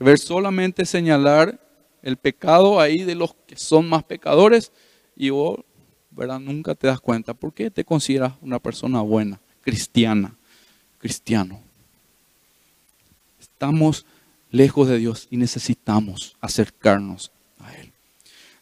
Ver 0.00 0.18
solamente 0.18 0.84
señalar 0.84 1.60
el 2.02 2.16
pecado 2.16 2.80
ahí 2.80 3.04
de 3.04 3.14
los 3.14 3.34
que 3.46 3.56
son 3.56 3.88
más 3.88 4.02
pecadores 4.04 4.72
y 5.16 5.30
vos, 5.30 5.60
¿verdad? 6.10 6.40
Nunca 6.40 6.74
te 6.74 6.86
das 6.86 7.00
cuenta. 7.00 7.34
¿Por 7.34 7.52
qué 7.52 7.70
te 7.70 7.84
consideras 7.84 8.34
una 8.40 8.58
persona 8.58 9.00
buena, 9.02 9.40
cristiana, 9.60 10.36
cristiano? 10.98 11.60
Estamos 13.38 14.06
lejos 14.50 14.88
de 14.88 14.98
Dios 14.98 15.28
y 15.30 15.36
necesitamos 15.36 16.36
acercarnos 16.40 17.30
a 17.58 17.74
Él. 17.76 17.92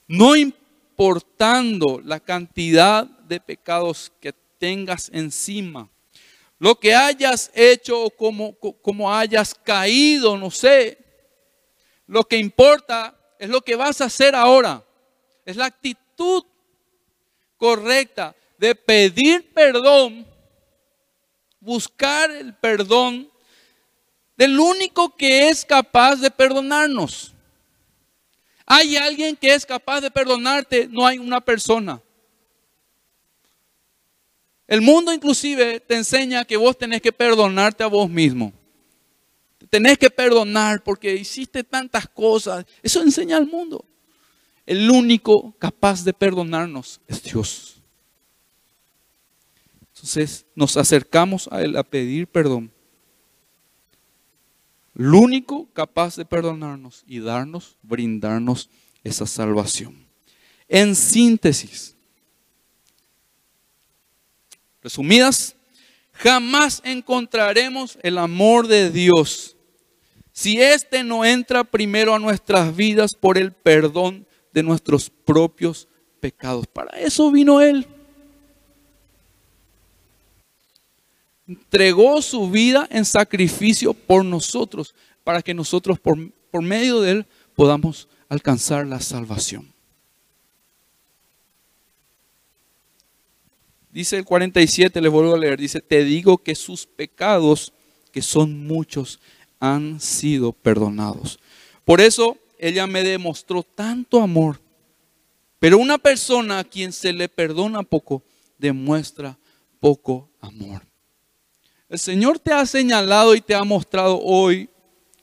No 0.06 0.36
importando 0.36 2.00
la 2.04 2.20
cantidad 2.20 3.08
de 3.29 3.41
pecados 3.41 4.11
que 4.20 4.33
tengas 4.59 5.11
encima, 5.12 5.89
lo 6.59 6.74
que 6.81 6.95
hayas 6.95 7.51
hecho 7.55 8.03
o 8.03 8.11
como, 8.11 8.55
como 8.55 9.14
hayas 9.14 9.55
caído, 9.55 10.37
no 10.37 10.51
sé, 10.51 10.99
lo 12.07 12.24
que 12.24 12.39
importa 12.39 13.14
es 13.39 13.49
lo 13.49 13.61
que 13.61 13.76
vas 13.76 14.01
a 14.01 14.07
hacer 14.07 14.35
ahora. 14.35 14.83
Es 15.45 15.57
la 15.57 15.66
actitud 15.66 16.45
correcta 17.57 18.35
de 18.57 18.74
pedir 18.74 19.53
perdón, 19.53 20.26
buscar 21.61 22.31
el 22.31 22.55
perdón 22.55 23.31
del 24.37 24.59
único 24.59 25.14
que 25.14 25.49
es 25.49 25.64
capaz 25.64 26.16
de 26.16 26.31
perdonarnos. 26.31 27.35
Hay 28.66 28.97
alguien 28.97 29.37
que 29.37 29.55
es 29.55 29.64
capaz 29.64 30.01
de 30.01 30.11
perdonarte, 30.11 30.89
no 30.89 31.07
hay 31.07 31.18
una 31.18 31.41
persona. 31.41 32.01
El 34.68 34.82
mundo 34.82 35.14
inclusive 35.14 35.80
te 35.80 35.96
enseña 35.96 36.44
que 36.44 36.58
vos 36.58 36.76
tenés 36.76 37.00
que 37.00 37.10
perdonarte 37.10 37.82
a 37.82 37.86
vos 37.86 38.08
mismo. 38.08 38.52
Tenés 39.70 39.96
que 39.96 40.10
perdonar 40.10 40.84
porque 40.84 41.14
hiciste 41.14 41.64
tantas 41.64 42.06
cosas. 42.06 42.66
Eso 42.82 43.02
enseña 43.02 43.38
al 43.38 43.46
mundo. 43.46 43.84
El 44.66 44.90
único 44.90 45.54
capaz 45.58 46.04
de 46.04 46.12
perdonarnos 46.12 47.00
es 47.08 47.22
Dios. 47.22 47.80
Entonces 49.94 50.44
nos 50.54 50.76
acercamos 50.76 51.48
a 51.50 51.62
Él 51.62 51.74
a 51.74 51.82
pedir 51.82 52.26
perdón. 52.26 52.70
El 54.94 55.14
único 55.14 55.66
capaz 55.72 56.16
de 56.16 56.26
perdonarnos 56.26 57.04
y 57.06 57.20
darnos, 57.20 57.78
brindarnos 57.82 58.68
esa 59.02 59.26
salvación. 59.26 60.06
En 60.68 60.94
síntesis, 60.94 61.96
resumidas, 64.83 65.57
jamás 66.12 66.81
encontraremos 66.85 67.99
el 68.03 68.18
amor 68.18 68.66
de 68.66 68.91
Dios 68.91 69.57
si 70.39 70.61
éste 70.61 71.03
no 71.03 71.24
entra 71.24 71.64
primero 71.64 72.14
a 72.14 72.20
nuestras 72.20 72.76
vidas 72.76 73.12
por 73.12 73.37
el 73.39 73.51
perdón 73.51 74.24
de 74.53 74.62
nuestros 74.62 75.11
propios 75.11 75.89
pecados. 76.20 76.64
Para 76.68 76.97
eso 76.97 77.33
vino 77.33 77.61
Él. 77.61 77.89
Entregó 81.49 82.22
su 82.22 82.49
vida 82.49 82.87
en 82.89 83.05
sacrificio 83.05 83.93
por 83.93 84.24
nosotros, 84.24 84.95
para 85.24 85.43
que 85.43 85.55
nosotros 85.55 85.99
por, 85.99 86.16
por 86.53 86.62
medio 86.62 87.01
de 87.01 87.11
Él 87.11 87.26
podamos 87.57 88.09
alcanzar 88.29 88.87
la 88.87 89.01
salvación. 89.01 89.72
Dice 93.99 94.16
el 94.16 94.24
47, 94.24 95.01
les 95.01 95.11
vuelvo 95.11 95.34
a 95.34 95.38
leer, 95.38 95.59
dice, 95.59 95.80
te 95.80 96.05
digo 96.05 96.38
que 96.38 96.55
sus 96.55 96.86
pecados, 96.86 97.72
que 98.12 98.22
son 98.22 98.64
muchos, 98.64 99.18
han 99.59 99.99
sido 99.99 100.53
perdonados. 100.53 101.40
Por 101.84 102.01
eso 102.01 102.38
ella 102.61 102.86
me 102.86 103.03
demostró 103.03 103.64
tanto 103.64 104.22
amor. 104.22 104.61
Pero 105.59 105.78
una 105.78 105.99
persona 105.99 106.61
a 106.61 106.64
quien 106.64 106.92
se 106.92 107.12
le 107.12 107.28
perdona 107.28 107.82
poco, 107.82 108.22
demuestra 108.57 109.36
poco 109.80 110.30
amor. 110.40 110.82
El 111.88 111.99
Señor 111.99 112.38
te 112.38 112.53
ha 112.53 112.64
señalado 112.66 113.34
y 113.34 113.40
te 113.40 113.57
ha 113.57 113.64
mostrado 113.64 114.20
hoy, 114.20 114.70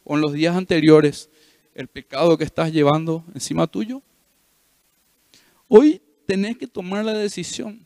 o 0.04 0.16
en 0.16 0.22
los 0.22 0.34
días 0.34 0.54
anteriores, 0.54 1.30
el 1.76 1.88
pecado 1.88 2.38
que 2.38 2.44
estás 2.44 2.74
llevando 2.74 3.24
encima 3.34 3.68
tuyo. 3.68 4.02
Hoy 5.70 6.02
tenés 6.26 6.58
que 6.58 6.68
tomar 6.68 7.06
la 7.06 7.14
decisión 7.14 7.85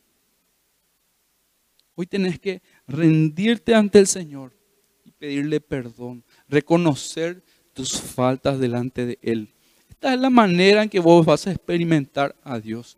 Hoy 2.00 2.06
tenés 2.06 2.40
que 2.40 2.62
rendirte 2.88 3.74
ante 3.74 3.98
el 3.98 4.06
Señor 4.06 4.56
y 5.04 5.10
pedirle 5.10 5.60
perdón, 5.60 6.24
reconocer 6.48 7.44
tus 7.74 8.00
faltas 8.00 8.58
delante 8.58 9.04
de 9.04 9.18
Él. 9.20 9.52
Esta 9.86 10.14
es 10.14 10.18
la 10.18 10.30
manera 10.30 10.82
en 10.82 10.88
que 10.88 10.98
vos 10.98 11.26
vas 11.26 11.46
a 11.46 11.50
experimentar 11.50 12.34
a 12.42 12.58
Dios. 12.58 12.96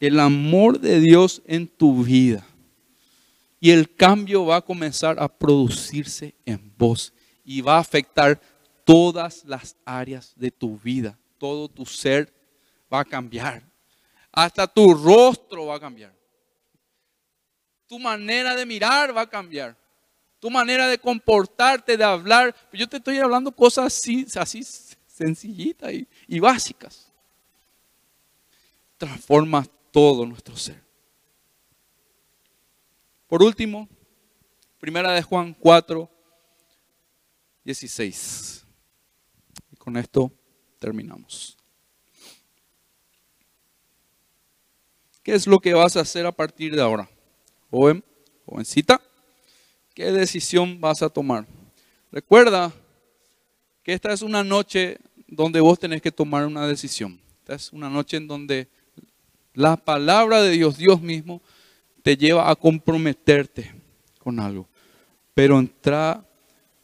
El 0.00 0.20
amor 0.20 0.80
de 0.80 1.00
Dios 1.00 1.42
en 1.44 1.68
tu 1.68 2.02
vida. 2.02 2.46
Y 3.60 3.72
el 3.72 3.94
cambio 3.94 4.46
va 4.46 4.56
a 4.56 4.62
comenzar 4.62 5.22
a 5.22 5.28
producirse 5.28 6.34
en 6.46 6.72
vos 6.78 7.12
y 7.44 7.60
va 7.60 7.76
a 7.76 7.80
afectar 7.80 8.40
todas 8.86 9.44
las 9.44 9.76
áreas 9.84 10.32
de 10.34 10.50
tu 10.50 10.78
vida. 10.78 11.18
Todo 11.36 11.68
tu 11.68 11.84
ser 11.84 12.32
va 12.90 13.00
a 13.00 13.04
cambiar. 13.04 13.62
Hasta 14.32 14.66
tu 14.66 14.94
rostro 14.94 15.66
va 15.66 15.76
a 15.76 15.80
cambiar. 15.80 16.17
Tu 17.88 17.98
manera 17.98 18.54
de 18.54 18.66
mirar 18.66 19.16
va 19.16 19.22
a 19.22 19.28
cambiar. 19.28 19.76
Tu 20.38 20.50
manera 20.50 20.86
de 20.86 20.98
comportarte, 20.98 21.96
de 21.96 22.04
hablar. 22.04 22.54
Yo 22.72 22.88
te 22.88 22.98
estoy 22.98 23.18
hablando 23.18 23.50
cosas 23.50 23.86
así, 23.86 24.26
sencillitas 25.06 25.92
y, 25.92 26.06
y 26.28 26.38
básicas. 26.38 27.10
Transforma 28.98 29.66
todo 29.90 30.26
nuestro 30.26 30.56
ser. 30.56 30.80
Por 33.26 33.42
último, 33.42 33.88
primera 34.78 35.12
de 35.12 35.22
Juan 35.22 35.54
4, 35.54 36.10
16. 37.64 38.66
Y 39.72 39.76
con 39.76 39.96
esto 39.96 40.30
terminamos. 40.78 41.56
¿Qué 45.22 45.34
es 45.34 45.46
lo 45.46 45.58
que 45.58 45.74
vas 45.74 45.96
a 45.96 46.00
hacer 46.00 46.24
a 46.24 46.32
partir 46.32 46.74
de 46.74 46.82
ahora? 46.82 47.08
Joven, 47.70 48.02
jovencita, 48.46 49.00
¿qué 49.94 50.10
decisión 50.10 50.80
vas 50.80 51.02
a 51.02 51.10
tomar? 51.10 51.46
Recuerda 52.10 52.72
que 53.82 53.92
esta 53.92 54.12
es 54.12 54.22
una 54.22 54.42
noche 54.42 54.98
donde 55.26 55.60
vos 55.60 55.78
tenés 55.78 56.00
que 56.00 56.10
tomar 56.10 56.46
una 56.46 56.66
decisión. 56.66 57.20
Esta 57.40 57.54
es 57.54 57.72
una 57.72 57.90
noche 57.90 58.16
en 58.16 58.26
donde 58.26 58.68
la 59.52 59.76
palabra 59.76 60.40
de 60.42 60.50
Dios, 60.50 60.78
Dios 60.78 61.00
mismo, 61.02 61.42
te 62.02 62.16
lleva 62.16 62.50
a 62.50 62.56
comprometerte 62.56 63.74
con 64.18 64.40
algo. 64.40 64.66
Pero 65.34 65.58
entra 65.58 66.24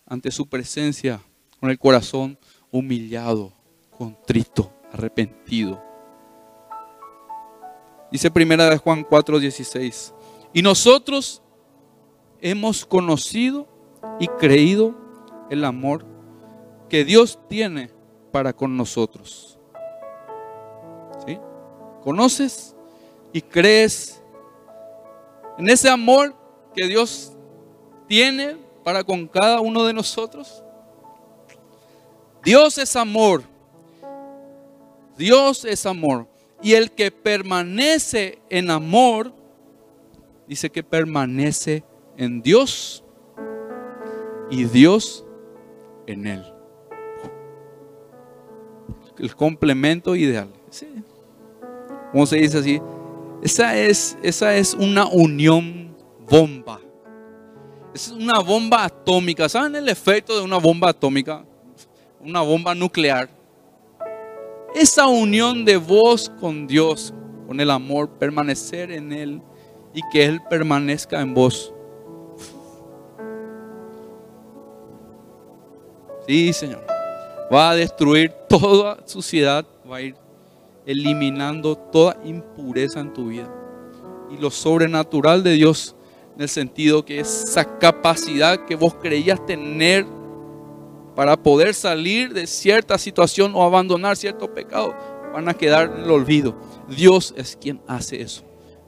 ante 0.07 0.31
su 0.31 0.47
presencia 0.47 1.21
con 1.61 1.71
el 1.71 1.79
corazón 1.79 2.39
humillado, 2.71 3.53
contrito, 3.91 4.73
arrepentido. 4.93 5.83
Dice 8.11 8.31
primera 8.31 8.69
de 8.69 8.77
Juan 8.77 9.05
4:16. 9.05 10.14
Y 10.55 10.63
nosotros 10.63 11.43
hemos 12.41 12.87
conocido 12.87 13.67
y 14.21 14.29
creído 14.29 14.95
el 15.51 15.65
amor 15.65 16.07
que 16.89 17.05
Dios 17.05 17.41
tiene 17.49 17.91
para 18.31 18.53
con 18.53 18.77
nosotros. 18.77 19.59
¿Sí? 21.27 21.39
¿Conoces 22.05 22.77
y 23.33 23.43
crees 23.43 24.23
en 25.59 25.69
ese 25.69 25.91
amor 25.91 26.35
que 26.73 26.87
Dios 26.87 27.33
tiene 28.07 28.57
para 28.85 29.03
con 29.03 29.27
cada 29.27 29.61
uno 29.61 29.85
de 29.85 29.93
nosotros? 29.93 30.63
Dios 32.45 32.79
es 32.79 32.95
amor. 32.95 33.43
Dios 35.19 35.65
es 35.65 35.85
amor. 35.85 36.29
Y 36.63 36.75
el 36.75 36.93
que 36.93 37.11
permanece 37.11 38.39
en 38.51 38.71
amor, 38.71 39.33
dice 40.47 40.71
que 40.71 40.83
permanece 40.83 41.85
en 42.17 42.43
Dios 42.43 43.05
y 44.51 44.65
Dios 44.65 45.25
en 46.07 46.27
él. 46.27 46.45
El 49.19 49.35
complemento 49.35 50.17
ideal. 50.17 50.49
¿Cómo 52.13 52.27
se 52.27 52.37
dice 52.37 52.59
así? 52.59 52.81
Esa 53.43 53.77
es, 53.77 54.17
esa 54.23 54.57
es 54.57 54.75
una 54.75 55.07
unión 55.07 55.97
bomba. 56.29 56.81
Es 57.95 58.09
una 58.09 58.41
bomba 58.41 58.85
atómica. 58.85 59.49
¿Saben 59.49 59.77
el 59.77 59.89
efecto 59.89 60.37
de 60.37 60.43
una 60.43 60.59
bomba 60.59 60.91
atómica? 60.91 61.45
Una 62.21 62.41
bomba 62.41 62.75
nuclear. 62.75 63.29
Esa 64.75 65.07
unión 65.07 65.65
de 65.65 65.77
vos 65.77 66.33
con 66.41 66.67
Dios, 66.67 67.15
con 67.47 67.61
el 67.61 67.71
amor, 67.71 68.11
permanecer 68.19 68.91
en 68.91 69.13
Él 69.13 69.43
y 69.95 70.03
que 70.11 70.25
Él 70.25 70.43
permanezca 70.51 71.21
en 71.21 71.33
vos. 71.33 71.73
Sí, 76.27 76.53
Señor. 76.53 76.85
Va 77.53 77.71
a 77.71 77.75
destruir 77.75 78.33
toda 78.49 78.99
suciedad, 79.07 79.65
va 79.91 79.97
a 79.97 80.03
ir 80.03 80.17
eliminando 80.87 81.77
toda 81.77 82.17
impureza 82.25 83.01
en 83.01 83.13
tu 83.13 83.29
vida. 83.29 83.49
Y 84.31 84.39
lo 84.39 84.51
sobrenatural 84.51 85.43
de 85.43 85.53
Dios, 85.53 85.95
en 86.35 86.43
el 86.43 86.49
sentido 86.49 87.05
que 87.05 87.21
esa 87.21 87.79
capacidad 87.79 88.65
que 88.65 88.75
vos 88.75 88.95
creías 88.95 89.45
tener 89.47 90.07
para 91.15 91.37
poder 91.37 91.75
salir 91.75 92.33
de 92.33 92.47
cierta 92.47 92.99
situación 92.99 93.53
o 93.55 93.63
abandonar 93.63 94.17
cierto 94.17 94.53
pecado, 94.53 94.95
van 95.33 95.49
a 95.49 95.55
quedar 95.55 95.93
en 95.95 96.05
el 96.05 96.11
olvido. 96.11 96.57
Dios 96.89 97.35
es 97.37 97.57
quien 97.61 97.81
hace 97.87 98.21
eso. 98.21 98.43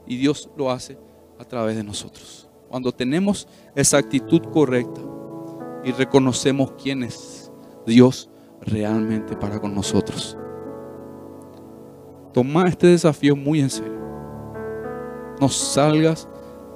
Y 0.07 0.17
Dios 0.17 0.49
lo 0.55 0.71
hace 0.71 0.97
a 1.39 1.45
través 1.45 1.75
de 1.75 1.83
nosotros. 1.83 2.49
Cuando 2.69 2.91
tenemos 2.91 3.47
esa 3.75 3.97
actitud 3.97 4.41
correcta 4.51 5.01
y 5.83 5.91
reconocemos 5.91 6.73
quién 6.81 7.03
es 7.03 7.51
Dios 7.85 8.29
realmente 8.61 9.35
para 9.35 9.59
con 9.59 9.73
nosotros. 9.73 10.37
Toma 12.33 12.67
este 12.67 12.87
desafío 12.87 13.35
muy 13.35 13.61
en 13.61 13.69
serio. 13.69 13.97
No 15.39 15.49
salgas 15.49 16.27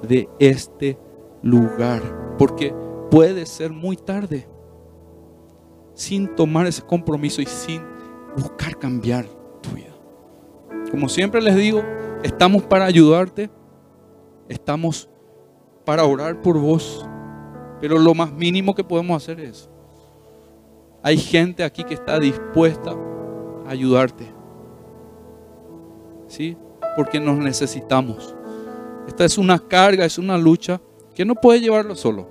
de 0.02 0.28
este 0.38 0.98
lugar, 1.42 2.36
porque 2.38 2.74
puede 3.10 3.46
ser 3.46 3.72
muy 3.72 3.96
tarde 3.96 4.48
sin 5.94 6.34
tomar 6.34 6.66
ese 6.66 6.82
compromiso 6.82 7.42
y 7.42 7.46
sin 7.46 7.82
buscar 8.36 8.78
cambiar 8.78 9.26
tu 9.60 9.70
vida. 9.70 9.94
Como 10.90 11.08
siempre 11.08 11.40
les 11.42 11.56
digo, 11.56 11.82
estamos 12.22 12.62
para 12.62 12.84
ayudarte, 12.84 13.50
estamos 14.48 15.08
para 15.84 16.04
orar 16.04 16.40
por 16.40 16.58
vos, 16.58 17.06
pero 17.80 17.98
lo 17.98 18.14
más 18.14 18.32
mínimo 18.32 18.74
que 18.74 18.84
podemos 18.84 19.22
hacer 19.22 19.40
es, 19.40 19.68
hay 21.02 21.16
gente 21.16 21.64
aquí 21.64 21.82
que 21.82 21.94
está 21.94 22.18
dispuesta 22.18 22.94
a 23.66 23.70
ayudarte. 23.70 24.32
¿Sí? 26.28 26.56
Porque 26.96 27.18
nos 27.18 27.38
necesitamos. 27.38 28.34
Esta 29.08 29.24
es 29.24 29.36
una 29.36 29.58
carga, 29.58 30.04
es 30.04 30.18
una 30.18 30.38
lucha 30.38 30.80
que 31.14 31.24
no 31.24 31.34
puede 31.34 31.60
llevarlo 31.60 31.96
solo. 31.96 32.28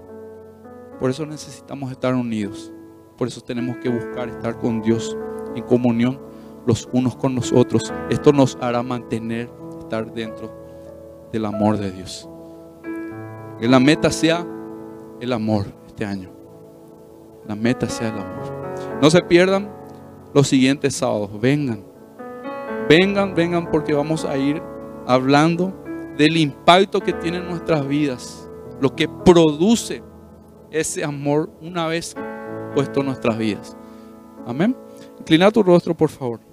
Por 1.00 1.10
eso 1.10 1.26
necesitamos 1.26 1.92
estar 1.92 2.16
unidos. 2.16 2.72
Por 3.18 3.28
eso 3.28 3.42
tenemos 3.42 3.78
que 3.78 3.90
buscar 3.90 4.30
estar 4.30 4.58
con 4.58 4.82
Dios 4.82 5.18
en 5.56 5.64
comunión 5.64 6.20
los 6.66 6.88
unos 6.94 7.16
con 7.16 7.36
los 7.36 7.52
otros. 7.52 7.94
Esto 8.10 8.32
nos 8.32 8.58
hará 8.62 8.84
mantener, 8.84 9.50
dentro 10.00 10.50
del 11.32 11.46
amor 11.46 11.78
de 11.78 11.92
Dios. 11.92 12.28
Que 13.60 13.68
la 13.68 13.80
meta 13.80 14.10
sea 14.10 14.46
el 15.20 15.34
amor 15.34 15.68
este 15.88 16.06
año. 16.06 16.30
La 17.48 17.56
meta 17.56 17.90
sea 17.90 18.10
el 18.10 18.16
amor. 18.16 19.00
No 19.02 19.10
se 19.10 19.22
pierdan 19.22 19.70
los 20.34 20.48
siguientes 20.48 20.96
sábados. 20.96 21.30
Vengan. 21.40 21.84
Vengan, 22.88 23.36
vengan 23.36 23.70
porque 23.70 23.94
vamos 23.94 24.26
a 24.26 24.38
ir 24.38 24.62
hablando 25.06 25.74
del 26.18 26.38
impacto 26.38 27.02
que 27.02 27.14
tiene 27.14 27.38
en 27.38 27.50
nuestras 27.50 27.88
vidas. 27.88 28.50
Lo 28.80 28.96
que 28.96 29.08
produce 29.08 30.02
ese 30.72 31.04
amor 31.04 31.50
una 31.62 31.88
vez 31.88 32.16
puesto 32.74 33.02
en 33.02 33.08
nuestras 33.08 33.38
vidas. 33.38 33.76
Amén. 34.46 34.76
Inclina 35.20 35.52
tu 35.52 35.62
rostro, 35.62 35.94
por 35.94 36.10
favor. 36.10 36.51